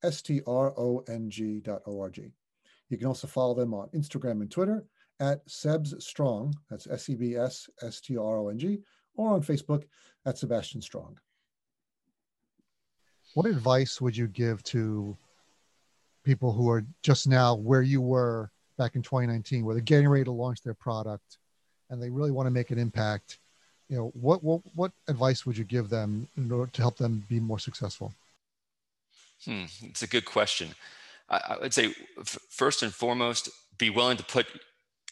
S 0.03 0.21
T 0.21 0.41
R 0.45 0.73
O 0.77 1.03
N 1.07 1.29
G 1.29 1.61
dot 1.61 1.81
org. 1.85 2.31
You 2.89 2.97
can 2.97 3.07
also 3.07 3.27
follow 3.27 3.53
them 3.53 3.73
on 3.73 3.87
Instagram 3.89 4.41
and 4.41 4.51
Twitter 4.51 4.85
at 5.19 5.45
Sebs 5.47 6.01
Strong, 6.01 6.55
that's 6.69 6.87
S 6.87 7.09
E 7.09 7.15
B 7.15 7.35
S 7.35 7.69
S 7.81 8.01
T 8.01 8.17
R 8.17 8.39
O 8.39 8.49
N 8.49 8.59
G, 8.59 8.79
or 9.15 9.31
on 9.31 9.41
Facebook 9.41 9.83
at 10.25 10.37
Sebastian 10.37 10.81
Strong. 10.81 11.17
What 13.33 13.45
advice 13.45 13.99
would 13.99 14.15
you 14.15 14.27
give 14.27 14.63
to 14.63 15.17
people 16.23 16.51
who 16.51 16.69
are 16.69 16.85
just 17.03 17.27
now 17.27 17.55
where 17.55 17.81
you 17.81 18.01
were 18.01 18.49
back 18.77 18.95
in 18.95 19.01
2019, 19.01 19.63
where 19.63 19.75
they're 19.75 19.81
getting 19.83 20.07
ready 20.07 20.23
to 20.23 20.31
launch 20.31 20.61
their 20.61 20.73
product 20.73 21.37
and 21.89 22.01
they 22.01 22.09
really 22.09 22.31
want 22.31 22.47
to 22.47 22.51
make 22.51 22.71
an 22.71 22.79
impact? 22.79 23.39
You 23.89 23.97
know, 23.97 24.11
what 24.15 24.43
what 24.43 24.61
what 24.73 24.91
advice 25.07 25.45
would 25.45 25.57
you 25.57 25.63
give 25.63 25.89
them 25.89 26.27
in 26.37 26.51
order 26.51 26.71
to 26.71 26.81
help 26.81 26.97
them 26.97 27.23
be 27.29 27.39
more 27.39 27.59
successful? 27.59 28.13
Hmm, 29.45 29.65
it's 29.83 30.01
a 30.01 30.07
good 30.07 30.25
question. 30.25 30.69
I, 31.29 31.41
I 31.49 31.57
would 31.61 31.73
say 31.73 31.93
f- 32.19 32.39
first 32.49 32.81
and 32.81 32.93
foremost, 32.93 33.49
be 33.77 33.89
willing 33.89 34.17
to 34.17 34.23
put 34.23 34.47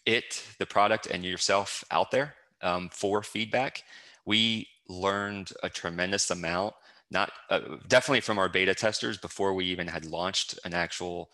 it, 0.05 0.43
the 0.57 0.65
product, 0.65 1.05
and 1.05 1.23
yourself 1.23 1.83
out 1.91 2.11
there 2.11 2.35
um, 2.61 2.89
for 2.89 3.21
feedback. 3.21 3.83
We 4.25 4.67
learned 4.87 5.51
a 5.63 5.69
tremendous 5.69 6.29
amount, 6.31 6.73
not 7.11 7.31
uh, 7.49 7.59
definitely 7.87 8.21
from 8.21 8.37
our 8.37 8.49
beta 8.49 8.73
testers 8.73 9.17
before 9.17 9.53
we 9.53 9.65
even 9.65 9.87
had 9.87 10.05
launched 10.05 10.59
an 10.65 10.73
actual 10.73 11.29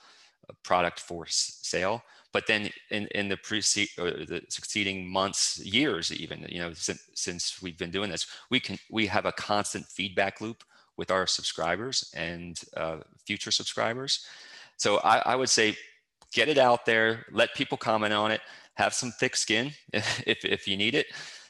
uh, 0.50 0.53
product 0.63 1.00
for 1.00 1.25
sale. 1.27 2.03
But 2.32 2.46
then 2.46 2.70
in, 2.91 3.08
in 3.08 3.27
the, 3.27 3.38
precede, 3.38 3.89
the 3.98 4.41
succeeding 4.50 5.10
months, 5.10 5.60
years, 5.65 6.12
even 6.13 6.46
you 6.48 6.60
know, 6.60 6.74
since, 6.74 7.01
since 7.15 7.62
we've 7.62 7.77
been 7.77 7.91
doing 7.91 8.12
this, 8.12 8.27
we 8.51 8.60
can 8.60 8.77
we 8.91 9.08
have 9.08 9.25
a 9.25 9.32
constant 9.32 9.86
feedback 9.86 10.39
loop 10.39 10.63
with 10.96 11.10
our 11.10 11.25
subscribers 11.25 12.12
and 12.13 12.62
uh, 12.77 12.98
future 13.25 13.51
subscribers. 13.51 14.25
So 14.77 14.98
I, 14.98 15.20
I 15.25 15.36
would 15.36 15.50
say 15.50 15.75
get 16.32 16.50
it 16.50 16.60
out 16.60 16.86
there, 16.86 17.25
let 17.32 17.56
people 17.56 17.77
comment 17.77 18.13
on 18.13 18.32
it, 18.32 18.41
have 18.75 18.94
some 18.94 19.12
thick 19.12 19.36
skin 19.36 19.72
if, 19.94 20.46
if 20.46 20.68
you 20.68 20.77
need 20.77 20.94
it 20.94 21.08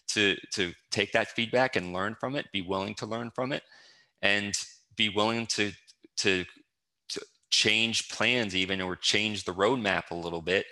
to, 0.09 0.35
to 0.53 0.73
take 0.91 1.11
that 1.13 1.29
feedback 1.29 1.75
and 1.75 1.93
learn 1.93 2.15
from 2.19 2.35
it, 2.35 2.45
be 2.51 2.61
willing 2.61 2.95
to 2.95 3.05
learn 3.05 3.31
from 3.33 3.51
it, 3.51 3.63
and 4.21 4.53
be 4.95 5.09
willing 5.09 5.45
to, 5.47 5.71
to, 6.17 6.45
to 7.09 7.21
change 7.49 8.09
plans 8.09 8.55
even 8.55 8.81
or 8.81 8.95
change 8.95 9.45
the 9.45 9.53
roadmap 9.53 10.11
a 10.11 10.15
little 10.15 10.41
bit 10.41 10.65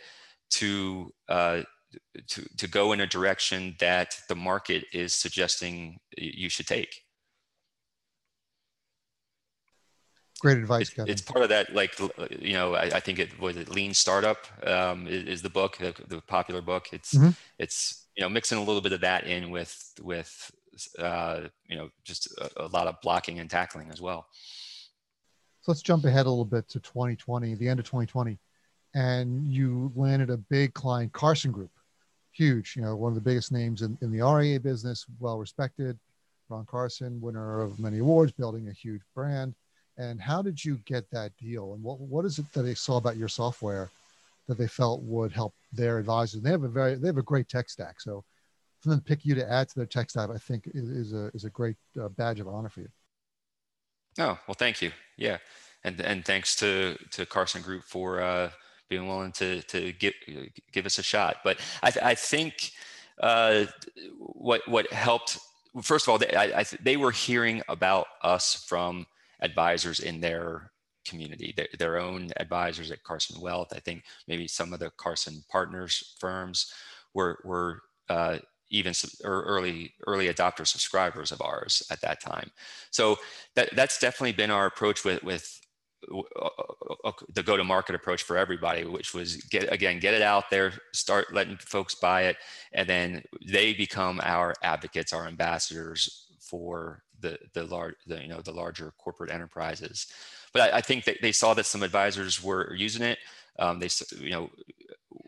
to, 0.50 1.12
uh, 1.30 1.62
to, 2.28 2.46
to 2.58 2.68
go 2.68 2.92
in 2.92 3.02
a 3.02 3.08
direction 3.08 3.76
that 3.80 4.18
the 4.28 4.36
market 4.36 4.86
is 4.94 5.14
suggesting 5.14 5.98
you 6.18 6.50
should 6.50 6.68
take. 6.68 7.04
Great 10.40 10.58
advice, 10.58 10.92
Kevin. 10.92 11.12
It's 11.12 11.22
part 11.22 11.42
of 11.42 11.50
that, 11.50 11.74
like 11.74 12.00
you 12.30 12.54
know, 12.54 12.76
I, 12.76 12.84
I 12.84 13.00
think 13.00 13.18
it 13.18 13.40
was 13.40 13.58
it 13.58 13.70
Lean 13.70 13.94
Startup 13.94 14.38
um, 14.68 15.08
is, 15.08 15.24
is, 15.24 15.42
the 15.42 15.50
book, 15.50 15.78
the, 15.78 15.96
the 16.08 16.22
popular 16.22 16.62
book. 16.62 16.90
It's 16.92 17.16
mm-hmm. 17.16 17.30
it's 17.58 18.06
you 18.18 18.24
know 18.24 18.30
mixing 18.30 18.58
a 18.58 18.64
little 18.64 18.82
bit 18.82 18.94
of 18.94 19.02
that 19.02 19.26
in 19.26 19.52
with 19.52 19.94
with 20.02 20.52
uh, 21.00 21.42
you 21.68 21.78
know 21.78 21.90
just 22.04 22.32
a, 22.40 22.66
a, 22.66 22.68
lot 22.68 22.88
of 22.88 23.00
blocking 23.02 23.40
and 23.40 23.50
tackling 23.50 23.90
as 23.92 24.02
well. 24.02 24.28
So 25.62 25.72
let's 25.72 25.82
jump 25.82 26.06
ahead 26.06 26.26
a 26.26 26.30
little 26.30 26.46
bit 26.46 26.68
to 26.70 26.80
2020, 26.80 27.56
the 27.56 27.68
end 27.68 27.80
of 27.80 27.86
2020, 27.86 28.38
and 28.96 29.48
you 29.48 29.92
landed 29.96 30.30
a 30.30 30.38
big 30.38 30.74
client, 30.74 31.14
Carson 31.14 31.52
Group, 31.52 31.72
huge. 32.32 32.76
You 32.76 32.84
know, 32.84 32.96
one 32.96 33.12
of 33.12 33.16
the 33.16 33.22
biggest 33.22 33.52
names 33.52 33.82
in, 33.82 33.98
in 34.02 34.12
the 34.12 34.26
RIA 34.26 34.60
business, 34.60 35.06
well 35.20 35.38
respected. 35.38 35.98
Ron 36.50 36.66
Carson, 36.66 37.20
winner 37.20 37.60
of 37.60 37.78
many 37.78 38.00
awards, 38.00 38.32
building 38.32 38.70
a 38.70 38.72
huge 38.72 39.02
brand 39.14 39.54
and 39.98 40.22
how 40.22 40.42
did 40.42 40.64
you 40.64 40.80
get 40.86 41.10
that 41.12 41.36
deal? 41.38 41.74
And 41.74 41.84
what 41.84 42.00
what 42.00 42.26
is 42.26 42.40
it 42.40 42.52
that 42.54 42.62
they 42.62 42.76
saw 42.76 42.98
about 42.98 43.18
your 43.18 43.28
software 43.28 43.90
that 44.48 44.58
they 44.58 44.68
felt 44.68 45.02
would 45.04 45.32
help 45.32 45.54
their 45.72 46.00
advisors? 46.00 46.42
They 46.42 46.52
have 46.52 46.64
a 46.64 46.70
very 46.70 46.96
they 46.96 47.08
have 47.08 47.18
a 47.18 47.24
great 47.24 47.48
tech 47.48 47.70
stack. 47.70 48.00
So 48.02 48.24
for 48.82 48.90
them 48.90 49.00
to 49.00 49.04
pick 49.04 49.26
you 49.26 49.36
to 49.36 49.52
add 49.52 49.70
to 49.70 49.76
their 49.76 49.86
tech 49.86 50.10
stack, 50.10 50.30
I 50.30 50.38
think 50.38 50.70
is, 50.74 51.14
a 51.14 51.28
is 51.34 51.46
a 51.46 51.50
great 51.50 51.78
uh, 52.02 52.10
badge 52.10 52.40
of 52.40 52.48
honor 52.48 52.70
for 52.70 52.82
you. 52.82 52.90
Oh 54.20 54.38
well, 54.48 54.56
thank 54.58 54.82
you. 54.82 54.92
Yeah, 55.18 55.38
and 55.84 56.00
and 56.02 56.26
thanks 56.26 56.56
to 56.58 56.98
to 57.12 57.26
Carson 57.26 57.62
Group 57.62 57.84
for 57.84 58.22
uh, 58.22 58.50
being 58.90 59.08
willing 59.08 59.32
to 59.34 59.62
to 59.64 59.92
give 59.94 60.14
give 60.72 60.86
us 60.86 60.98
a 60.98 61.04
shot. 61.04 61.38
But 61.44 61.60
I 61.84 61.92
I 62.02 62.16
think 62.16 62.72
uh, 63.22 63.66
what 64.20 64.68
what 64.68 64.92
helped. 64.92 65.40
First 65.82 66.08
of 66.08 66.12
all, 66.12 66.18
they, 66.18 66.34
I, 66.34 66.62
I, 66.62 66.66
they 66.82 66.98
were 66.98 67.12
hearing 67.12 67.62
about 67.68 68.08
us 68.24 68.66
from 68.68 69.06
advisors 69.42 70.00
in 70.00 70.22
their 70.22 70.72
community, 71.08 71.54
their, 71.56 71.68
their, 71.78 71.98
own 71.98 72.30
advisors 72.38 72.92
at 72.92 73.04
Carson 73.04 73.40
Wealth. 73.42 73.70
I 73.74 73.80
think 73.80 74.04
maybe 74.28 74.48
some 74.48 74.74
of 74.74 74.80
the 74.80 74.92
Carson 74.98 75.44
Partners 75.50 76.16
firms 76.20 76.74
were, 77.14 77.40
were 77.44 77.82
uh, 78.10 78.38
even 78.70 78.94
early 79.24 79.94
early 80.06 80.28
adopter 80.28 80.68
subscribers 80.68 81.32
of 81.32 81.42
ours 81.42 81.84
at 81.90 82.02
that 82.02 82.22
time. 82.22 82.52
So 82.92 83.18
that, 83.56 83.70
that's 83.76 84.00
definitely 84.00 84.34
been 84.34 84.52
our 84.52 84.66
approach 84.66 85.06
with, 85.06 85.24
with 85.24 85.60
uh, 86.12 86.20
uh, 86.42 86.50
uh, 87.06 87.12
the 87.34 87.44
go-to-market 87.44 87.96
approach 87.96 88.24
for 88.24 88.38
everybody, 88.38 88.84
which 88.84 89.14
was 89.14 89.38
get 89.38 89.72
again 89.72 90.00
get 90.00 90.14
it 90.14 90.22
out 90.22 90.50
there, 90.50 90.74
start 90.94 91.34
letting 91.34 91.58
folks 91.58 91.96
buy 91.96 92.24
it, 92.24 92.38
and 92.74 92.88
then 92.88 93.24
they 93.46 93.74
become 93.74 94.20
our 94.24 94.54
advocates, 94.64 95.14
our 95.14 95.28
ambassadors 95.28 96.28
for 96.40 97.04
the 97.20 97.38
the 97.54 97.64
large 97.66 97.96
the, 98.06 98.22
you 98.22 98.28
know 98.28 98.42
the 98.42 98.52
larger 98.52 98.94
corporate 98.98 99.32
enterprises. 99.32 100.08
But 100.58 100.74
I, 100.74 100.78
I 100.78 100.82
think 100.82 101.06
that 101.06 101.18
they 101.22 101.32
saw 101.32 101.54
that 101.54 101.68
some 101.68 101.84
advisors 101.84 102.44
were 102.44 102.74
using 102.74 103.04
it. 103.04 103.20
Um, 103.60 103.80
they 103.80 103.90
you 104.20 104.32
know 104.32 104.50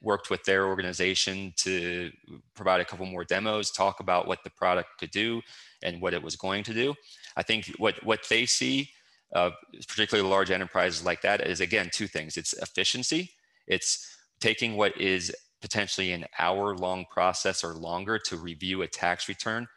worked 0.02 0.30
with 0.30 0.44
their 0.44 0.66
organization 0.66 1.54
to 1.58 2.12
provide 2.56 2.82
a 2.82 2.86
couple 2.86 3.06
more 3.06 3.24
demos, 3.24 3.70
talk 3.70 4.00
about 4.00 4.28
what 4.28 4.44
the 4.44 4.50
product 4.50 4.90
could 5.00 5.12
do 5.12 5.42
and 5.84 6.02
what 6.02 6.14
it 6.14 6.24
was 6.24 6.36
going 6.36 6.64
to 6.64 6.74
do. 6.74 6.96
I 7.38 7.44
think 7.44 7.68
what 7.78 8.04
what 8.04 8.22
they 8.28 8.48
see, 8.48 8.90
uh, 9.36 9.52
particularly 9.88 10.28
large 10.28 10.50
enterprises 10.50 11.06
like 11.06 11.22
that, 11.22 11.42
is 11.42 11.62
again 11.62 11.90
two 11.94 12.08
things. 12.08 12.36
It's 12.36 12.54
efficiency. 12.54 13.32
It's 13.68 14.18
taking 14.40 14.78
what 14.78 15.00
is 15.00 15.32
potentially 15.62 16.12
an 16.12 16.26
hour 16.40 16.76
long 16.76 17.06
process 17.12 17.64
or 17.64 17.74
longer 17.74 18.18
to 18.18 18.38
review 18.38 18.82
a 18.82 18.88
tax 18.88 19.28
return, 19.30 19.68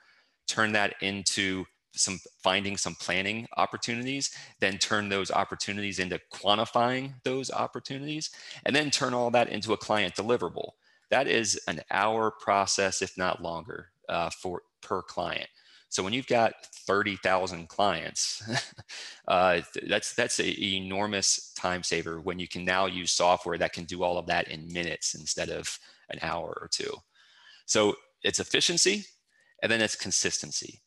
turn 0.46 0.72
that 0.72 0.94
into 1.02 1.66
some 1.94 2.18
finding 2.42 2.76
some 2.76 2.94
planning 2.94 3.46
opportunities, 3.56 4.34
then 4.60 4.78
turn 4.78 5.08
those 5.08 5.30
opportunities 5.30 5.98
into 5.98 6.20
quantifying 6.32 7.14
those 7.24 7.50
opportunities, 7.50 8.30
and 8.64 8.74
then 8.74 8.90
turn 8.90 9.14
all 9.14 9.30
that 9.30 9.48
into 9.48 9.72
a 9.72 9.76
client 9.76 10.14
deliverable. 10.14 10.70
That 11.10 11.28
is 11.28 11.60
an 11.68 11.82
hour 11.90 12.30
process, 12.30 13.02
if 13.02 13.18
not 13.18 13.42
longer, 13.42 13.88
uh, 14.08 14.30
for 14.30 14.62
per 14.80 15.02
client. 15.02 15.48
So 15.88 16.02
when 16.02 16.14
you've 16.14 16.26
got 16.26 16.54
30,000 16.86 17.68
clients, 17.68 18.42
uh, 19.28 19.60
that's 19.86 20.14
that's 20.14 20.38
an 20.38 20.46
enormous 20.46 21.52
time 21.52 21.82
saver 21.82 22.20
when 22.20 22.38
you 22.38 22.48
can 22.48 22.64
now 22.64 22.86
use 22.86 23.12
software 23.12 23.58
that 23.58 23.74
can 23.74 23.84
do 23.84 24.02
all 24.02 24.16
of 24.16 24.26
that 24.26 24.48
in 24.48 24.72
minutes 24.72 25.14
instead 25.14 25.50
of 25.50 25.78
an 26.08 26.18
hour 26.22 26.56
or 26.60 26.68
two. 26.72 26.94
So 27.66 27.94
it's 28.22 28.40
efficiency, 28.40 29.04
and 29.62 29.70
then 29.70 29.82
it's 29.82 29.94
consistency 29.94 30.81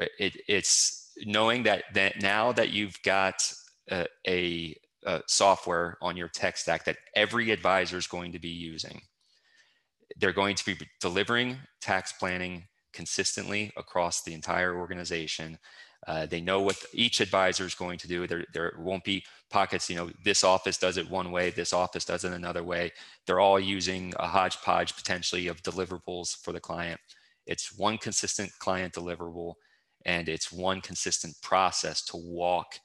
Uh, 0.00 0.06
it, 0.18 0.36
it's 0.48 1.12
knowing 1.26 1.62
that 1.64 1.84
that 1.94 2.22
now 2.22 2.52
that 2.52 2.70
you've 2.70 3.00
got 3.04 3.42
uh, 3.90 4.04
a, 4.26 4.74
a, 5.06 5.16
a 5.16 5.22
software 5.28 5.96
on 6.02 6.16
your 6.16 6.28
tech 6.28 6.56
stack 6.56 6.84
that 6.84 6.98
every 7.14 7.50
advisor 7.50 7.98
is 7.98 8.06
going 8.06 8.32
to 8.32 8.38
be 8.38 8.48
using 8.48 9.00
they're 10.18 10.32
going 10.32 10.56
to 10.56 10.64
be 10.64 10.76
delivering 11.00 11.58
tax 11.80 12.12
planning 12.12 12.64
consistently 12.92 13.72
across 13.76 14.22
the 14.22 14.34
entire 14.34 14.76
organization 14.76 15.58
Uh, 16.06 16.26
they 16.26 16.40
know 16.40 16.62
what 16.62 16.76
each 16.94 17.20
advisor 17.20 17.66
is 17.66 17.74
going 17.74 17.98
to 17.98 18.08
do. 18.08 18.26
There, 18.26 18.44
there 18.54 18.72
won't 18.78 19.04
be 19.04 19.24
pockets, 19.50 19.90
you 19.90 19.96
know, 19.96 20.10
this 20.24 20.44
office 20.44 20.78
does 20.78 20.96
it 20.96 21.10
one 21.10 21.30
way, 21.30 21.50
this 21.50 21.72
office 21.72 22.06
does 22.06 22.24
it 22.24 22.32
another 22.32 22.64
way. 22.64 22.92
They're 23.26 23.40
all 23.40 23.60
using 23.60 24.14
a 24.18 24.26
hodgepodge 24.26 24.96
potentially 24.96 25.48
of 25.48 25.62
deliverables 25.62 26.36
for 26.42 26.52
the 26.52 26.60
client. 26.60 27.00
It's 27.46 27.76
one 27.78 27.98
consistent 27.98 28.50
client 28.58 28.94
deliverable 28.94 29.54
and 30.04 30.28
it's 30.28 30.52
one 30.52 30.80
consistent 30.80 31.34
process 31.42 32.02
to 32.06 32.16
walk 32.16 32.78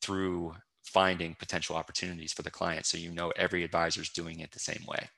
through 0.00 0.54
finding 0.82 1.34
potential 1.38 1.76
opportunities 1.76 2.32
for 2.32 2.42
the 2.42 2.50
client. 2.50 2.86
So 2.86 2.98
you 2.98 3.10
know 3.10 3.30
every 3.36 3.64
advisor 3.64 4.00
is 4.00 4.08
doing 4.08 4.40
it 4.40 4.52
the 4.52 4.58
same 4.58 4.84
way. 4.86 5.08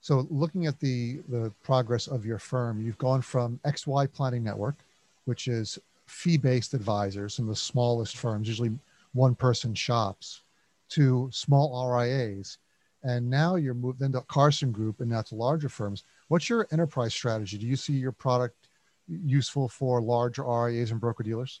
So 0.00 0.26
looking 0.28 0.66
at 0.66 0.78
the 0.80 1.20
the 1.28 1.50
progress 1.62 2.08
of 2.08 2.26
your 2.26 2.38
firm, 2.38 2.80
you've 2.80 2.98
gone 2.98 3.22
from 3.22 3.58
XY 3.64 4.12
Planning 4.12 4.44
Network, 4.44 4.76
which 5.24 5.48
is 5.48 5.78
fee-based 6.06 6.74
advisors, 6.74 7.34
some 7.34 7.46
of 7.46 7.54
the 7.54 7.56
smallest 7.56 8.18
firms, 8.18 8.46
usually 8.46 8.72
one-person 9.14 9.74
shops, 9.74 10.42
to 10.90 11.30
small 11.32 11.90
RIAs, 11.90 12.58
and 13.02 13.28
now 13.28 13.54
you're 13.54 13.74
moved 13.74 14.02
into 14.02 14.20
Carson 14.22 14.72
Group, 14.72 15.00
and 15.00 15.10
now 15.10 15.22
to 15.22 15.34
larger 15.34 15.68
firms. 15.68 16.04
What's 16.28 16.48
your 16.48 16.66
enterprise 16.72 17.14
strategy? 17.14 17.58
Do 17.58 17.66
you 17.66 17.76
see 17.76 17.94
your 17.94 18.12
product 18.12 18.68
useful 19.06 19.68
for 19.68 20.00
larger 20.00 20.44
RIAs 20.44 20.90
and 20.90 21.00
broker 21.00 21.22
dealers? 21.22 21.60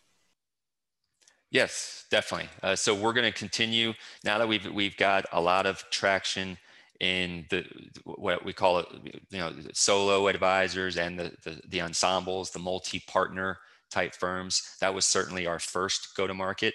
Yes, 1.50 2.06
definitely. 2.10 2.48
Uh, 2.62 2.74
so 2.74 2.94
we're 2.94 3.12
going 3.12 3.30
to 3.30 3.38
continue 3.38 3.92
now 4.24 4.38
that 4.38 4.48
we've 4.48 4.66
we've 4.72 4.96
got 4.96 5.24
a 5.32 5.40
lot 5.40 5.66
of 5.66 5.84
traction 5.90 6.58
in 7.00 7.46
the 7.50 7.64
what 8.04 8.44
we 8.44 8.52
call 8.52 8.78
it, 8.78 8.86
you 9.30 9.38
know, 9.38 9.52
solo 9.72 10.26
advisors 10.26 10.96
and 10.96 11.18
the 11.18 11.32
the, 11.44 11.60
the 11.68 11.80
ensembles, 11.80 12.50
the 12.50 12.58
multi-partner 12.58 13.58
type 13.90 14.14
firms. 14.14 14.76
That 14.80 14.94
was 14.94 15.06
certainly 15.06 15.46
our 15.46 15.60
first 15.60 16.16
go-to-market. 16.16 16.74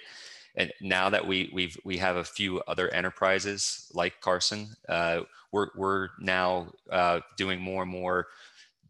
And 0.56 0.72
now 0.80 1.10
that 1.10 1.26
we 1.26 1.50
we've 1.52 1.78
we 1.84 1.98
have 1.98 2.16
a 2.16 2.24
few 2.24 2.60
other 2.66 2.92
enterprises 2.92 3.90
like 3.94 4.20
Carson, 4.20 4.74
uh, 4.88 5.20
we're 5.52 5.68
we're 5.76 6.08
now 6.20 6.72
uh, 6.90 7.20
doing 7.36 7.60
more 7.60 7.82
and 7.82 7.90
more 7.90 8.26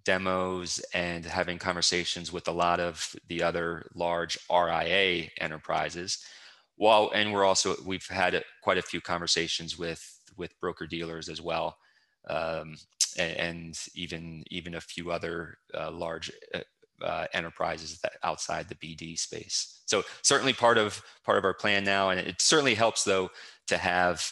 demos 0.04 0.80
and 0.94 1.24
having 1.24 1.58
conversations 1.58 2.32
with 2.32 2.48
a 2.48 2.52
lot 2.52 2.80
of 2.80 3.14
the 3.28 3.42
other 3.42 3.86
large 3.94 4.38
RIA 4.50 5.28
enterprises. 5.38 6.24
While 6.76 7.10
and 7.14 7.32
we're 7.32 7.44
also 7.44 7.76
we've 7.84 8.06
had 8.06 8.42
quite 8.62 8.78
a 8.78 8.82
few 8.82 9.00
conversations 9.00 9.78
with 9.78 10.18
with 10.36 10.58
broker 10.60 10.86
dealers 10.86 11.28
as 11.28 11.40
well, 11.42 11.76
um, 12.28 12.76
and, 13.18 13.36
and, 13.36 13.78
even 13.94 14.44
even 14.50 14.74
a 14.74 14.80
few 14.80 15.10
other 15.10 15.58
uh, 15.78 15.90
large 15.90 16.30
uh, 17.02 17.26
enterprises 17.32 17.98
that 18.00 18.12
outside 18.22 18.68
the 18.68 18.74
BD 18.74 19.18
space. 19.18 19.82
So 19.86 20.02
certainly 20.22 20.52
part 20.52 20.78
of 20.78 21.02
part 21.24 21.38
of 21.38 21.44
our 21.44 21.54
plan 21.54 21.84
now, 21.84 22.10
and 22.10 22.20
it 22.20 22.40
certainly 22.40 22.74
helps 22.74 23.04
though 23.04 23.30
to 23.68 23.76
have 23.76 24.30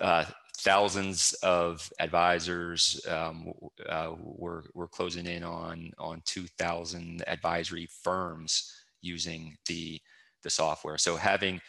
uh, 0.00 0.24
thousands 0.58 1.32
of 1.42 1.90
advisors. 2.00 3.00
Um, 3.08 3.52
uh, 3.88 4.12
we're 4.18 4.64
we're 4.74 4.88
closing 4.88 5.26
in 5.26 5.44
on 5.44 5.92
on 5.98 6.22
2,000 6.24 7.24
advisory 7.26 7.88
firms 8.02 8.72
using 9.00 9.56
the 9.68 10.00
the 10.42 10.50
software. 10.50 10.98
So 10.98 11.16
having 11.16 11.60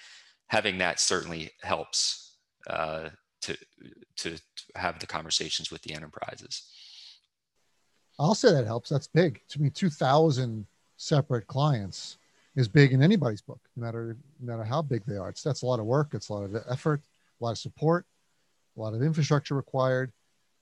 having 0.47 0.77
that 0.77 0.99
certainly 0.99 1.51
helps 1.61 2.37
uh, 2.69 3.09
to, 3.41 3.57
to 4.17 4.39
have 4.75 4.99
the 4.99 5.07
conversations 5.07 5.71
with 5.71 5.81
the 5.83 5.93
enterprises. 5.93 6.69
I'll 8.19 8.35
say 8.35 8.51
that 8.51 8.65
helps. 8.65 8.89
That's 8.89 9.07
big. 9.07 9.41
To 9.49 9.61
me, 9.61 9.69
2,000 9.69 10.65
separate 10.97 11.47
clients 11.47 12.17
is 12.55 12.67
big 12.67 12.91
in 12.91 13.03
anybody's 13.03 13.41
book, 13.41 13.59
no 13.75 13.85
matter, 13.85 14.17
no 14.39 14.51
matter 14.51 14.63
how 14.63 14.81
big 14.81 15.05
they 15.05 15.17
are. 15.17 15.29
It's, 15.29 15.43
that's 15.43 15.61
a 15.61 15.65
lot 15.65 15.79
of 15.79 15.85
work. 15.85 16.13
It's 16.13 16.29
a 16.29 16.33
lot 16.33 16.43
of 16.43 16.55
effort, 16.69 17.01
a 17.39 17.43
lot 17.43 17.51
of 17.51 17.57
support, 17.59 18.05
a 18.75 18.81
lot 18.81 18.93
of 18.93 19.03
infrastructure 19.03 19.55
required. 19.55 20.11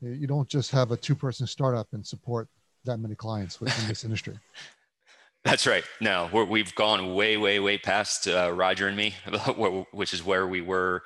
You 0.02 0.28
don't 0.28 0.50
just 0.50 0.72
have 0.72 0.92
a 0.92 0.98
two 0.98 1.16
person 1.16 1.48
startup 1.48 1.88
and 1.94 2.06
support 2.06 2.50
that 2.84 2.98
many 2.98 3.16
clients 3.16 3.60
within 3.62 3.88
this 3.88 4.04
industry. 4.06 4.38
That's 5.46 5.68
right. 5.68 5.84
No, 6.02 6.28
we 6.50 6.60
have 6.60 6.74
gone 6.74 7.14
way, 7.14 7.38
way, 7.38 7.60
way 7.60 7.78
past 7.78 8.28
uh, 8.28 8.52
Roger 8.52 8.88
and 8.88 8.98
me, 8.98 9.14
which 9.92 10.14
is 10.14 10.26
where 10.26 10.48
we 10.48 10.62
were 10.62 11.04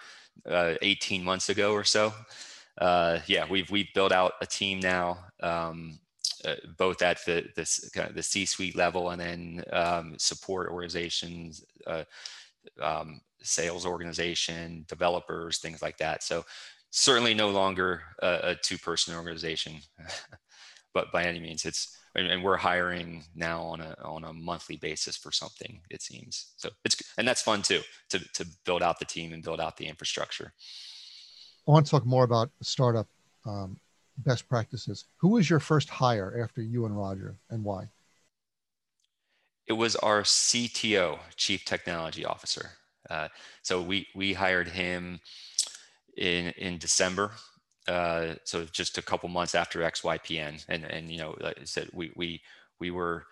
uh, 0.50 0.76
18 0.82 1.24
months 1.24 1.50
ago 1.50 1.74
or 1.74 1.84
so. 1.84 2.14
Uh, 2.78 3.20
yeah, 3.28 3.46
we've 3.50 3.70
we've 3.70 3.94
built 3.94 4.14
out 4.14 4.34
a 4.42 4.46
team 4.46 4.80
now, 4.80 5.20
um, 5.42 6.00
uh, 6.46 6.56
both 6.78 7.02
at 7.02 7.24
the 7.26 7.46
the, 7.56 7.90
kind 7.94 8.10
of 8.10 8.16
the 8.16 8.24
C-suite 8.24 8.76
level 8.76 9.10
and 9.12 9.22
then 9.22 9.64
um, 9.72 10.16
support 10.18 10.70
organizations, 10.70 11.64
uh, 11.88 12.04
um, 12.82 13.22
sales 13.42 13.86
organization, 13.86 14.86
developers, 14.88 15.60
things 15.60 15.82
like 15.82 15.98
that. 15.98 16.24
So 16.24 16.46
certainly 16.92 17.34
no 17.34 17.50
longer 17.50 18.02
a, 18.22 18.40
a 18.44 18.56
two-person 18.56 19.16
organization, 19.16 19.76
but 20.94 21.12
by 21.12 21.24
any 21.24 21.40
means, 21.40 21.66
it's 21.66 21.98
and 22.16 22.44
we're 22.44 22.58
hiring 22.58 23.24
now 23.36 23.62
on 23.62 23.82
a 23.82 23.96
on 24.04 24.24
a 24.24 24.34
monthly 24.34 24.76
basis 24.78 25.16
for 25.16 25.32
something 25.32 25.80
it 25.90 26.02
seems 26.02 26.54
so 26.58 26.70
it's 26.84 27.02
and 27.18 27.28
that's 27.28 27.42
fun 27.42 27.62
too 27.62 27.82
to 28.10 28.20
to 28.34 28.46
build 28.66 28.82
out 28.82 29.00
the 29.00 29.06
team 29.06 29.34
and 29.34 29.44
build 29.44 29.60
out 29.60 29.78
the 29.78 29.86
infrastructure 29.86 30.54
i 31.68 31.72
want 31.72 31.86
to 31.86 31.92
talk 31.92 32.06
more 32.06 32.24
about 32.24 32.50
startup 32.62 33.08
um, 33.46 33.78
best 34.26 34.48
practices. 34.48 35.06
Who 35.18 35.30
was 35.30 35.50
your 35.50 35.60
first 35.60 35.90
hire 35.90 36.42
after 36.44 36.62
you 36.62 36.86
and 36.86 36.98
roger 36.98 37.36
and 37.50 37.64
why? 37.64 37.90
It 39.68 39.74
was 39.74 39.96
our 39.98 40.24
cto 40.24 41.20
chief 41.36 41.66
technology 41.66 42.26
officer. 42.26 42.72
Uh, 43.10 43.28
so 43.62 43.82
we 43.82 44.08
we 44.16 44.34
hired 44.34 44.68
him 44.68 45.20
in 46.18 46.50
in 46.58 46.78
december 46.78 47.32
uh, 47.90 48.36
so 48.44 48.66
just 48.66 48.98
a 48.98 49.02
couple 49.02 49.28
months 49.30 49.56
after 49.56 49.80
XYPN, 49.80 50.64
and 50.70 50.84
and 50.86 51.10
you 51.10 51.18
know, 51.18 51.36
like 51.40 51.60
I 51.60 51.64
said, 51.64 51.90
we 51.92 52.12
we 52.16 52.42
we 52.80 52.92
were 52.92 53.26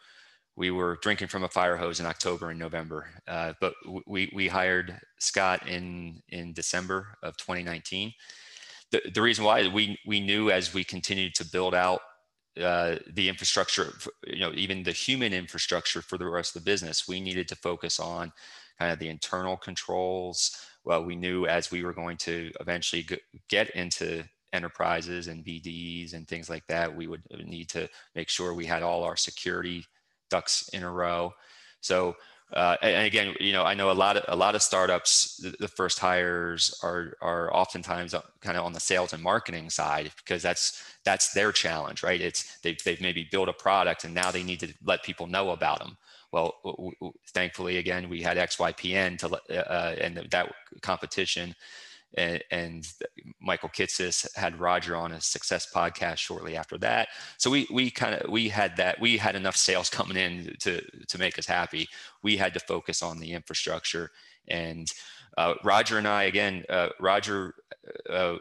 we 0.56 0.72
were 0.72 0.98
drinking 1.02 1.28
from 1.28 1.44
a 1.44 1.50
fire 1.50 1.78
hose 1.78 2.00
in 2.00 2.08
October 2.08 2.50
and 2.50 2.60
November, 2.60 3.08
uh, 3.28 3.54
but 3.62 3.74
we 4.08 4.32
we 4.34 4.48
hired 4.48 5.00
Scott 5.20 5.68
in 5.68 6.24
in 6.30 6.54
December 6.54 7.18
of 7.22 7.38
2019. 7.38 8.14
The 8.92 9.02
the 9.14 9.22
reason 9.22 9.44
why 9.46 9.60
is 9.60 9.70
we 9.70 10.00
we 10.06 10.20
knew 10.20 10.50
as 10.50 10.74
we 10.74 10.84
continued 10.84 11.36
to 11.36 11.46
build 11.46 11.76
out 11.76 12.02
uh, 12.62 12.96
the 13.14 13.30
infrastructure, 13.30 13.94
you 14.26 14.40
know, 14.40 14.52
even 14.54 14.84
the 14.84 14.92
human 14.92 15.34
infrastructure 15.34 16.02
for 16.02 16.18
the 16.18 16.28
rest 16.28 16.56
of 16.56 16.64
the 16.64 16.72
business, 16.72 17.08
we 17.08 17.20
needed 17.20 17.48
to 17.50 17.56
focus 17.56 18.00
on 18.00 18.32
kind 18.80 18.92
of 18.92 19.00
the 19.00 19.10
internal 19.10 19.58
controls. 19.58 20.58
Well, 20.84 21.04
we 21.04 21.16
knew 21.16 21.46
as 21.46 21.72
we 21.72 21.84
were 21.84 21.94
going 21.94 22.18
to 22.18 22.52
eventually 22.60 23.08
get 23.50 23.70
into 23.72 24.24
enterprises 24.54 25.28
and 25.28 25.46
BDs 25.46 26.14
and 26.14 26.28
things 26.28 26.50
like 26.50 26.66
that, 26.68 26.96
we 26.96 27.08
would 27.08 27.22
need 27.46 27.70
to 27.70 27.88
make 28.16 28.30
sure 28.30 28.54
we 28.54 28.66
had 28.66 28.84
all 28.84 29.04
our 29.04 29.18
security 29.18 29.86
ducks 30.30 30.70
in 30.74 30.84
a 30.84 30.92
row. 30.92 31.34
So, 31.82 32.16
uh, 32.54 32.78
and 32.82 33.06
again, 33.06 33.36
you 33.42 33.52
know, 33.52 33.64
I 33.64 33.74
know 33.74 33.92
a 33.92 33.94
lot 33.94 34.16
of 34.16 34.24
a 34.30 34.36
lot 34.36 34.56
of 34.56 34.62
startups. 34.62 35.38
The, 35.38 35.56
the 35.60 35.68
first 35.68 36.00
hires 36.00 36.74
are 36.82 37.18
are 37.22 37.54
oftentimes 37.54 38.14
uh, 38.14 38.22
kind 38.40 38.58
of 38.58 38.64
on 38.66 38.72
the 38.72 38.80
sales 38.80 39.12
and 39.12 39.22
marketing 39.22 39.70
side 39.70 40.12
because 40.18 40.44
that's 40.44 40.82
that's 41.04 41.34
their 41.34 41.52
challenge, 41.52 42.04
right? 42.04 42.22
It's 42.22 42.58
they've 42.60 42.82
they've 42.86 43.02
maybe 43.02 43.28
built 43.30 43.50
a 43.50 43.54
product 43.54 44.06
and 44.06 44.14
now 44.14 44.32
they 44.32 44.44
need 44.44 44.62
to 44.62 44.74
let 44.86 45.04
people 45.04 45.28
know 45.28 45.50
about 45.52 45.80
them. 45.80 45.98
Well, 46.32 46.56
w- 46.64 46.92
w- 47.02 47.14
thankfully, 47.34 47.78
again, 47.78 48.08
we 48.08 48.22
had 48.22 48.38
XYPN 48.38 49.18
to 49.20 49.70
uh, 49.70 49.96
and 50.00 50.16
that 50.32 50.54
competition 50.82 51.54
and, 52.16 52.44
and 52.52 52.88
Michael 53.42 53.70
Kitces 53.70 54.28
had 54.36 54.60
Roger 54.60 54.96
on 54.96 55.12
a 55.12 55.22
success 55.22 55.68
podcast 55.74 56.18
shortly 56.18 56.56
after 56.56 56.78
that. 56.80 57.10
So 57.38 57.50
we 57.50 57.68
we 57.72 57.92
kind 57.92 58.16
of 58.16 58.30
we 58.30 58.50
had 58.50 58.78
that 58.78 59.00
we 59.00 59.18
had 59.18 59.36
enough 59.36 59.58
sales 59.58 59.90
coming 59.98 60.18
in 60.18 60.56
to 60.62 60.82
to 61.08 61.18
make 61.18 61.38
us 61.38 61.46
happy. 61.46 61.88
We 62.24 62.38
had 62.38 62.54
to 62.54 62.60
focus 62.60 63.02
on 63.02 63.20
the 63.20 63.34
infrastructure 63.34 64.12
and 64.48 64.92
uh, 65.38 65.54
Roger 65.64 65.98
and 65.98 66.08
I 66.08 66.24
again. 66.24 66.64
Uh, 66.68 66.90
Roger 67.00 67.54
uh, 68.10 68.38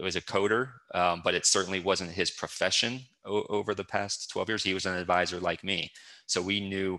was 0.00 0.16
a 0.16 0.20
coder, 0.20 0.70
um, 0.92 1.20
but 1.24 1.34
it 1.34 1.46
certainly 1.46 1.80
wasn't 1.80 2.10
his 2.10 2.30
profession 2.32 3.00
o- 3.24 3.46
over 3.48 3.74
the 3.74 3.84
past 3.84 4.30
12 4.30 4.48
years. 4.48 4.64
He 4.64 4.74
was 4.74 4.86
an 4.86 4.96
advisor 4.96 5.38
like 5.38 5.62
me, 5.62 5.92
so 6.26 6.42
we 6.42 6.60
knew 6.60 6.98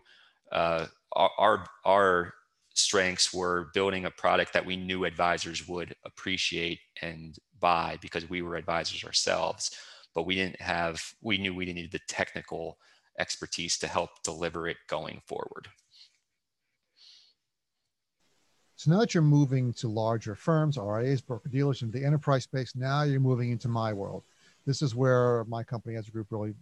uh, 0.51 0.85
our, 1.11 1.65
our 1.83 2.33
strengths 2.77 3.33
were 3.33 3.69
building 3.73 4.05
a 4.05 4.11
product 4.11 4.53
that 4.53 4.65
we 4.65 4.75
knew 4.75 5.05
advisors 5.05 5.67
would 5.67 5.95
appreciate 6.05 6.79
and 7.01 7.37
buy 7.59 7.97
because 8.01 8.29
we 8.29 8.41
were 8.41 8.55
advisors 8.55 9.03
ourselves 9.03 9.71
but 10.13 10.25
we 10.25 10.35
didn't 10.35 10.61
have 10.61 11.01
we 11.21 11.37
knew 11.37 11.53
we 11.53 11.65
needed 11.65 11.91
the 11.91 11.99
technical 12.07 12.77
expertise 13.19 13.77
to 13.77 13.87
help 13.87 14.09
deliver 14.23 14.67
it 14.67 14.77
going 14.87 15.21
forward 15.25 15.67
so 18.75 18.91
now 18.91 18.99
that 18.99 19.13
you're 19.13 19.23
moving 19.23 19.73
to 19.73 19.87
larger 19.87 20.35
firms 20.35 20.77
rias 20.77 21.21
broker 21.21 21.49
dealers 21.49 21.81
into 21.81 21.97
the 21.97 22.05
enterprise 22.05 22.43
space 22.43 22.75
now 22.75 23.03
you're 23.03 23.19
moving 23.19 23.51
into 23.51 23.67
my 23.67 23.91
world 23.91 24.23
this 24.67 24.81
is 24.81 24.93
where 24.93 25.45
my 25.45 25.63
company 25.63 25.95
Ezra 25.95 26.11
Group 26.11 26.27
really 26.29 26.53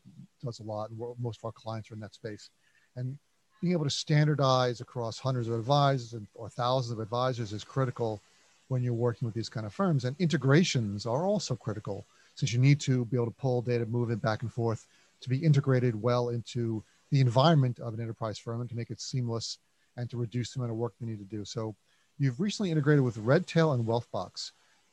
does 0.41 0.59
a 0.59 0.63
lot, 0.63 0.91
and 0.91 0.99
most 1.19 1.39
of 1.39 1.45
our 1.45 1.51
clients 1.51 1.89
are 1.89 1.95
in 1.95 1.99
that 2.01 2.13
space. 2.13 2.51
And 2.95 3.17
being 3.61 3.73
able 3.73 3.83
to 3.83 3.89
standardize 3.89 4.81
across 4.81 5.17
hundreds 5.17 5.47
of 5.47 5.55
advisors 5.55 6.13
and, 6.13 6.27
or 6.35 6.49
thousands 6.49 6.91
of 6.91 6.99
advisors 6.99 7.53
is 7.53 7.63
critical 7.63 8.21
when 8.67 8.83
you're 8.83 8.93
working 8.93 9.25
with 9.25 9.35
these 9.35 9.49
kind 9.49 9.65
of 9.65 9.73
firms. 9.73 10.05
And 10.05 10.15
integrations 10.19 11.05
are 11.05 11.25
also 11.25 11.55
critical 11.55 12.05
since 12.35 12.51
you 12.51 12.59
need 12.59 12.79
to 12.81 13.05
be 13.05 13.17
able 13.17 13.27
to 13.27 13.31
pull 13.31 13.61
data, 13.61 13.85
move 13.85 14.11
it 14.11 14.21
back 14.21 14.41
and 14.41 14.51
forth 14.51 14.87
to 15.21 15.29
be 15.29 15.37
integrated 15.37 15.99
well 15.99 16.29
into 16.29 16.83
the 17.11 17.21
environment 17.21 17.79
of 17.79 17.93
an 17.93 18.01
enterprise 18.01 18.37
firm 18.37 18.61
and 18.61 18.69
to 18.69 18.75
make 18.75 18.89
it 18.89 18.99
seamless 18.99 19.59
and 19.97 20.09
to 20.09 20.17
reduce 20.17 20.53
the 20.53 20.59
amount 20.59 20.71
of 20.71 20.77
work 20.77 20.93
they 20.99 21.07
need 21.07 21.19
to 21.19 21.25
do. 21.25 21.45
So 21.45 21.75
you've 22.17 22.39
recently 22.39 22.71
integrated 22.71 23.03
with 23.03 23.17
Redtail 23.17 23.73
and 23.73 23.85
Wealthbox. 23.85 24.51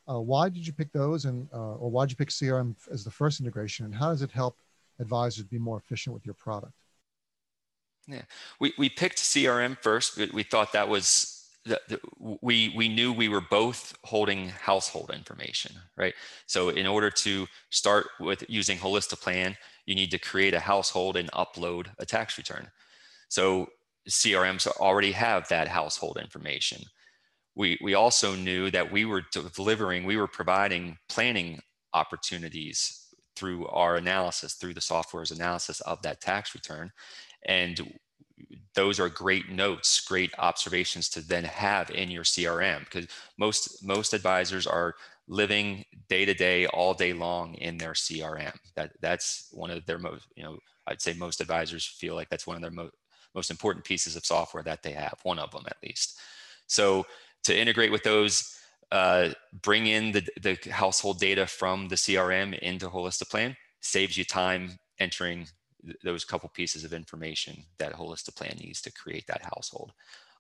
Uh, 0.09 0.20
why 0.20 0.48
did 0.48 0.66
you 0.66 0.72
pick 0.72 0.92
those 0.92 1.25
and 1.25 1.48
uh, 1.53 1.75
or 1.75 1.90
why 1.90 2.05
did 2.05 2.12
you 2.12 2.16
pick 2.16 2.31
CRM 2.31 2.75
as 2.90 3.05
the 3.05 3.11
first 3.11 3.40
integration 3.40 3.87
and 3.87 3.94
how 3.94 4.09
does 4.11 4.22
it 4.22 4.31
help 4.31 4.57
advisors 4.98 5.44
be 5.44 5.59
more 5.59 5.79
efficient 5.79 6.14
with 6.14 6.25
your 6.25 6.35
product? 6.35 6.75
Yeah, 8.09 8.23
we, 8.61 8.73
we 8.79 8.88
picked 8.88 9.19
CRM 9.19 9.79
first. 9.81 10.19
We 10.33 10.43
thought 10.43 10.73
that 10.73 10.88
was 10.88 11.49
the, 11.65 11.81
the, 11.88 12.01
we 12.19 12.73
we 12.77 12.88
knew 12.88 13.12
we 13.12 13.29
were 13.29 13.41
both 13.41 13.97
holding 14.05 14.49
household 14.49 15.12
information, 15.15 15.77
right? 15.97 16.15
So 16.47 16.71
in 16.71 16.87
order 16.87 17.11
to 17.11 17.47
start 17.71 18.07
with 18.19 18.45
using 18.49 18.79
Holistiplan, 18.79 19.57
you 19.87 19.95
need 19.95 20.11
to 20.11 20.19
create 20.19 20.55
a 20.55 20.61
household 20.61 21.17
and 21.17 21.31
upload 21.33 21.88
a 21.99 22.07
tax 22.07 22.37
return. 22.37 22.69
So 23.29 23.69
CRMs 24.09 24.67
already 24.67 25.12
have 25.12 25.49
that 25.49 25.69
household 25.69 26.19
information. 26.21 26.83
We 27.55 27.79
we 27.81 27.95
also 27.95 28.35
knew 28.35 28.71
that 28.73 28.91
we 28.91 29.05
were 29.05 29.23
delivering, 29.55 30.05
we 30.05 30.17
were 30.17 30.27
providing 30.27 30.99
planning 31.09 31.61
opportunities 31.95 32.99
through 33.37 33.67
our 33.69 33.97
analysis, 33.97 34.55
through 34.55 34.75
the 34.75 34.81
software's 34.81 35.31
analysis 35.31 35.81
of 35.83 36.03
that 36.03 36.21
tax 36.21 36.55
return, 36.55 36.91
and 37.46 37.98
those 38.74 38.98
are 38.98 39.09
great 39.09 39.50
notes, 39.50 40.00
great 40.00 40.33
observations 40.38 41.09
to 41.11 41.20
then 41.20 41.44
have 41.44 41.90
in 41.90 42.11
your 42.11 42.24
CRM 42.24 42.81
because 42.81 43.07
most 43.38 43.85
most 43.85 44.14
advisors 44.14 44.66
are 44.66 44.94
living 45.28 45.85
day 46.09 46.24
to 46.24 46.35
day, 46.35 46.66
all 46.66 46.94
day 46.94 47.12
long 47.12 47.55
in 47.55 47.76
their 47.78 47.92
CRM. 47.92 48.57
That 48.76 48.92
that's 49.00 49.48
one 49.52 49.70
of 49.70 49.85
their 49.87 49.98
most, 49.98 50.26
you 50.37 50.42
know, 50.42 50.59
I'd 50.87 51.02
say 51.02 51.12
most 51.12 51.40
advisors 51.40 51.85
feel 51.85 52.14
like 52.14 52.28
that's 52.28 52.46
one 52.46 52.57
of 52.57 52.62
their 52.62 52.70
most 52.70 52.94
most 53.35 53.50
important 53.50 53.85
pieces 53.85 54.16
of 54.16 54.26
software 54.26 54.62
that 54.62 54.83
they 54.83 54.92
have, 54.92 55.18
one 55.22 55.38
of 55.38 55.50
them 55.50 55.64
at 55.66 55.76
least. 55.83 56.18
So 56.66 57.07
to 57.44 57.59
integrate 57.59 57.90
with 57.92 58.02
those, 58.02 58.59
uh, 58.90 59.31
bring 59.62 59.87
in 59.87 60.12
the, 60.12 60.26
the 60.40 60.70
household 60.70 61.18
data 61.18 61.46
from 61.46 61.88
the 61.88 61.96
CRM 61.96 62.59
into 62.59 62.88
Holistiplan 62.88 63.57
saves 63.81 64.16
you 64.16 64.24
time 64.24 64.78
entering 64.98 65.46
those 66.03 66.25
couple 66.25 66.49
pieces 66.49 66.85
of 66.85 66.92
information 66.92 67.64
that 67.79 67.95
Holistiplan 67.95 68.61
needs 68.61 68.81
to 68.83 68.92
create 68.92 69.27
that 69.27 69.45
household. 69.45 69.92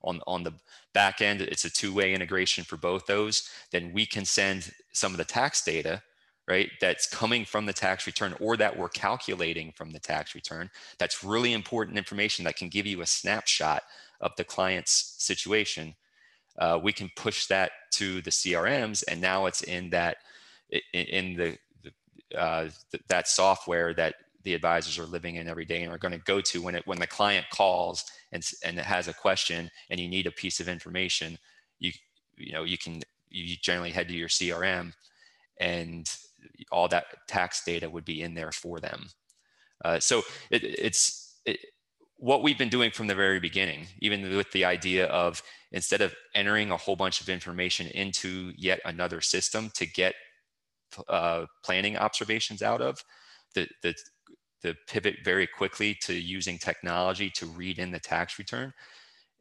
On, 0.04 0.20
on 0.26 0.42
the 0.42 0.52
back 0.94 1.20
end, 1.20 1.40
it's 1.40 1.64
a 1.64 1.70
two-way 1.70 2.12
integration 2.12 2.64
for 2.64 2.76
both 2.76 3.06
those. 3.06 3.48
Then 3.70 3.92
we 3.92 4.04
can 4.04 4.24
send 4.24 4.72
some 4.92 5.12
of 5.12 5.18
the 5.18 5.24
tax 5.24 5.62
data, 5.64 6.02
right, 6.48 6.70
that's 6.80 7.06
coming 7.06 7.44
from 7.44 7.66
the 7.66 7.72
tax 7.72 8.06
return 8.06 8.34
or 8.40 8.56
that 8.56 8.76
we're 8.76 8.88
calculating 8.88 9.72
from 9.72 9.92
the 9.92 10.00
tax 10.00 10.34
return. 10.34 10.70
That's 10.98 11.22
really 11.22 11.52
important 11.52 11.98
information 11.98 12.44
that 12.44 12.56
can 12.56 12.68
give 12.68 12.86
you 12.86 13.00
a 13.00 13.06
snapshot 13.06 13.82
of 14.20 14.32
the 14.36 14.44
client's 14.44 15.14
situation. 15.18 15.94
Uh, 16.58 16.78
we 16.82 16.92
can 16.92 17.10
push 17.16 17.46
that 17.46 17.70
to 17.92 18.20
the 18.22 18.30
CRMs, 18.30 19.04
and 19.08 19.20
now 19.20 19.46
it's 19.46 19.62
in 19.62 19.90
that 19.90 20.18
in 20.92 21.36
the, 21.36 21.58
uh, 22.36 22.68
that 23.08 23.28
software 23.28 23.92
that 23.94 24.14
the 24.44 24.54
advisors 24.54 24.98
are 24.98 25.06
living 25.06 25.36
in 25.36 25.48
every 25.48 25.64
day 25.64 25.82
and 25.82 25.92
are 25.92 25.98
going 25.98 26.12
to 26.12 26.18
go 26.18 26.40
to 26.40 26.62
when 26.62 26.74
it 26.74 26.86
when 26.86 26.98
the 26.98 27.06
client 27.06 27.46
calls 27.52 28.04
and 28.32 28.46
and 28.64 28.78
it 28.78 28.84
has 28.84 29.08
a 29.08 29.14
question 29.14 29.70
and 29.90 30.00
you 30.00 30.08
need 30.08 30.26
a 30.26 30.32
piece 30.32 30.60
of 30.60 30.68
information 30.68 31.38
you 31.78 31.92
you 32.36 32.52
know 32.52 32.64
you 32.64 32.78
can 32.78 33.00
you 33.30 33.56
generally 33.62 33.90
head 33.90 34.08
to 34.08 34.14
your 34.14 34.28
crm 34.28 34.92
and 35.60 36.16
all 36.70 36.88
that 36.88 37.04
tax 37.28 37.64
data 37.64 37.88
would 37.88 38.04
be 38.04 38.22
in 38.22 38.34
there 38.34 38.52
for 38.52 38.80
them. 38.80 39.06
Uh, 39.84 39.98
so 39.98 40.22
it, 40.50 40.62
it's 40.64 41.40
it, 41.44 41.58
what 42.16 42.42
we've 42.42 42.58
been 42.58 42.68
doing 42.68 42.90
from 42.90 43.08
the 43.08 43.14
very 43.14 43.40
beginning 43.40 43.86
even 44.00 44.36
with 44.36 44.50
the 44.52 44.64
idea 44.64 45.06
of 45.06 45.42
instead 45.72 46.00
of 46.00 46.14
entering 46.34 46.70
a 46.70 46.76
whole 46.76 46.94
bunch 46.94 47.20
of 47.20 47.28
information 47.28 47.88
into 47.88 48.52
yet 48.56 48.80
another 48.84 49.20
system 49.20 49.70
to 49.74 49.86
get 49.86 50.14
uh, 51.08 51.46
planning 51.64 51.96
observations 51.96 52.62
out 52.62 52.80
of 52.80 53.02
the, 53.54 53.66
the 53.82 53.94
the 54.62 54.76
pivot 54.86 55.16
very 55.24 55.46
quickly 55.46 55.94
to 56.02 56.14
using 56.14 56.58
technology 56.58 57.30
to 57.30 57.46
read 57.46 57.78
in 57.78 57.90
the 57.90 57.98
tax 57.98 58.38
return, 58.38 58.72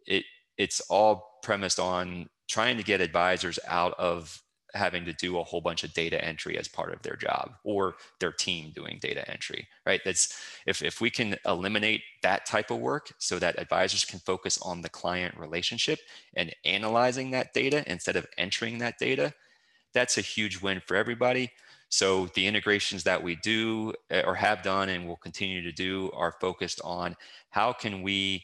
it 0.06 0.24
it's 0.58 0.82
all 0.90 1.40
premised 1.44 1.80
on 1.80 2.30
trying 2.48 2.78
to 2.78 2.84
get 2.84 3.02
advisors 3.02 3.58
out 3.68 3.94
of 3.98 4.42
having 4.74 5.06
to 5.06 5.14
do 5.14 5.38
a 5.38 5.44
whole 5.44 5.62
bunch 5.62 5.84
of 5.84 5.94
data 5.94 6.24
entry 6.24 6.58
as 6.58 6.68
part 6.68 6.94
of 6.94 7.02
their 7.02 7.16
job 7.16 7.52
or 7.64 7.96
their 8.20 8.32
team 8.32 8.72
doing 8.74 8.98
data 9.02 9.30
entry 9.30 9.68
right? 9.86 10.02
That's 10.06 10.38
if, 10.66 10.82
if 10.82 11.02
we 11.02 11.10
can 11.10 11.36
eliminate 11.46 12.02
that 12.24 12.46
type 12.46 12.72
of 12.72 12.80
work 12.80 13.14
so 13.18 13.40
that 13.40 13.60
advisors 13.60 14.06
can 14.06 14.20
focus 14.20 14.58
on 14.62 14.82
the 14.82 14.90
client 14.90 15.38
relationship 15.38 16.00
and 16.36 16.56
analyzing 16.64 17.32
that 17.32 17.54
data 17.54 17.84
instead 17.86 18.16
of 18.16 18.28
entering 18.38 18.78
that 18.78 18.98
data 18.98 19.34
that's 19.94 20.18
a 20.18 20.22
huge 20.22 20.62
win 20.62 20.82
for 20.86 20.96
everybody 20.96 21.52
so 21.92 22.28
the 22.36 22.48
integrations 22.48 23.04
that 23.04 23.22
we 23.22 23.36
do 23.36 23.94
eh, 24.10 24.24
or 24.26 24.34
have 24.34 24.64
done 24.64 24.88
and 24.88 25.06
will 25.06 25.18
continue 25.18 25.62
to 25.62 25.74
do 25.74 26.10
are 26.16 26.34
focused 26.40 26.80
on 26.86 27.18
how 27.50 27.74
can 27.74 28.02
we 28.02 28.44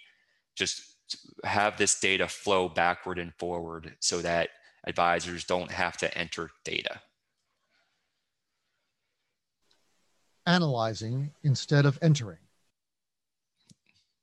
just 0.54 0.82
have 1.46 1.78
this 1.78 1.98
data 1.98 2.28
flow 2.28 2.68
backward 2.68 3.18
and 3.18 3.34
forward 3.36 3.96
so 4.02 4.22
that 4.22 4.50
advisors 4.86 5.46
don't 5.46 5.72
have 5.72 5.96
to 5.98 6.18
enter 6.18 6.50
data. 6.66 7.00
Analyzing 10.46 11.32
instead 11.44 11.86
of 11.86 11.98
entering. 12.02 12.40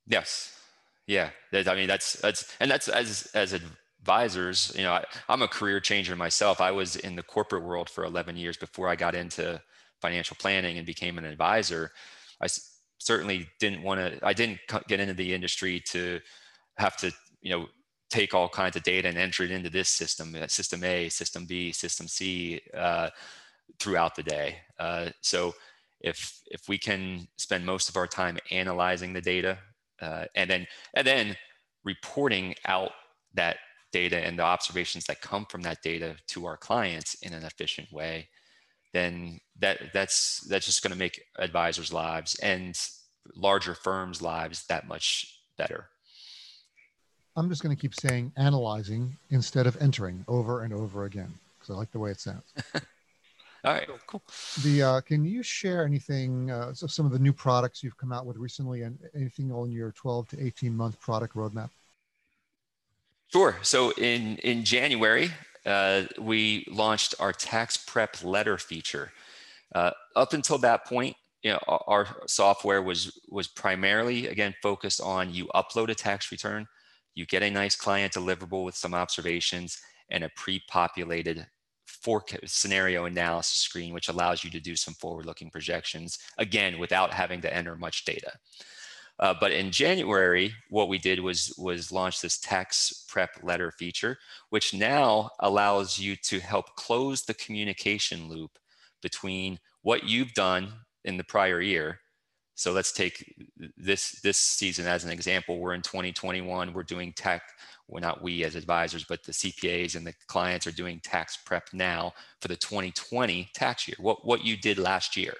Yes. 0.06 0.58
Yeah. 1.06 1.30
I 1.52 1.74
mean, 1.74 1.88
that's, 1.88 2.14
that's, 2.14 2.54
and 2.60 2.70
that's 2.70 2.88
as, 2.88 3.30
as 3.34 3.58
advisors 4.04 4.70
you 4.76 4.82
know 4.82 4.92
I, 4.92 5.04
i'm 5.30 5.40
a 5.40 5.48
career 5.48 5.80
changer 5.80 6.14
myself. 6.14 6.60
I 6.60 6.70
was 6.70 6.96
in 6.96 7.16
the 7.16 7.22
corporate 7.22 7.64
world 7.64 7.88
for 7.88 8.04
11 8.04 8.36
years 8.36 8.58
before 8.58 8.88
i 8.88 8.96
got 8.96 9.14
into 9.14 9.60
financial 10.02 10.36
planning 10.38 10.76
and 10.76 10.86
became 10.86 11.16
an 11.16 11.24
advisor. 11.24 11.90
I 12.42 12.48
certainly 12.98 13.48
didn't 13.58 13.82
want 13.82 14.00
to 14.00 14.26
i 14.26 14.34
didn't 14.34 14.60
get 14.88 15.00
into 15.00 15.14
the 15.14 15.32
industry 15.32 15.80
to 15.92 16.20
have 16.76 16.96
to 16.98 17.12
you 17.40 17.50
know 17.50 17.66
take 18.10 18.34
all 18.34 18.48
kinds 18.48 18.76
of 18.76 18.82
data 18.82 19.08
and 19.08 19.16
enter 19.16 19.42
it 19.42 19.50
into 19.50 19.70
this 19.70 19.88
system 19.88 20.34
uh, 20.34 20.46
system 20.46 20.84
a 20.84 21.08
system 21.08 21.46
b 21.46 21.72
system 21.72 22.06
c 22.06 22.60
uh, 22.76 23.08
throughout 23.80 24.14
the 24.14 24.22
day. 24.22 24.56
Uh, 24.78 25.08
so 25.20 25.54
if 26.00 26.40
if 26.46 26.68
we 26.68 26.78
can 26.78 27.26
spend 27.38 27.64
most 27.64 27.88
of 27.88 27.96
our 27.96 28.06
time 28.06 28.38
analyzing 28.50 29.12
the 29.12 29.20
data 29.20 29.58
uh, 30.00 30.24
and 30.34 30.50
then 30.50 30.66
and 30.94 31.06
then 31.06 31.36
reporting 31.84 32.54
out 32.66 32.92
that 33.34 33.56
data 33.94 34.18
and 34.18 34.36
the 34.36 34.42
observations 34.42 35.04
that 35.04 35.20
come 35.20 35.46
from 35.46 35.62
that 35.62 35.80
data 35.80 36.16
to 36.26 36.46
our 36.46 36.56
clients 36.56 37.14
in 37.22 37.32
an 37.32 37.44
efficient 37.44 37.90
way, 37.92 38.28
then 38.92 39.40
that 39.60 39.78
that's 39.94 40.40
that's 40.48 40.66
just 40.66 40.82
going 40.82 40.92
to 40.92 40.98
make 40.98 41.22
advisors' 41.38 41.92
lives 41.92 42.34
and 42.40 42.76
larger 43.36 43.74
firms' 43.74 44.20
lives 44.20 44.66
that 44.66 44.88
much 44.88 45.38
better. 45.56 45.86
I'm 47.36 47.48
just 47.48 47.62
going 47.62 47.74
to 47.74 47.80
keep 47.80 47.94
saying 47.94 48.32
analyzing 48.36 49.16
instead 49.30 49.66
of 49.66 49.80
entering 49.80 50.24
over 50.26 50.62
and 50.62 50.72
over 50.72 51.04
again 51.04 51.32
because 51.58 51.72
I 51.72 51.78
like 51.78 51.92
the 51.92 52.00
way 52.00 52.10
it 52.10 52.20
sounds. 52.20 52.52
All 53.64 53.72
right, 53.72 53.88
cool. 54.08 54.22
The 54.62 54.82
uh, 54.82 55.00
can 55.02 55.24
you 55.24 55.42
share 55.42 55.86
anything? 55.86 56.50
Uh, 56.50 56.74
so 56.74 56.86
some 56.88 57.06
of 57.06 57.12
the 57.12 57.18
new 57.18 57.32
products 57.32 57.82
you've 57.82 57.96
come 57.96 58.12
out 58.12 58.26
with 58.26 58.36
recently, 58.36 58.82
and 58.82 58.98
anything 59.14 59.52
on 59.52 59.70
your 59.70 59.92
12 59.92 60.28
to 60.30 60.44
18 60.44 60.76
month 60.76 61.00
product 61.00 61.34
roadmap? 61.36 61.70
Sure. 63.34 63.56
So 63.62 63.90
in 63.94 64.36
in 64.44 64.62
January, 64.62 65.28
uh, 65.66 66.02
we 66.20 66.64
launched 66.70 67.16
our 67.18 67.32
tax 67.32 67.76
prep 67.76 68.22
letter 68.22 68.56
feature. 68.58 69.10
Uh, 69.74 69.90
up 70.14 70.34
until 70.34 70.56
that 70.58 70.86
point, 70.86 71.16
you 71.42 71.50
know, 71.50 71.58
our, 71.66 72.06
software 72.28 72.80
was 72.80 73.20
was 73.28 73.48
primarily 73.48 74.28
again 74.28 74.54
focused 74.62 75.00
on 75.00 75.34
you 75.34 75.48
upload 75.52 75.88
a 75.88 75.96
tax 75.96 76.30
return, 76.30 76.64
you 77.16 77.26
get 77.26 77.42
a 77.42 77.50
nice 77.50 77.74
client 77.74 78.12
deliverable 78.12 78.64
with 78.64 78.76
some 78.76 78.94
observations 78.94 79.80
and 80.10 80.22
a 80.22 80.30
pre-populated 80.36 81.44
scenario 82.44 83.06
analysis 83.06 83.62
screen, 83.62 83.92
which 83.92 84.08
allows 84.08 84.44
you 84.44 84.50
to 84.50 84.60
do 84.60 84.76
some 84.76 84.94
forward-looking 84.94 85.50
projections 85.50 86.20
again 86.38 86.78
without 86.78 87.12
having 87.12 87.40
to 87.40 87.52
enter 87.52 87.74
much 87.74 88.04
data. 88.04 88.30
Uh, 89.20 89.34
but 89.40 89.52
in 89.52 89.70
January, 89.70 90.52
what 90.70 90.88
we 90.88 90.98
did 90.98 91.20
was, 91.20 91.54
was 91.58 91.92
launch 91.92 92.20
this 92.20 92.38
tax 92.38 93.04
prep 93.08 93.30
letter 93.42 93.70
feature, 93.72 94.18
which 94.50 94.74
now 94.74 95.30
allows 95.40 95.98
you 95.98 96.16
to 96.16 96.40
help 96.40 96.74
close 96.76 97.22
the 97.22 97.34
communication 97.34 98.28
loop 98.28 98.58
between 99.02 99.58
what 99.82 100.04
you've 100.04 100.34
done 100.34 100.72
in 101.04 101.16
the 101.16 101.24
prior 101.24 101.60
year 101.60 102.00
So 102.54 102.72
let's 102.72 102.92
take 102.92 103.34
this 103.76 104.20
this 104.22 104.38
season 104.38 104.86
as 104.86 105.04
an 105.04 105.10
example. 105.10 105.58
We're 105.58 105.74
in 105.74 105.82
2021. 105.82 106.72
We're 106.72 106.84
doing 106.84 107.12
tech. 107.14 107.42
Well, 107.88 108.02
not 108.02 108.22
we 108.22 108.44
as 108.44 108.56
advisors, 108.56 109.04
but 109.04 109.24
the 109.24 109.32
CPAs 109.32 109.96
and 109.96 110.06
the 110.06 110.14
clients 110.28 110.66
are 110.66 110.72
doing 110.72 111.00
tax 111.02 111.38
prep 111.44 111.68
now 111.72 112.12
for 112.40 112.48
the 112.48 112.56
2020 112.56 113.50
tax 113.54 113.88
year. 113.88 113.96
What 114.00 114.26
what 114.26 114.44
you 114.44 114.56
did 114.56 114.78
last 114.78 115.16
year. 115.16 115.34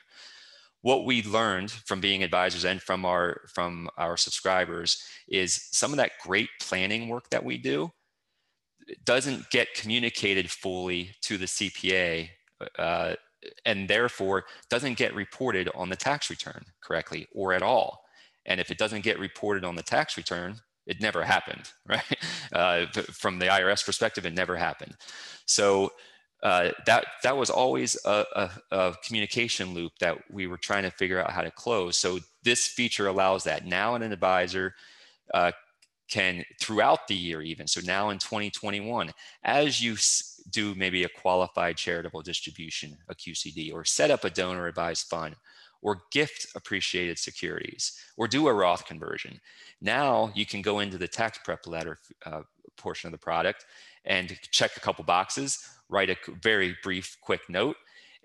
What 0.85 1.07
we 1.07 1.23
learned 1.23 1.71
from 1.71 2.03
being 2.03 2.23
advisors 2.23 2.67
and 2.67 2.79
from 2.79 3.07
our 3.07 3.41
from 3.49 3.89
our 3.97 4.19
subscribers 4.19 5.03
is 5.27 5.71
some 5.73 5.93
of 5.93 5.97
that 5.97 6.19
great 6.23 6.51
planning 6.61 7.09
work 7.09 7.31
that 7.31 7.43
we 7.43 7.57
do 7.57 7.91
doesn't 9.03 9.49
get 9.49 9.73
communicated 9.73 10.51
fully 10.51 11.13
to 11.23 11.39
the 11.39 11.47
CPA 11.47 12.29
uh, 12.79 13.15
and 13.65 13.89
therefore 13.89 14.45
doesn't 14.69 14.99
get 14.99 15.15
reported 15.15 15.71
on 15.75 15.89
the 15.89 15.97
tax 15.97 16.29
return 16.29 16.63
correctly 16.83 17.29
or 17.35 17.55
at 17.55 17.63
all. 17.63 18.05
And 18.45 18.61
if 18.61 18.71
it 18.71 18.77
doesn't 18.77 19.05
get 19.05 19.19
reported 19.19 19.65
on 19.65 19.77
the 19.77 19.83
tax 19.83 20.19
return, 20.19 20.57
it 20.87 21.01
never 21.01 21.25
happened, 21.25 21.73
right? 21.89 22.19
Uh, 22.53 22.85
from 23.11 23.39
the 23.39 23.47
IRS 23.47 23.87
perspective, 23.87 24.27
it 24.27 24.35
never 24.35 24.55
happened. 24.55 24.97
So 25.47 25.93
uh, 26.45 26.71
that 26.85 27.07
that 27.23 27.37
was 27.37 27.49
always 27.49 27.97
a, 28.05 28.25
a, 28.37 28.51
a, 28.71 28.95
communication 29.05 29.73
loop 29.73 29.93
that 29.99 30.19
we 30.31 30.47
were 30.47 30.59
trying 30.59 30.83
to 30.83 30.91
figure 30.91 31.19
out 31.19 31.31
how 31.31 31.41
to 31.41 31.51
close. 31.51 31.97
So 31.97 32.19
this 32.43 32.67
feature 32.67 33.07
allows 33.07 33.45
that. 33.45 33.65
Now 33.65 33.95
an 33.95 34.03
advisor 34.03 34.75
uh, 35.33 35.53
can 36.11 36.45
throughout 36.61 37.09
the 37.09 37.15
year 37.15 37.41
even 37.41 37.67
so 37.67 37.81
now 37.85 38.11
in 38.11 38.19
2021 38.19 39.11
as 39.43 39.83
you 39.83 39.97
do 40.51 40.75
maybe 40.75 41.05
a 41.05 41.09
qualified 41.09 41.77
charitable 41.77 42.21
distribution 42.21 42.95
a 43.09 43.15
qcd 43.15 43.73
or 43.73 43.85
set 43.85 44.11
up 44.11 44.23
a 44.23 44.31
donor 44.31 44.67
advised 44.67 45.07
fund 45.07 45.35
or 45.81 46.03
gift 46.13 46.47
appreciated 46.55 47.19
securities 47.19 47.99
or 48.19 48.29
do 48.29 48.49
a 48.49 48.53
roth 48.53 48.85
conversion 48.85 49.41
now 49.81 50.31
you 50.35 50.45
can 50.45 50.61
go 50.61 50.81
into 50.81 50.99
the 50.99 51.09
tax 51.09 51.39
prep 51.43 51.67
letter 51.67 51.99
uh, 52.27 52.43
portion 52.85 53.09
of 53.09 53.13
the 53.13 53.27
product 53.31 53.67
and 54.05 54.39
check 54.51 54.77
a 54.77 54.81
couple 54.81 55.05
boxes 55.05 55.51
write 55.89 56.11
a 56.11 56.17
very 56.43 56.77
brief 56.83 57.17
quick 57.21 57.41
note 57.49 57.77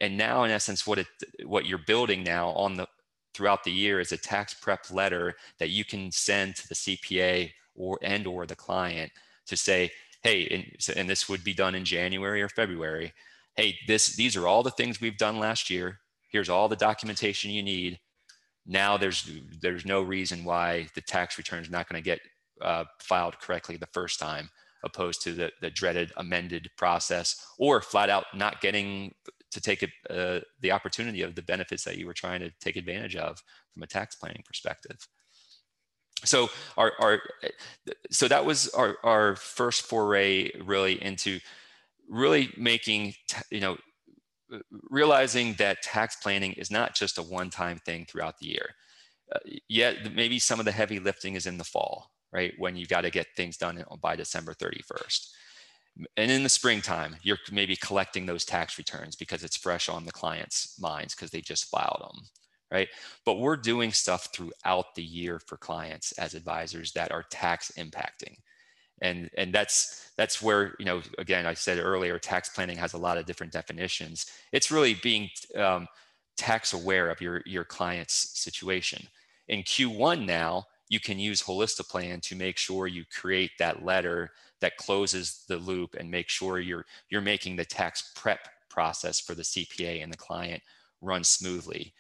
and 0.02 0.17
now 0.17 0.43
in 0.43 0.52
essence 0.52 0.86
what 0.86 1.00
it 1.00 1.08
what 1.45 1.65
you're 1.65 1.86
building 1.93 2.24
now 2.24 2.50
on 2.50 2.76
the 2.76 2.88
throughout 3.34 3.63
the 3.63 3.72
year 3.72 4.00
is 4.00 4.12
a 4.12 4.17
tax 4.17 4.54
prep 4.54 4.84
letter 4.91 5.36
that 5.60 5.69
you 5.69 5.86
can 5.86 6.12
send 6.12 6.56
to 6.56 6.67
the 6.67 6.76
cpa 6.76 7.50
or 7.80 7.98
and 8.04 8.28
or 8.28 8.45
the 8.45 8.56
client 8.56 9.12
to 9.50 9.58
say, 9.58 9.91
hey, 10.22 10.48
and, 10.48 10.98
and 10.98 11.10
this 11.10 11.28
would 11.28 11.43
be 11.43 11.54
done 11.54 11.76
in 11.76 11.84
January 11.84 12.41
or 12.41 12.50
February. 12.50 13.13
Hey, 13.56 13.78
this 13.88 14.15
these 14.15 14.36
are 14.36 14.48
all 14.48 14.63
the 14.63 14.72
things 14.72 15.02
we've 15.02 15.17
done 15.17 15.39
last 15.39 15.69
year. 15.69 16.00
Here's 16.32 16.50
all 16.50 16.69
the 16.69 16.76
documentation 16.76 17.52
you 17.52 17.63
need. 17.63 18.00
Now 18.65 18.98
there's 18.98 19.30
there's 19.62 19.86
no 19.86 20.02
reason 20.02 20.43
why 20.43 20.88
the 20.93 21.02
tax 21.02 21.38
return 21.38 21.63
is 21.63 21.72
not 21.72 21.89
going 21.89 22.02
to 22.02 22.06
get 22.06 22.19
uh, 22.62 22.86
filed 23.00 23.39
correctly 23.39 23.78
the 23.78 23.88
first 23.88 24.19
time, 24.19 24.50
opposed 24.84 25.22
to 25.24 25.34
the, 25.34 25.52
the 25.62 25.69
dreaded 25.69 26.12
amended 26.17 26.69
process, 26.78 27.36
or 27.58 27.82
flat 27.82 28.10
out 28.10 28.26
not 28.34 28.62
getting 28.62 29.13
to 29.52 29.62
take 29.62 29.84
uh, 30.10 30.39
the 30.62 30.72
opportunity 30.72 31.22
of 31.22 31.36
the 31.36 31.41
benefits 31.41 31.84
that 31.84 31.98
you 31.98 32.06
were 32.06 32.13
trying 32.13 32.39
to 32.39 32.52
take 32.62 32.76
advantage 32.76 33.15
of 33.15 33.41
from 33.74 33.84
a 33.84 33.88
tax 33.88 34.15
planning 34.15 34.43
perspective. 34.45 35.08
So 36.24 36.50
our, 36.78 36.93
our 37.00 37.22
so 38.12 38.28
that 38.28 38.45
was 38.45 38.69
our, 38.69 38.98
our 39.04 39.36
first 39.38 39.84
foray 39.84 40.52
really 40.62 41.02
into 41.02 41.39
really 42.10 42.52
making 42.58 43.13
you 43.50 43.62
know 43.62 43.78
realizing 44.89 45.54
that 45.56 45.82
tax 45.82 46.17
planning 46.17 46.54
is 46.54 46.72
not 46.72 46.95
just 46.95 47.17
a 47.17 47.24
one-time 47.24 47.80
thing 47.86 48.06
throughout 48.06 48.39
the 48.39 48.48
year. 48.48 48.76
Uh, 49.34 49.39
yet 49.67 50.13
maybe 50.15 50.39
some 50.39 50.60
of 50.60 50.65
the 50.65 50.72
heavy 50.72 51.00
lifting 51.00 51.36
is 51.36 51.45
in 51.45 51.58
the 51.58 51.63
fall 51.63 52.10
right 52.31 52.53
when 52.57 52.75
you 52.75 52.85
got 52.85 53.01
to 53.01 53.09
get 53.09 53.27
things 53.35 53.57
done 53.57 53.83
by 54.01 54.15
december 54.15 54.53
31st 54.53 55.29
and 56.17 56.31
in 56.31 56.43
the 56.43 56.49
springtime 56.49 57.15
you're 57.23 57.37
maybe 57.51 57.75
collecting 57.75 58.25
those 58.25 58.45
tax 58.45 58.77
returns 58.77 59.15
because 59.15 59.43
it's 59.43 59.57
fresh 59.57 59.89
on 59.89 60.05
the 60.05 60.11
client's 60.11 60.79
minds 60.79 61.15
because 61.15 61.31
they 61.31 61.41
just 61.41 61.69
filed 61.69 62.01
them 62.01 62.25
right? 62.71 62.89
But 63.25 63.39
we're 63.39 63.57
doing 63.57 63.91
stuff 63.91 64.29
throughout 64.33 64.95
the 64.95 65.03
year 65.03 65.39
for 65.39 65.57
clients 65.57 66.11
as 66.13 66.33
advisors 66.33 66.91
that 66.93 67.11
are 67.11 67.23
tax 67.29 67.71
impacting. 67.77 68.35
And, 69.01 69.29
and 69.37 69.53
that's 69.53 70.11
that's 70.17 70.41
where 70.41 70.75
you 70.77 70.85
know 70.85 71.01
again 71.17 71.45
I 71.45 71.53
said 71.53 71.79
earlier 71.79 72.19
tax 72.19 72.49
planning 72.49 72.77
has 72.77 72.93
a 72.93 72.97
lot 72.97 73.17
of 73.17 73.25
different 73.25 73.53
definitions. 73.53 74.25
It's 74.51 74.71
really 74.71 74.95
being 74.95 75.29
um, 75.55 75.87
tax 76.35 76.73
aware 76.73 77.09
of 77.09 77.21
your 77.21 77.41
your 77.45 77.63
client's 77.63 78.37
situation. 78.37 79.07
In 79.47 79.63
Q1 79.63 80.25
now 80.25 80.65
you 80.89 80.99
can 80.99 81.19
use 81.19 81.43
Holistiplan 81.43 82.21
to 82.23 82.36
make 82.36 82.58
sure 82.58 82.88
you 82.88 83.06
create 83.06 83.52
that 83.60 83.86
letter 83.86 84.32
that 84.60 84.78
closes 84.78 85.45
the 85.47 85.58
loop 85.58 85.95
and 85.97 86.12
make 86.12 86.30
sure 86.30 86.60
you're 86.60 86.86
you're 87.10 87.21
making 87.21 87.56
the 87.56 87.65
tax 87.65 88.12
prep 88.15 88.47
process 88.69 89.19
for 89.19 89.36
the 89.36 89.43
CPA 89.43 90.04
and 90.04 90.12
the 90.12 90.17
client 90.17 90.62
run 91.02 91.23
smoothly 91.23 91.93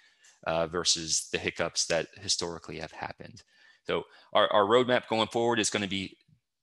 uh, 0.45 0.67
versus 0.67 1.29
the 1.31 1.37
hiccups 1.37 1.85
that 1.87 2.07
historically 2.21 2.79
have 2.79 2.91
happened. 2.91 3.43
So 3.85 4.03
our, 4.33 4.51
our 4.51 4.65
roadmap 4.65 5.07
going 5.07 5.27
forward 5.27 5.59
is 5.59 5.69
going 5.69 5.83
to 5.83 5.89
be 5.89 6.17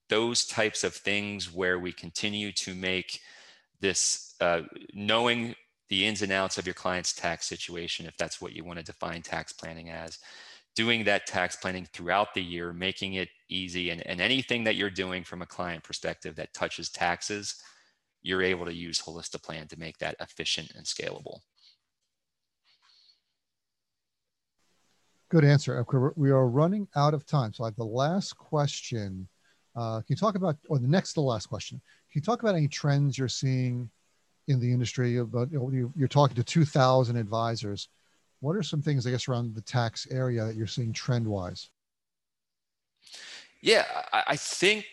those 0.08 0.46
types 0.46 0.84
of 0.84 0.94
things 0.94 1.52
where 1.52 1.78
we 1.78 1.92
continue 1.92 2.52
to 2.52 2.74
make 2.74 3.20
this 3.80 4.34
uh, 4.40 4.62
knowing 4.94 5.54
the 5.88 6.06
ins 6.06 6.22
and 6.22 6.32
outs 6.32 6.58
of 6.58 6.66
your 6.66 6.74
client's 6.74 7.12
tax 7.12 7.46
situation, 7.46 8.06
if 8.06 8.16
that's 8.16 8.40
what 8.40 8.52
you 8.52 8.64
want 8.64 8.78
to 8.78 8.84
define 8.84 9.22
tax 9.22 9.52
planning 9.52 9.90
as, 9.90 10.18
doing 10.76 11.04
that 11.04 11.26
tax 11.26 11.56
planning 11.56 11.88
throughout 11.92 12.34
the 12.34 12.42
year, 12.42 12.72
making 12.72 13.14
it 13.14 13.30
easy, 13.48 13.90
and, 13.90 14.06
and 14.06 14.20
anything 14.20 14.62
that 14.64 14.76
you're 14.76 14.90
doing 14.90 15.24
from 15.24 15.42
a 15.42 15.46
client 15.46 15.82
perspective 15.82 16.36
that 16.36 16.52
touches 16.52 16.90
taxes, 16.90 17.56
you're 18.22 18.42
able 18.42 18.66
to 18.66 18.74
use 18.74 19.00
Holistiplan 19.00 19.68
to 19.68 19.78
make 19.78 19.96
that 19.98 20.16
efficient 20.20 20.72
and 20.76 20.84
scalable. 20.84 21.40
Good 25.30 25.44
answer. 25.44 25.84
We 26.14 26.30
are 26.30 26.46
running 26.46 26.86
out 26.94 27.14
of 27.14 27.26
time. 27.26 27.52
So 27.52 27.64
I 27.64 27.68
have 27.68 27.76
the 27.76 27.84
last 27.84 28.36
question. 28.36 29.26
Uh, 29.74 29.96
can 29.96 30.06
you 30.08 30.16
talk 30.16 30.36
about, 30.36 30.56
or 30.68 30.78
the 30.78 30.86
next 30.86 31.14
to 31.14 31.20
the 31.20 31.26
last 31.26 31.46
question, 31.46 31.80
can 32.12 32.20
you 32.20 32.22
talk 32.22 32.42
about 32.42 32.54
any 32.54 32.68
trends 32.68 33.18
you're 33.18 33.28
seeing 33.28 33.90
in 34.46 34.60
the 34.60 34.70
industry? 34.70 35.16
About 35.16 35.50
you 35.50 35.92
you're 35.96 36.06
talking 36.06 36.36
to 36.36 36.44
2,000 36.44 37.16
advisors. 37.16 37.88
What 38.46 38.54
are 38.54 38.62
some 38.62 38.80
things, 38.80 39.04
I 39.08 39.10
guess, 39.10 39.26
around 39.26 39.56
the 39.56 39.60
tax 39.60 40.06
area 40.08 40.44
that 40.44 40.54
you're 40.54 40.68
seeing 40.68 40.92
trend 40.92 41.26
wise? 41.26 41.68
Yeah, 43.60 43.84
I 44.12 44.36
think, 44.36 44.84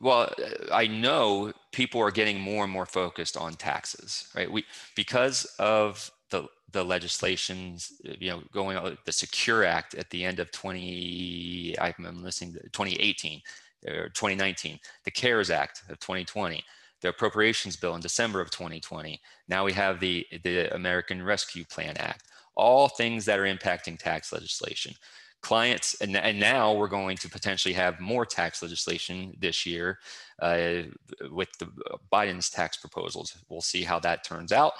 well, 0.00 0.28
I 0.72 0.88
know 0.88 1.52
people 1.70 2.00
are 2.00 2.10
getting 2.10 2.40
more 2.40 2.64
and 2.64 2.72
more 2.72 2.86
focused 2.86 3.36
on 3.36 3.54
taxes, 3.54 4.28
right? 4.34 4.50
We, 4.50 4.64
because 4.96 5.44
of 5.60 6.10
the 6.30 6.48
the 6.72 6.84
legislations, 6.84 7.92
you 8.02 8.30
know, 8.30 8.42
going 8.52 8.76
on 8.76 8.98
the 9.04 9.12
Secure 9.12 9.64
Act 9.64 9.94
at 9.94 10.10
the 10.10 10.24
end 10.24 10.40
of 10.40 10.50
20, 10.50 11.76
I'm 11.80 12.22
listening 12.22 12.54
to 12.54 12.60
2018 12.70 13.40
or 13.86 14.08
2019, 14.08 14.80
the 15.04 15.10
CARES 15.12 15.50
Act 15.50 15.82
of 15.88 16.00
2020, 16.00 16.62
the 17.02 17.08
appropriations 17.08 17.76
bill 17.76 17.94
in 17.94 18.00
December 18.00 18.40
of 18.40 18.50
2020. 18.50 19.20
Now 19.48 19.64
we 19.64 19.72
have 19.72 20.00
the, 20.00 20.26
the 20.44 20.72
American 20.74 21.22
Rescue 21.22 21.64
Plan 21.64 21.96
Act, 21.96 22.29
all 22.60 22.88
things 22.88 23.24
that 23.24 23.38
are 23.38 23.44
impacting 23.54 23.98
tax 23.98 24.32
legislation. 24.32 24.94
Clients, 25.40 25.96
and, 26.02 26.14
and 26.14 26.38
now 26.38 26.74
we're 26.74 26.86
going 27.00 27.16
to 27.16 27.28
potentially 27.30 27.72
have 27.72 27.98
more 27.98 28.26
tax 28.26 28.62
legislation 28.62 29.34
this 29.38 29.64
year 29.64 29.98
uh, 30.42 30.82
with 31.30 31.48
the 31.58 31.68
Biden's 32.12 32.50
tax 32.50 32.76
proposals. 32.76 33.34
We'll 33.48 33.62
see 33.62 33.82
how 33.82 33.98
that 34.00 34.22
turns 34.22 34.52
out. 34.52 34.74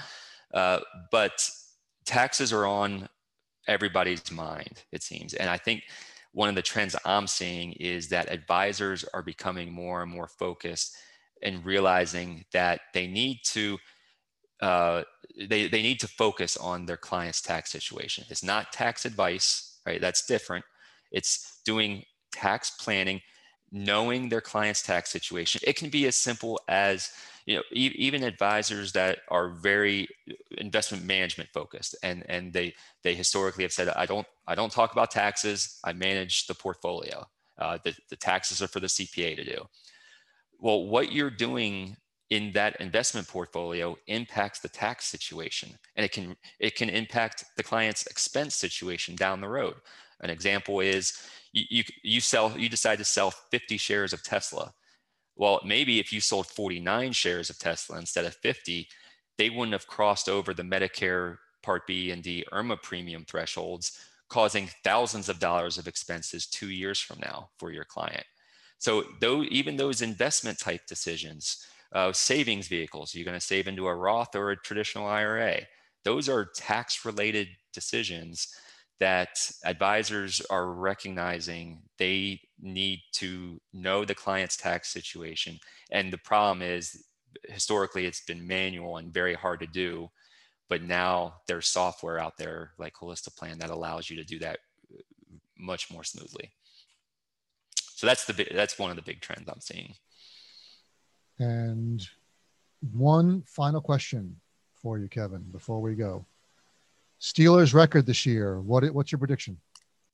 Uh, 0.53 0.81
but 1.11 1.49
taxes 2.05 2.53
are 2.53 2.67
on 2.67 3.09
everybody's 3.67 4.31
mind, 4.31 4.83
it 4.93 5.03
seems. 5.03 5.33
And 5.33 5.49
I 5.49 5.57
think 5.57 5.85
one 6.33 6.51
of 6.51 6.55
the 6.55 6.63
trends 6.63 6.95
I'm 7.07 7.27
seeing 7.27 7.73
is 7.73 8.09
that 8.09 8.31
advisors 8.31 9.05
are 9.15 9.23
becoming 9.23 9.73
more 9.73 10.03
and 10.03 10.13
more 10.13 10.29
focused 10.29 10.95
and 11.43 11.65
realizing 11.65 12.45
that 12.53 12.81
they 12.93 13.07
need 13.07 13.41
to 13.45 13.79
uh, 14.61 15.03
they, 15.49 15.69
they 15.69 15.83
need 15.83 16.01
to 16.01 16.09
focus 16.09 16.57
on 16.57 16.87
their 16.87 16.97
client's 16.97 17.41
tax 17.41 17.71
situation. 17.71 18.25
It's 18.29 18.45
not 18.45 18.73
tax 18.73 19.05
advice, 19.05 19.79
right? 19.87 20.01
That's 20.01 20.27
different. 20.27 20.65
It's 21.11 21.61
doing 21.65 22.05
tax 22.33 22.71
planning, 22.71 23.21
knowing 23.73 24.29
their 24.29 24.41
client's 24.41 24.83
tax 24.83 25.11
situation. 25.11 25.61
It 25.65 25.77
can 25.77 25.89
be 25.89 26.07
as 26.07 26.17
simple 26.17 26.61
as 26.69 27.11
you 27.47 27.57
know 27.57 27.63
e- 27.73 27.95
even 27.97 28.23
advisors 28.23 28.93
that 28.93 29.19
are 29.29 29.51
very 29.51 30.09
investment 30.59 31.05
management 31.05 31.49
focused 31.53 31.97
and 32.03 32.25
and 32.29 32.53
they 32.53 32.75
they 33.03 33.15
historically 33.15 33.65
have 33.65 33.73
said 33.73 33.89
i 33.89 34.07
don't 34.07 34.27
i 34.47 34.55
don't 34.55 34.71
talk 34.71 34.93
about 34.93 35.11
taxes 35.11 35.81
i 35.83 35.93
manage 35.93 36.47
the 36.47 36.55
portfolio 36.55 37.27
uh, 37.59 37.79
the, 37.85 37.95
the 38.09 38.17
taxes 38.17 38.63
are 38.63 38.69
for 38.69 38.81
the 38.81 38.87
cpa 38.87 39.35
to 39.35 39.45
do 39.45 39.65
well 40.59 40.87
what 40.87 41.13
you're 41.13 41.31
doing 41.31 41.97
in 42.31 42.53
that 42.53 42.81
investment 42.81 43.27
portfolio 43.27 43.97
impacts 44.07 44.61
the 44.61 44.69
tax 44.69 45.05
situation 45.05 45.71
and 45.97 46.05
it 46.05 46.13
can 46.13 46.37
it 46.59 46.77
can 46.77 46.89
impact 46.89 47.45
the 47.57 47.63
client's 47.63 48.07
expense 48.07 48.55
situation 48.55 49.17
down 49.17 49.41
the 49.41 49.49
road. 49.49 49.75
An 50.21 50.31
example 50.31 50.81
is 50.81 51.13
you, 51.53 51.65
you, 51.69 51.85
you 52.03 52.21
sell 52.21 52.57
you 52.57 52.69
decide 52.69 52.99
to 52.99 53.05
sell 53.05 53.31
50 53.31 53.77
shares 53.77 54.13
of 54.13 54.23
tesla. 54.23 54.73
Well 55.37 55.61
maybe 55.65 55.99
if 55.99 56.13
you 56.13 56.21
sold 56.21 56.47
49 56.47 57.13
shares 57.13 57.51
of 57.51 57.59
tesla 57.59 57.99
instead 57.99 58.25
of 58.25 58.35
50 58.37 58.87
they 59.37 59.51
wouldn't 59.51 59.73
have 59.73 59.87
crossed 59.87 60.29
over 60.29 60.55
the 60.55 60.63
medicare 60.63 61.39
part 61.63 61.87
b 61.87 62.13
and 62.13 62.23
d 62.23 62.45
IRMAA 62.53 62.81
premium 62.83 63.25
thresholds 63.25 63.99
causing 64.29 64.71
thousands 64.85 65.29
of 65.29 65.41
dollars 65.41 65.77
of 65.77 65.89
expenses 65.89 66.47
two 66.47 66.71
years 66.71 67.01
from 67.01 67.19
now 67.21 67.51
for 67.59 67.73
your 67.73 67.85
client. 67.85 68.25
So 68.79 69.03
though 69.21 69.43
even 69.43 69.77
those 69.77 70.01
investment 70.01 70.61
type 70.61 70.87
decisions 70.87 71.67
uh, 71.93 72.13
savings 72.13 72.69
vehicles. 72.69 73.15
You're 73.15 73.25
going 73.25 73.39
to 73.39 73.45
save 73.45 73.67
into 73.67 73.87
a 73.87 73.95
Roth 73.95 74.35
or 74.35 74.51
a 74.51 74.57
traditional 74.57 75.07
IRA. 75.07 75.63
Those 76.05 76.29
are 76.29 76.51
tax 76.55 77.05
related 77.05 77.49
decisions 77.73 78.49
that 79.01 79.51
advisors 79.65 80.43
are 80.51 80.73
recognizing 80.73 81.83
they 81.99 82.41
need 82.61 83.01
to 83.13 83.59
know 83.73 84.05
the 84.05 84.15
client's 84.15 84.57
tax 84.57 84.93
situation. 84.93 85.59
And 85.91 86.13
the 86.13 86.19
problem 86.19 86.63
is, 86.63 87.05
historically, 87.49 88.07
it's 88.07 88.23
been 88.25 88.47
manual 88.47 88.99
and 88.99 89.13
very 89.13 89.35
hard 89.35 89.61
to 89.61 89.67
do. 89.67 90.11
But 90.69 90.83
now 90.83 91.35
there's 91.49 91.67
software 91.67 92.19
out 92.19 92.37
there 92.39 92.73
like 92.79 92.95
Holistiplan 92.95 93.59
that 93.59 93.71
allows 93.71 94.09
you 94.09 94.17
to 94.17 94.25
do 94.25 94.39
that 94.41 94.59
uh, 94.93 95.01
much 95.59 95.91
more 95.91 96.05
smoothly. 96.05 96.53
So 97.95 98.07
that's 98.07 98.25
the 98.25 98.47
that's 98.55 98.79
one 98.79 98.91
of 98.91 98.97
the 98.97 99.03
big 99.03 99.21
trends 99.21 99.49
I'm 99.49 99.61
seeing. 99.61 99.95
And 101.41 102.07
one 102.93 103.43
final 103.47 103.81
question 103.81 104.37
for 104.75 104.99
you, 104.99 105.09
Kevin, 105.09 105.43
before 105.51 105.81
we 105.81 105.95
go. 105.95 106.27
Steelers 107.19 107.73
record 107.73 108.07
this 108.07 108.25
year. 108.27 108.61
What 108.61 108.85
what's 108.91 109.11
your 109.11 109.19
prediction? 109.19 109.59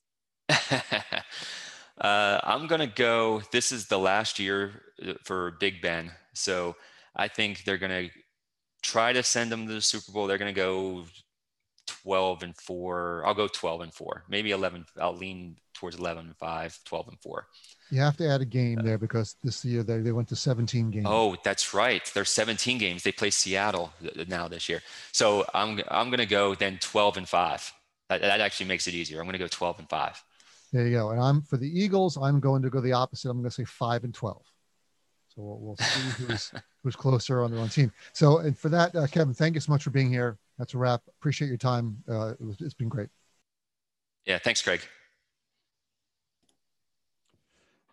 uh, 0.49 0.81
I'm 2.01 2.69
gonna 2.69 2.87
go. 2.87 3.43
This 3.51 3.73
is 3.73 3.87
the 3.87 3.99
last 3.99 4.39
year 4.39 4.83
uh, 5.05 5.15
for 5.25 5.53
Big 5.61 5.83
Ben, 5.83 6.13
so 6.33 6.77
I 7.15 7.29
think 7.29 7.65
they're 7.65 7.77
gonna 7.77 8.09
try 8.83 9.13
to 9.13 9.23
send 9.23 9.51
them 9.51 9.67
to 9.67 9.75
the 9.75 9.81
Super 9.81 10.13
Bowl. 10.13 10.27
They're 10.29 10.39
gonna 10.39 10.53
go 10.53 11.07
12 11.87 12.43
and 12.45 12.57
four. 12.57 13.25
I'll 13.27 13.35
go 13.35 13.49
12 13.49 13.81
and 13.83 13.95
four, 13.95 14.25
maybe 14.29 14.53
11. 14.53 14.87
I'll 15.01 15.17
lean 15.17 15.57
towards 15.77 15.97
11 15.97 16.27
and 16.27 16.37
five, 16.37 16.79
12 16.85 17.09
and 17.09 17.21
four. 17.21 17.47
You 17.91 18.01
have 18.01 18.17
to 18.17 18.29
add 18.29 18.41
a 18.41 18.45
game 18.45 18.81
there 18.83 18.99
because 18.99 19.37
this 19.45 19.65
year 19.65 19.83
they, 19.83 19.99
they 19.99 20.13
went 20.13 20.29
to 20.29 20.37
17 20.37 20.91
games. 20.91 21.07
Oh, 21.09 21.37
that's 21.45 21.73
right. 21.73 22.03
There's 22.15 22.31
17 22.31 22.79
games. 22.79 23.03
They 23.03 23.13
play 23.13 23.31
Seattle 23.31 23.93
now 24.27 24.49
this 24.49 24.69
year. 24.69 24.83
So 25.13 25.45
I'm 25.55 25.81
I'm 25.89 26.09
going 26.09 26.19
to 26.19 26.27
go 26.27 26.55
then 26.55 26.79
12 26.81 27.19
and 27.19 27.29
five. 27.29 27.73
That, 28.09 28.23
that 28.23 28.41
actually 28.41 28.67
makes 28.67 28.87
it 28.87 28.95
easier. 28.95 29.21
I'm 29.21 29.27
going 29.27 29.35
to 29.35 29.39
go 29.39 29.49
12 29.49 29.81
and 29.81 29.89
five. 29.89 30.23
There 30.73 30.87
you 30.87 30.97
go. 30.97 31.11
And 31.11 31.21
I'm 31.21 31.43
for 31.43 31.57
the 31.57 31.69
Eagles. 31.69 32.17
I'm 32.17 32.41
going 32.41 32.63
to 32.63 32.71
go 32.71 32.81
the 32.81 32.93
opposite. 32.93 33.31
I'm 33.31 33.39
going 33.39 33.51
to 33.51 33.55
say 33.55 33.65
five 33.65 34.05
and 34.05 34.13
12. 34.13 34.43
So 35.29 35.43
we'll, 35.43 35.59
we'll 35.59 35.77
see 35.77 36.25
who's 36.25 36.53
who's 36.83 36.97
closer 36.97 37.43
on 37.43 37.51
their 37.51 37.61
own 37.61 37.69
team. 37.69 37.93
So 38.13 38.39
and 38.39 38.59
for 38.59 38.69
that, 38.71 38.95
uh, 38.95 39.07
Kevin, 39.07 39.35
thank 39.35 39.55
you 39.55 39.61
so 39.61 39.71
much 39.73 39.83
for 39.83 39.91
being 39.91 40.11
here. 40.11 40.39
That's 40.59 40.75
a 40.75 40.79
wrap. 40.79 41.03
Appreciate 41.21 41.49
your 41.49 41.57
time. 41.57 41.99
Uh, 42.09 42.31
it 42.31 42.41
was, 42.41 42.57
it's 42.61 42.75
been 42.75 42.89
great. 42.89 43.09
Yeah. 44.25 44.39
Thanks, 44.39 44.63
Craig. 44.63 44.81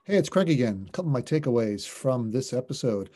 Hey, 0.06 0.18
it's 0.18 0.28
Craig 0.28 0.49
again. 0.49 0.84
A 0.89 0.91
couple 0.91 1.08
of 1.08 1.14
my 1.14 1.22
takeaways 1.22 1.88
from 1.88 2.30
this 2.30 2.51
episode. 2.51 3.10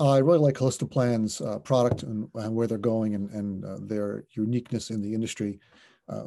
I 0.00 0.18
really 0.18 0.40
like 0.40 0.56
Holistiplan's 0.56 1.40
uh, 1.40 1.60
product 1.60 2.02
and, 2.02 2.28
and, 2.34 2.52
where 2.52 2.66
they're 2.66 2.78
going 2.78 3.14
and, 3.14 3.30
and 3.30 3.64
uh, 3.64 3.76
their 3.80 4.24
uniqueness 4.32 4.90
in 4.90 5.00
the 5.00 5.14
industry. 5.14 5.60
Uh, 6.08 6.24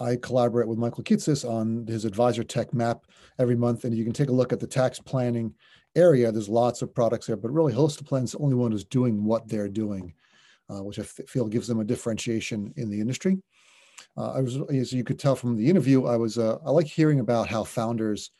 I 0.00 0.16
collaborate 0.16 0.68
with 0.68 0.78
Michael 0.78 1.04
Kitces 1.04 1.46
on 1.46 1.86
his 1.86 2.06
advisor 2.06 2.42
tech 2.42 2.72
map 2.72 3.04
every 3.38 3.54
month, 3.54 3.84
and 3.84 3.94
you 3.94 4.04
can 4.04 4.14
take 4.14 4.30
a 4.30 4.32
look 4.32 4.54
at 4.54 4.60
the 4.60 4.66
tax 4.66 4.98
planning 4.98 5.52
area. 5.96 6.32
There's 6.32 6.48
lots 6.48 6.80
of 6.80 6.94
products 6.94 7.26
there, 7.26 7.36
but 7.36 7.52
really 7.52 7.74
Holistiplan's 7.74 8.32
the 8.32 8.38
only 8.38 8.54
one 8.54 8.72
who's 8.72 8.84
doing 8.84 9.22
what 9.22 9.46
they're 9.48 9.68
doing, 9.68 10.14
uh, 10.70 10.82
which 10.82 10.98
I 10.98 11.02
f- 11.02 11.28
feel 11.28 11.46
gives 11.46 11.68
them 11.68 11.80
a 11.80 11.84
differentiation 11.84 12.72
in 12.76 12.88
the 12.88 13.00
industry. 13.00 13.36
Uh, 14.16 14.32
I 14.32 14.40
was, 14.40 14.56
as 14.70 14.94
you 14.94 15.04
could 15.04 15.18
tell 15.18 15.36
from 15.36 15.58
the 15.58 15.68
interview, 15.68 16.06
I 16.06 16.16
was 16.16 16.38
I 16.38 16.56
like 16.70 16.86
hearing 16.86 17.20
about 17.20 17.48
how 17.48 17.64
founders 17.64 18.30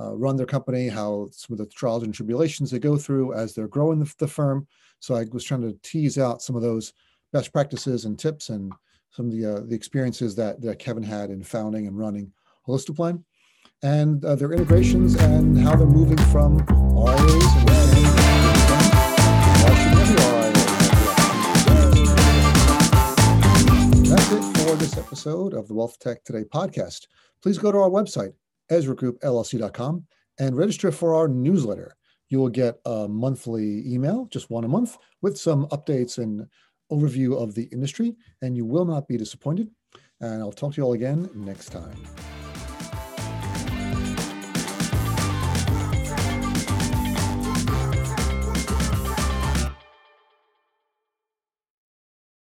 uh, 0.00 0.14
run 0.16 0.36
their 0.36 0.46
company, 0.46 0.88
how 0.88 1.28
some 1.32 1.52
of 1.54 1.58
the 1.58 1.66
trials 1.66 2.02
and 2.02 2.14
tribulations 2.14 2.70
they 2.70 2.78
go 2.78 2.96
through 2.96 3.34
as 3.34 3.54
they're 3.54 3.68
growing 3.68 3.98
the, 3.98 4.14
the, 4.18 4.26
firm. 4.26 4.66
So 5.00 5.14
I 5.14 5.26
was 5.30 5.44
trying 5.44 5.62
to 5.62 5.76
tease 5.82 6.16
out 6.16 6.42
some 6.42 6.56
of 6.56 6.62
those 6.62 6.94
best 7.32 7.52
practices 7.52 8.06
and 8.06 8.18
tips 8.18 8.48
and 8.48 8.72
some 9.10 9.26
of 9.26 9.32
the 9.32 9.46
uh, 9.46 9.60
the 9.66 9.74
experiences 9.74 10.34
that, 10.36 10.60
that 10.62 10.78
Kevin 10.78 11.02
had 11.02 11.30
in 11.30 11.42
founding 11.42 11.86
and 11.86 11.98
running 11.98 12.32
Holistiplan, 12.66 13.22
and 13.82 14.24
uh, 14.24 14.34
their 14.36 14.52
integrations 14.52 15.16
and 15.16 15.58
how 15.58 15.76
they're 15.76 15.86
moving 15.86 16.18
from 16.26 16.58
RIAs 16.94 17.56
and 17.56 17.70
That's 24.06 24.32
it 24.32 24.42
for 24.58 24.76
this 24.76 24.96
episode 24.98 25.54
of 25.54 25.68
the 25.68 25.74
Wealth 25.74 25.98
Tech 25.98 26.24
Today 26.24 26.44
podcast. 26.44 27.06
Please 27.42 27.58
go 27.58 27.72
to 27.72 27.78
our 27.78 27.88
website, 27.88 28.32
EzraGroupLLC.com 28.70 30.06
and 30.38 30.56
register 30.56 30.90
for 30.90 31.14
our 31.14 31.28
newsletter. 31.28 31.96
You 32.28 32.38
will 32.38 32.48
get 32.48 32.78
a 32.84 33.08
monthly 33.08 33.92
email, 33.92 34.26
just 34.30 34.50
one 34.50 34.64
a 34.64 34.68
month, 34.68 34.96
with 35.20 35.36
some 35.36 35.66
updates 35.66 36.18
and 36.18 36.46
overview 36.90 37.40
of 37.40 37.54
the 37.54 37.64
industry, 37.64 38.16
and 38.42 38.56
you 38.56 38.64
will 38.64 38.84
not 38.84 39.08
be 39.08 39.16
disappointed. 39.16 39.70
And 40.20 40.40
I'll 40.40 40.52
talk 40.52 40.74
to 40.74 40.80
you 40.80 40.84
all 40.84 40.92
again 40.92 41.28
next 41.34 41.70
time. 41.70 41.96